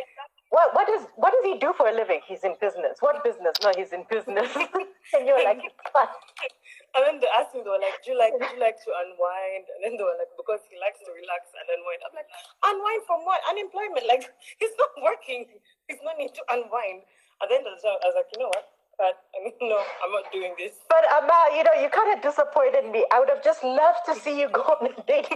what 0.49 0.71
what 0.71 0.87
does 0.87 1.03
what 1.19 1.35
does 1.35 1.43
he 1.43 1.59
do 1.59 1.73
for 1.75 1.87
a 1.87 1.93
living? 1.93 2.21
He's 2.23 2.43
in 2.43 2.55
business. 2.61 3.03
What 3.03 3.23
business? 3.23 3.59
No, 3.59 3.71
he's 3.75 3.91
in 3.91 4.07
business. 4.07 4.47
and 5.13 5.27
you're 5.27 5.43
like, 5.43 5.59
and 6.95 7.01
then 7.03 7.19
they 7.19 7.27
asked 7.35 7.51
me, 7.51 7.67
they 7.67 7.71
were 7.71 7.83
like, 7.83 7.99
Do 7.99 8.15
you 8.15 8.17
like 8.17 8.31
do 8.31 8.47
you 8.55 8.59
like 8.59 8.79
to 8.79 8.89
unwind? 8.95 9.67
And 9.75 9.79
then 9.83 9.93
they 9.99 10.05
were 10.07 10.15
like, 10.15 10.31
because 10.39 10.63
he 10.71 10.79
likes 10.79 11.03
to 11.03 11.11
relax 11.11 11.51
and 11.51 11.67
unwind. 11.67 11.99
I'm 12.07 12.15
like, 12.15 12.31
unwind 12.63 13.03
from 13.03 13.27
what? 13.27 13.43
Unemployment. 13.51 14.07
Like 14.07 14.23
he's 14.59 14.75
not 14.79 14.95
working. 15.03 15.51
He's 15.91 15.99
no 15.99 16.15
need 16.15 16.31
to 16.31 16.43
unwind. 16.47 17.03
And 17.43 17.47
then 17.51 17.67
I 17.67 17.75
was 17.75 18.15
like, 18.15 18.31
you 18.31 18.39
know 18.39 18.49
what? 18.49 18.71
But 18.97 19.13
I 19.35 19.43
mean, 19.43 19.53
no, 19.61 19.77
I'm 19.77 20.11
not 20.11 20.31
doing 20.33 20.55
this. 20.57 20.79
But 20.89 21.05
Ama, 21.11 21.53
you 21.53 21.63
know, 21.63 21.75
you 21.77 21.89
kind 21.89 22.17
of 22.17 22.23
disappointed 22.23 22.89
me. 22.89 23.05
I 23.13 23.19
would 23.19 23.29
have 23.29 23.43
just 23.43 23.63
loved 23.63 23.99
to 24.07 24.15
see 24.15 24.39
you 24.39 24.49
go 24.49 24.61
on 24.63 24.89
a 24.89 25.01
date 25.05 25.29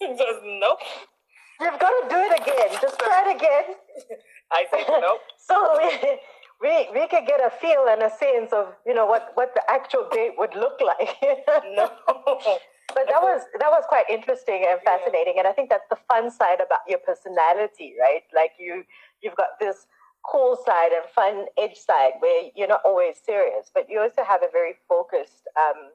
just 0.00 0.40
nope. 0.44 0.78
You've 1.60 1.78
got 1.80 1.90
to 1.90 2.08
do 2.08 2.16
it 2.16 2.40
again. 2.40 2.78
Just 2.80 2.98
try 2.98 3.24
it 3.26 3.36
again. 3.36 3.76
I 4.52 4.66
said 4.70 4.86
no. 5.00 5.18
so 5.36 5.56
we, 5.78 6.18
we 6.60 6.88
we 6.92 7.08
could 7.08 7.26
get 7.26 7.40
a 7.40 7.50
feel 7.50 7.86
and 7.88 8.02
a 8.02 8.10
sense 8.10 8.52
of 8.52 8.74
you 8.86 8.94
know 8.94 9.06
what 9.06 9.32
what 9.34 9.54
the 9.54 9.62
actual 9.70 10.08
date 10.12 10.34
would 10.38 10.54
look 10.54 10.80
like. 10.80 11.16
no. 11.74 11.90
But 12.94 13.08
that 13.08 13.20
was 13.20 13.42
that 13.58 13.68
was 13.68 13.84
quite 13.88 14.08
interesting 14.08 14.64
and 14.66 14.80
fascinating, 14.80 15.34
yeah. 15.34 15.40
and 15.40 15.48
I 15.48 15.52
think 15.52 15.68
that's 15.68 15.88
the 15.90 15.98
fun 16.08 16.30
side 16.30 16.60
about 16.64 16.80
your 16.88 17.00
personality, 17.00 17.94
right? 18.00 18.22
Like 18.32 18.52
you 18.58 18.84
you've 19.20 19.34
got 19.34 19.58
this 19.60 19.86
cool 20.24 20.56
side 20.64 20.92
and 20.92 21.04
fun 21.14 21.46
edge 21.58 21.76
side 21.76 22.12
where 22.20 22.48
you're 22.54 22.68
not 22.68 22.82
always 22.84 23.16
serious, 23.24 23.70
but 23.74 23.90
you 23.90 24.00
also 24.00 24.24
have 24.24 24.42
a 24.42 24.50
very 24.50 24.74
focused 24.88 25.46
um, 25.58 25.90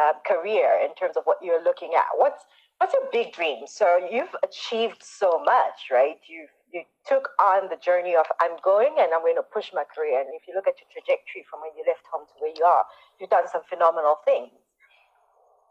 uh, 0.00 0.12
career 0.26 0.80
in 0.84 0.94
terms 0.94 1.16
of 1.16 1.24
what 1.24 1.38
you're 1.42 1.62
looking 1.62 1.92
at. 1.96 2.06
What's 2.16 2.44
what's 2.78 2.94
your 2.94 3.08
big 3.12 3.32
dream? 3.32 3.66
So 3.66 3.98
you've 4.10 4.34
achieved 4.44 5.02
so 5.02 5.42
much, 5.44 5.90
right? 5.90 6.16
You 6.28 6.46
you 6.72 6.82
took 7.06 7.30
on 7.40 7.70
the 7.70 7.76
journey 7.76 8.16
of 8.16 8.26
I'm 8.40 8.58
going 8.62 8.96
and 8.98 9.14
I'm 9.14 9.22
going 9.22 9.36
to 9.36 9.42
push 9.54 9.70
my 9.72 9.84
career. 9.84 10.20
And 10.20 10.28
if 10.34 10.48
you 10.48 10.54
look 10.54 10.66
at 10.66 10.74
your 10.82 10.90
trajectory 10.92 11.46
from 11.48 11.60
when 11.62 11.70
you 11.78 11.84
left 11.86 12.02
home 12.10 12.26
to 12.26 12.34
where 12.40 12.52
you 12.54 12.64
are, 12.64 12.84
you've 13.20 13.30
done 13.30 13.46
some 13.50 13.62
phenomenal 13.70 14.16
things. 14.24 14.50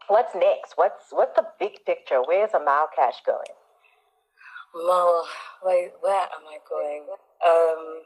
What's 0.08 0.34
next? 0.34 0.74
What's 0.76 1.10
what's 1.10 1.36
the 1.36 1.46
big 1.60 1.84
picture? 1.84 2.22
Where's 2.24 2.54
Amal 2.54 2.88
Cash 2.96 3.22
going? 3.26 3.56
Well, 4.74 5.26
where, 5.62 5.90
where 6.00 6.22
am 6.22 6.44
I 6.48 6.58
going? 6.68 7.06
Um, 7.46 8.02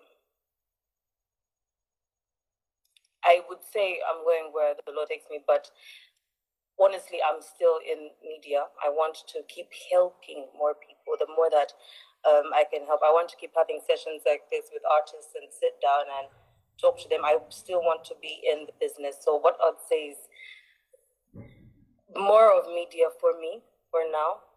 I 3.25 3.41
would 3.49 3.59
say 3.73 3.99
I'm 4.09 4.25
going 4.25 4.51
where 4.53 4.75
the 4.87 4.93
Lord 4.93 5.09
takes 5.09 5.25
me, 5.31 5.41
but 5.47 5.71
honestly, 6.81 7.21
I'm 7.21 7.45
still 7.45 7.79
in 7.85 8.11
media. 8.25 8.67
I 8.81 8.89
want 8.89 9.21
to 9.37 9.45
keep 9.47 9.69
helping 9.93 10.49
more 10.57 10.75
people. 10.75 11.21
The 11.21 11.29
more 11.29 11.53
that 11.53 11.77
um, 12.25 12.51
I 12.57 12.65
can 12.65 12.89
help, 12.89 13.05
I 13.05 13.13
want 13.13 13.29
to 13.31 13.37
keep 13.37 13.53
having 13.55 13.85
sessions 13.85 14.25
like 14.25 14.49
this 14.51 14.73
with 14.73 14.83
artists 14.89 15.37
and 15.37 15.47
sit 15.53 15.77
down 15.85 16.09
and 16.09 16.33
talk 16.81 16.97
to 17.05 17.09
them. 17.09 17.23
I 17.25 17.37
still 17.53 17.85
want 17.85 18.05
to 18.09 18.15
be 18.21 18.41
in 18.43 18.65
the 18.65 18.75
business. 18.81 19.21
So 19.21 19.37
what 19.37 19.61
I'd 19.61 19.81
say 19.85 20.17
is 20.17 20.21
more 22.17 22.51
of 22.51 22.67
media 22.73 23.13
for 23.21 23.39
me 23.39 23.63
for 23.93 24.03
now 24.11 24.51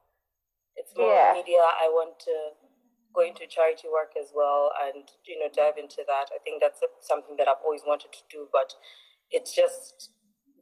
it's 0.76 0.94
more 0.98 1.14
yeah. 1.14 1.34
media. 1.34 1.62
I 1.62 1.90
want 1.90 2.20
to 2.26 2.58
go 3.14 3.22
into 3.22 3.46
charity 3.46 3.88
work 3.94 4.18
as 4.18 4.34
well 4.34 4.72
and 4.82 5.06
you 5.26 5.38
know 5.40 5.50
dive 5.54 5.78
into 5.78 6.02
that. 6.08 6.34
I 6.34 6.40
think 6.44 6.62
that's 6.62 6.82
something 7.02 7.38
that 7.38 7.48
I've 7.48 7.62
always 7.64 7.82
wanted 7.86 8.12
to 8.14 8.24
do, 8.30 8.48
but 8.52 8.74
it's 9.30 9.54
just 9.54 10.12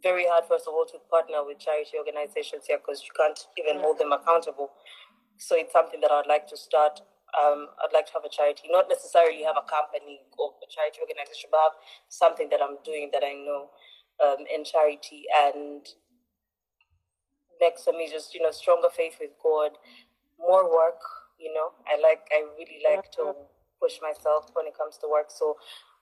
very 0.03 0.25
hard 0.27 0.45
first 0.49 0.67
of 0.67 0.73
all 0.73 0.85
to 0.91 0.97
partner 1.09 1.45
with 1.45 1.59
charity 1.59 1.97
organizations 1.97 2.65
here 2.67 2.77
because 2.77 3.03
you 3.03 3.13
can't 3.15 3.39
even 3.57 3.81
hold 3.81 3.99
them 3.99 4.11
accountable. 4.11 4.71
So 5.37 5.55
it's 5.57 5.73
something 5.73 6.01
that 6.01 6.11
I'd 6.11 6.27
like 6.27 6.47
to 6.49 6.57
start. 6.57 7.01
Um, 7.31 7.71
I'd 7.79 7.93
like 7.93 8.05
to 8.11 8.13
have 8.19 8.25
a 8.27 8.29
charity, 8.29 8.67
not 8.69 8.89
necessarily 8.89 9.41
have 9.43 9.55
a 9.55 9.63
company 9.63 10.27
or 10.37 10.51
a 10.59 10.67
charity 10.67 10.99
organization, 10.99 11.47
but 11.49 11.63
have 11.63 11.77
something 12.09 12.51
that 12.51 12.59
I'm 12.59 12.75
doing 12.83 13.09
that 13.13 13.23
I 13.23 13.39
know 13.39 13.71
um, 14.21 14.45
in 14.53 14.63
charity 14.63 15.25
and 15.47 15.87
next 17.59 17.83
for 17.83 17.93
me 17.93 18.09
just 18.09 18.33
you 18.33 18.41
know 18.41 18.51
stronger 18.51 18.89
faith 18.89 19.15
with 19.21 19.31
god 19.41 19.71
more 20.39 20.65
work 20.65 20.99
you 21.39 21.53
know 21.53 21.69
i 21.87 21.95
like 22.01 22.25
i 22.31 22.43
really 22.57 22.81
like 22.89 23.09
to 23.11 23.21
mm-hmm. 23.21 23.45
push 23.79 24.01
myself 24.01 24.49
when 24.53 24.65
it 24.65 24.77
comes 24.77 24.97
to 24.97 25.07
work 25.09 25.29
so 25.29 25.55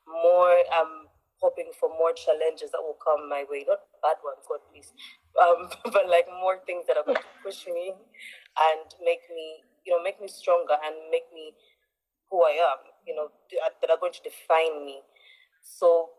more 0.08 0.56
i'm 0.74 1.08
hoping 1.42 1.72
for 1.80 1.90
more 1.90 2.12
challenges 2.14 2.72
that 2.72 2.82
will 2.84 3.00
come 3.00 3.30
my 3.30 3.44
way 3.50 3.66
not 3.68 3.80
bad 4.04 4.20
ones 4.24 4.44
god 4.48 4.60
please 4.72 4.94
um, 5.40 5.72
but 5.94 6.08
like 6.10 6.28
more 6.40 6.60
things 6.66 6.86
that 6.88 6.98
are 6.98 7.06
going 7.08 7.18
to 7.20 7.32
push 7.44 7.66
me 7.68 7.96
and 7.96 8.88
make 9.04 9.24
me 9.32 9.64
you 9.86 9.92
know 9.96 10.02
make 10.04 10.20
me 10.22 10.28
stronger 10.28 10.76
and 10.86 10.96
make 11.12 11.28
me 11.34 11.54
who 12.30 12.44
i 12.44 12.54
am 12.56 12.80
you 13.08 13.16
know 13.16 13.32
that 13.82 13.90
are 13.90 14.00
going 14.00 14.14
to 14.14 14.24
define 14.24 14.86
me 14.86 15.02
so 15.64 16.10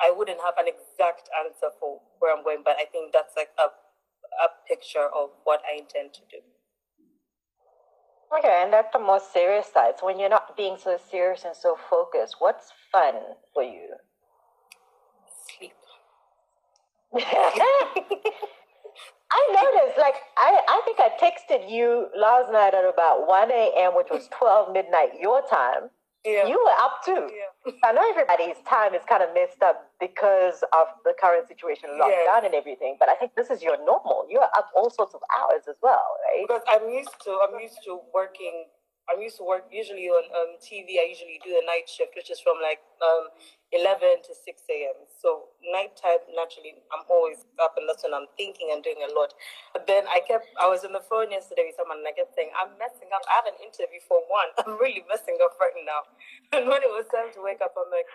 I 0.00 0.10
wouldn't 0.10 0.40
have 0.42 0.54
an 0.58 0.66
exact 0.66 1.30
answer 1.44 1.70
for 1.78 2.00
where 2.18 2.36
I'm 2.36 2.42
going, 2.42 2.62
but 2.64 2.76
I 2.76 2.84
think 2.90 3.12
that's 3.12 3.34
like 3.36 3.50
a 3.58 3.70
a 4.42 4.48
picture 4.66 5.06
of 5.14 5.30
what 5.44 5.60
I 5.62 5.78
intend 5.78 6.12
to 6.14 6.20
do. 6.30 6.38
Okay, 8.36 8.62
and 8.64 8.72
that's 8.72 8.92
the 8.92 8.98
most 8.98 9.32
serious 9.32 9.66
side. 9.72 9.94
So 10.00 10.06
when 10.06 10.18
you're 10.18 10.28
not 10.28 10.56
being 10.56 10.76
so 10.76 10.98
serious 11.10 11.44
and 11.44 11.54
so 11.54 11.76
focused, 11.88 12.36
what's 12.40 12.72
fun 12.90 13.14
for 13.52 13.62
you? 13.62 13.94
Sleep. 15.46 15.72
I 19.30 19.40
noticed, 19.50 19.98
like, 19.98 20.14
I, 20.36 20.60
I 20.68 20.82
think 20.84 20.98
I 21.00 21.10
texted 21.20 21.70
you 21.70 22.08
last 22.16 22.52
night 22.52 22.74
at 22.74 22.84
about 22.84 23.26
1 23.26 23.50
a.m., 23.50 23.96
which 23.96 24.08
was 24.10 24.28
12 24.38 24.72
midnight 24.72 25.10
your 25.20 25.42
time. 25.48 25.90
Yeah. 26.24 26.46
You 26.48 26.56
were 26.56 26.76
up 26.80 27.04
too. 27.04 27.28
Yeah. 27.28 27.72
I 27.84 27.92
know 27.92 28.00
everybody's 28.08 28.56
time 28.66 28.94
is 28.94 29.02
kind 29.06 29.22
of 29.22 29.34
messed 29.34 29.60
up 29.62 29.92
because 30.00 30.64
of 30.72 30.88
the 31.04 31.12
current 31.20 31.48
situation, 31.48 31.90
lockdown 32.00 32.46
and 32.46 32.54
everything. 32.54 32.96
But 32.98 33.10
I 33.10 33.14
think 33.14 33.34
this 33.36 33.50
is 33.50 33.60
your 33.60 33.76
normal. 33.84 34.24
You 34.30 34.40
are 34.40 34.48
up 34.56 34.70
all 34.74 34.88
sorts 34.88 35.12
of 35.12 35.20
hours 35.28 35.68
as 35.68 35.76
well, 35.82 36.00
right? 36.24 36.48
Because 36.48 36.62
I'm 36.72 36.88
used 36.88 37.12
to 37.24 37.38
I'm 37.44 37.60
used 37.60 37.76
to 37.84 38.00
working 38.14 38.64
I'm 39.10 39.20
used 39.20 39.36
to 39.36 39.44
work 39.44 39.68
usually 39.68 40.08
on 40.08 40.24
um, 40.32 40.56
TV. 40.64 40.96
I 40.96 41.06
usually 41.12 41.36
do 41.44 41.52
the 41.52 41.64
night 41.68 41.84
shift, 41.84 42.16
which 42.16 42.30
is 42.32 42.40
from 42.40 42.56
like 42.64 42.80
um, 43.04 43.28
11 43.74 44.24
to 44.24 44.32
6 44.32 44.46
a.m. 44.48 44.96
So 45.20 45.52
nighttime, 45.60 46.24
naturally, 46.32 46.80
I'm 46.88 47.04
always 47.12 47.44
up 47.60 47.76
and 47.76 47.84
that's 47.84 48.00
when 48.00 48.16
I'm 48.16 48.30
thinking 48.40 48.72
and 48.72 48.80
doing 48.80 49.04
a 49.04 49.10
lot. 49.12 49.36
But 49.76 49.84
then 49.84 50.08
I 50.08 50.24
kept, 50.24 50.48
I 50.56 50.72
was 50.72 50.88
on 50.88 50.96
the 50.96 51.04
phone 51.04 51.28
yesterday 51.34 51.68
with 51.68 51.76
someone 51.76 52.00
and 52.00 52.08
I 52.08 52.16
kept 52.16 52.32
saying, 52.32 52.48
I'm 52.56 52.72
messing 52.80 53.12
up. 53.12 53.20
I 53.28 53.44
have 53.44 53.48
an 53.52 53.60
interview 53.60 54.00
for 54.08 54.24
one. 54.32 54.48
I'm 54.64 54.80
really 54.80 55.04
messing 55.04 55.36
up 55.44 55.58
right 55.60 55.76
now. 55.84 56.08
And 56.56 56.64
when 56.64 56.80
it 56.80 56.88
was 56.88 57.04
time 57.12 57.28
to 57.36 57.40
wake 57.44 57.60
up, 57.60 57.76
I'm 57.76 57.92
like, 57.92 58.08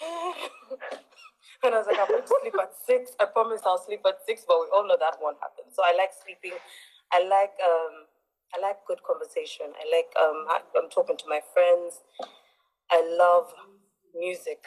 and 1.64 1.72
I 1.72 1.78
was 1.80 1.88
like, 1.88 2.00
I'm 2.00 2.08
going 2.08 2.26
to 2.26 2.28
sleep 2.28 2.56
at 2.60 2.72
six. 2.74 3.16
I 3.16 3.30
promise 3.30 3.64
I'll 3.64 3.80
sleep 3.80 4.04
at 4.04 4.20
six, 4.28 4.44
but 4.44 4.60
we 4.60 4.68
all 4.76 4.84
know 4.84 5.00
that 5.00 5.16
won't 5.24 5.40
happen. 5.40 5.72
So 5.72 5.80
I 5.80 5.96
like 5.96 6.12
sleeping. 6.12 6.58
I 7.12 7.24
like, 7.24 7.54
um, 7.62 8.09
I 8.54 8.60
like 8.60 8.82
good 8.86 9.02
conversation. 9.06 9.66
I 9.78 9.84
like 9.90 10.10
um 10.18 10.46
I'm 10.76 10.90
talking 10.90 11.16
to 11.16 11.26
my 11.28 11.40
friends. 11.54 12.02
I 12.90 12.98
love 13.18 13.52
music 14.14 14.64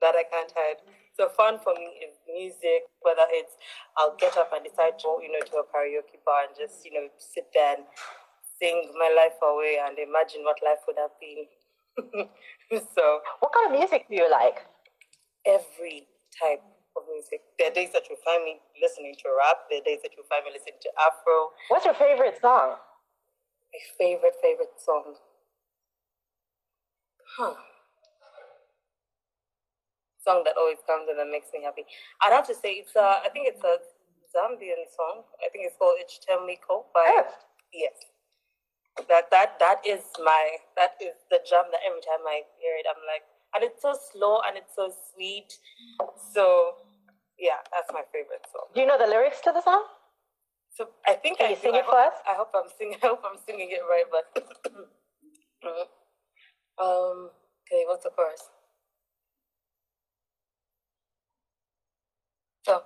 that 0.00 0.14
I 0.14 0.24
can't 0.24 0.52
hide. 0.56 0.80
So 1.16 1.28
fun 1.32 1.58
for 1.62 1.72
me 1.74 1.96
is 2.04 2.16
music, 2.28 2.88
whether 3.00 3.24
it's 3.32 3.56
I'll 3.96 4.16
get 4.16 4.36
up 4.36 4.52
and 4.52 4.64
decide 4.64 4.98
to, 5.00 5.16
you 5.20 5.32
know, 5.32 5.40
to 5.40 5.64
a 5.64 5.66
karaoke 5.68 6.20
bar 6.24 6.44
and 6.48 6.52
just, 6.56 6.84
you 6.84 6.92
know, 6.92 7.08
sit 7.16 7.48
there 7.54 7.76
and 7.76 7.84
sing 8.60 8.92
my 8.98 9.12
life 9.16 9.36
away 9.42 9.80
and 9.80 9.96
imagine 9.98 10.44
what 10.44 10.60
life 10.64 10.84
would 10.86 10.96
have 11.00 11.16
been. 11.20 11.48
so 12.96 13.20
what 13.40 13.52
kind 13.52 13.72
of 13.72 13.78
music 13.78 14.08
do 14.08 14.16
you 14.16 14.30
like? 14.30 14.64
Every 15.46 16.08
type 16.36 16.64
of 16.96 17.04
music. 17.08 17.40
There 17.58 17.70
are 17.70 17.74
days 17.74 17.92
that 17.92 18.08
you 18.08 18.16
find 18.24 18.44
me 18.44 18.60
listening 18.80 19.14
to 19.24 19.28
rap. 19.36 19.68
There 19.70 19.80
are 19.80 19.84
days 19.84 20.00
that 20.02 20.12
you 20.16 20.24
find 20.28 20.44
me 20.44 20.52
listening 20.52 20.80
to 20.82 20.90
Afro. 21.00 21.52
What's 21.68 21.84
your 21.84 21.94
favorite 21.94 22.40
song? 22.40 22.76
My 23.76 23.84
favorite 23.98 24.36
favorite 24.40 24.72
song. 24.80 25.16
Huh. 27.36 27.54
Song 30.24 30.42
that 30.44 30.56
always 30.56 30.78
comes 30.86 31.08
and 31.10 31.18
that 31.18 31.28
makes 31.30 31.48
me 31.52 31.62
happy. 31.62 31.84
I'd 32.24 32.32
have 32.32 32.46
to 32.46 32.54
say 32.54 32.80
it's 32.80 32.96
a. 32.96 33.20
I 33.20 33.28
think 33.32 33.48
it's 33.52 33.60
a 33.60 33.76
Zambian 34.32 34.88
song. 34.96 35.28
I 35.44 35.52
think 35.52 35.68
it's 35.68 35.76
called 35.76 36.00
Ichitemiko 36.00 36.88
by 36.94 37.04
oh. 37.04 37.28
yes. 37.72 37.92
That 39.08 39.28
that 39.30 39.58
that 39.60 39.84
is 39.84 40.00
my 40.24 40.56
that 40.76 40.96
is 40.96 41.20
the 41.28 41.40
jam 41.44 41.68
that 41.70 41.84
every 41.84 42.00
time 42.00 42.24
I 42.24 42.48
hear 42.56 42.80
it 42.80 42.86
I'm 42.88 43.04
like 43.04 43.28
and 43.54 43.60
it's 43.60 43.82
so 43.82 43.92
slow 43.92 44.40
and 44.48 44.56
it's 44.56 44.74
so 44.74 44.88
sweet. 45.12 45.52
So 46.32 46.80
yeah, 47.38 47.60
that's 47.72 47.92
my 47.92 48.08
favorite 48.08 48.48
song. 48.48 48.72
Do 48.72 48.80
you 48.80 48.86
know 48.86 48.96
the 48.96 49.06
lyrics 49.06 49.42
to 49.44 49.52
the 49.52 49.60
song? 49.60 49.84
So 50.76 50.90
I 51.06 51.14
think 51.14 51.38
Can 51.38 51.48
I 51.48 51.50
you 51.52 51.56
sing 51.56 51.74
I 51.74 51.78
it 51.80 51.86
for 51.86 51.98
us? 51.98 52.14
I 52.28 52.34
hope 52.36 52.52
I'm 52.56 52.70
singing. 52.78 52.98
I 53.04 53.08
hope 53.08 53.22
I'm 53.30 53.38
singing 53.46 53.70
it 53.72 53.82
right. 53.88 54.06
But 54.10 54.46
um, 56.82 57.30
okay, 57.66 57.84
what's 57.86 58.04
the 58.04 58.10
chorus? 58.10 58.42
So, 62.66 62.82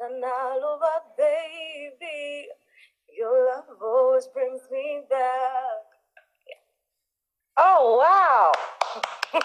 ganalo 0.00 0.80
baby. 1.16 2.48
Your 3.16 3.46
love 3.46 3.64
always 3.80 4.26
brings 4.28 4.62
me 4.70 5.02
back. 5.08 5.84
Oh 7.56 7.98
wow, 8.02 8.50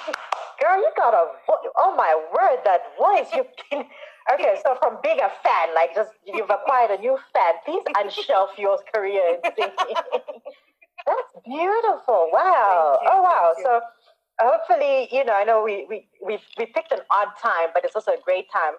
girl, 0.59 0.77
you 0.77 0.91
got 0.97 1.13
a 1.13 1.27
vo- 1.45 1.71
oh 1.77 1.95
my 1.95 2.15
word, 2.33 2.59
that 2.65 2.81
voice 2.97 3.29
you've 3.35 3.45
been 3.69 3.85
okay. 4.33 4.59
So 4.63 4.75
from 4.81 4.97
being 5.03 5.19
a 5.19 5.29
fan, 5.43 5.75
like 5.75 5.93
just 5.93 6.11
you've 6.25 6.49
acquired 6.49 6.89
a 6.97 7.01
new 7.01 7.17
fan. 7.33 7.53
Please 7.65 7.83
unshelf 7.95 8.57
your 8.57 8.79
career 8.93 9.37
in 9.43 9.51
singing. 9.55 9.95
That's 11.05 11.33
beautiful. 11.45 12.29
Wow. 12.33 12.97
You, 13.01 13.09
oh 13.11 13.21
wow. 13.21 13.53
So 13.61 13.81
hopefully, 14.39 15.07
you 15.11 15.23
know, 15.25 15.33
I 15.33 15.43
know 15.43 15.63
we 15.63 15.85
we 15.89 16.07
we 16.25 16.39
we 16.57 16.65
picked 16.67 16.91
an 16.91 16.99
odd 17.11 17.33
time, 17.41 17.69
but 17.73 17.85
it's 17.85 17.95
also 17.95 18.11
a 18.11 18.21
great 18.23 18.51
time 18.51 18.73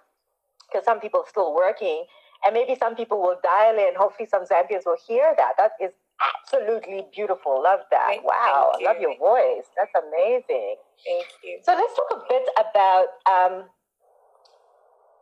because 0.69 0.85
some 0.85 1.01
people 1.01 1.21
are 1.21 1.29
still 1.29 1.55
working, 1.55 2.05
and 2.45 2.55
maybe 2.55 2.77
some 2.79 2.97
people 2.97 3.21
will 3.23 3.39
dial 3.43 3.77
in. 3.79 3.95
Hopefully, 3.97 4.29
some 4.31 4.45
Zambians 4.45 4.87
will 4.87 4.99
hear 5.07 5.35
that. 5.37 5.55
That 5.59 5.73
is 5.81 5.93
absolutely 6.21 7.07
beautiful. 7.15 7.63
Love 7.63 7.81
that. 7.91 8.07
Thank- 8.09 8.25
wow, 8.25 8.73
thank 8.75 8.87
love 8.87 8.97
your 9.01 9.17
voice. 9.19 9.67
That's 9.77 9.93
amazing. 9.95 10.77
Thank 11.07 11.27
you. 11.45 11.61
So 11.65 11.75
let's 11.75 11.95
talk 11.97 12.11
a 12.13 12.23
bit 12.29 12.49
about 12.59 13.07
um, 13.31 13.65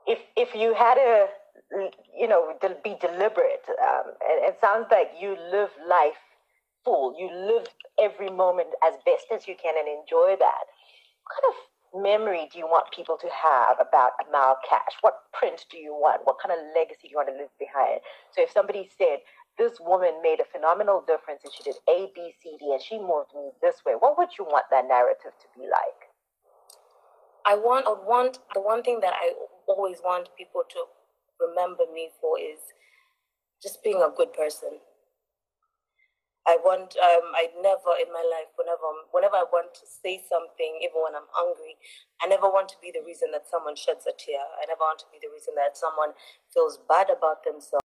if 0.06 0.18
if 0.36 0.54
you 0.54 0.74
had 0.74 0.94
to, 0.94 1.26
you 2.16 2.28
know, 2.28 2.54
be 2.84 2.96
deliberate. 3.00 3.64
Um, 3.68 4.06
and 4.28 4.44
it 4.48 4.58
sounds 4.60 4.86
like 4.90 5.12
you 5.20 5.36
live 5.52 5.70
life 5.88 6.18
full. 6.88 7.12
You 7.20 7.28
live 7.28 7.68
every 8.00 8.30
moment 8.30 8.72
as 8.80 8.96
best 9.04 9.28
as 9.28 9.46
you 9.46 9.54
can 9.60 9.76
and 9.76 9.84
enjoy 9.84 10.40
that. 10.40 10.64
What 11.20 11.32
kind 11.36 11.46
of 11.52 11.56
memory 12.00 12.48
do 12.48 12.58
you 12.58 12.64
want 12.64 12.88
people 12.96 13.18
to 13.20 13.28
have 13.28 13.76
about 13.76 14.16
Amal 14.24 14.56
Cash? 14.64 14.96
What 15.02 15.28
print 15.36 15.66
do 15.70 15.76
you 15.76 15.92
want? 15.92 16.24
What 16.24 16.40
kind 16.40 16.56
of 16.56 16.64
legacy 16.72 17.04
do 17.04 17.08
you 17.12 17.20
want 17.20 17.28
to 17.28 17.36
leave 17.36 17.52
behind? 17.60 18.00
So 18.32 18.40
if 18.40 18.50
somebody 18.50 18.88
said, 18.96 19.20
this 19.60 19.76
woman 19.80 20.22
made 20.22 20.40
a 20.40 20.48
phenomenal 20.48 21.04
difference 21.04 21.42
and 21.44 21.52
she 21.52 21.62
did 21.62 21.76
A, 21.90 22.08
B, 22.14 22.32
C, 22.40 22.56
D, 22.56 22.72
and 22.72 22.80
she 22.80 22.96
moved 22.96 23.36
me 23.36 23.52
this 23.60 23.84
way, 23.84 23.92
what 23.98 24.16
would 24.16 24.32
you 24.38 24.44
want 24.44 24.64
that 24.70 24.88
narrative 24.88 25.36
to 25.36 25.46
be 25.52 25.68
like? 25.68 26.08
I 27.44 27.56
want, 27.56 27.84
I 27.84 27.96
want 28.00 28.38
the 28.54 28.60
one 28.60 28.82
thing 28.82 29.00
that 29.00 29.12
I 29.12 29.32
always 29.66 29.98
want 30.04 30.28
people 30.38 30.62
to 30.68 30.80
remember 31.40 31.84
me 31.92 32.08
for 32.20 32.38
is 32.38 32.60
just 33.60 33.82
being 33.82 34.00
a 34.00 34.14
good 34.16 34.32
person. 34.32 34.80
I 36.48 36.56
want, 36.64 36.96
um, 36.96 37.28
I 37.36 37.52
never 37.60 37.92
in 38.00 38.08
my 38.08 38.24
life, 38.24 38.48
whenever, 38.56 38.88
whenever 39.12 39.36
I 39.36 39.44
want 39.52 39.76
to 39.76 39.84
say 39.84 40.24
something, 40.24 40.80
even 40.80 40.96
when 41.04 41.12
I'm 41.12 41.28
angry, 41.36 41.76
I 42.24 42.26
never 42.26 42.48
want 42.48 42.72
to 42.72 42.76
be 42.80 42.88
the 42.88 43.04
reason 43.04 43.28
that 43.36 43.44
someone 43.44 43.76
sheds 43.76 44.08
a 44.08 44.16
tear. 44.16 44.40
I 44.56 44.64
never 44.64 44.80
want 44.80 44.98
to 45.04 45.08
be 45.12 45.20
the 45.20 45.28
reason 45.28 45.52
that 45.60 45.76
someone 45.76 46.16
feels 46.48 46.80
bad 46.88 47.12
about 47.12 47.44
themselves. 47.44 47.84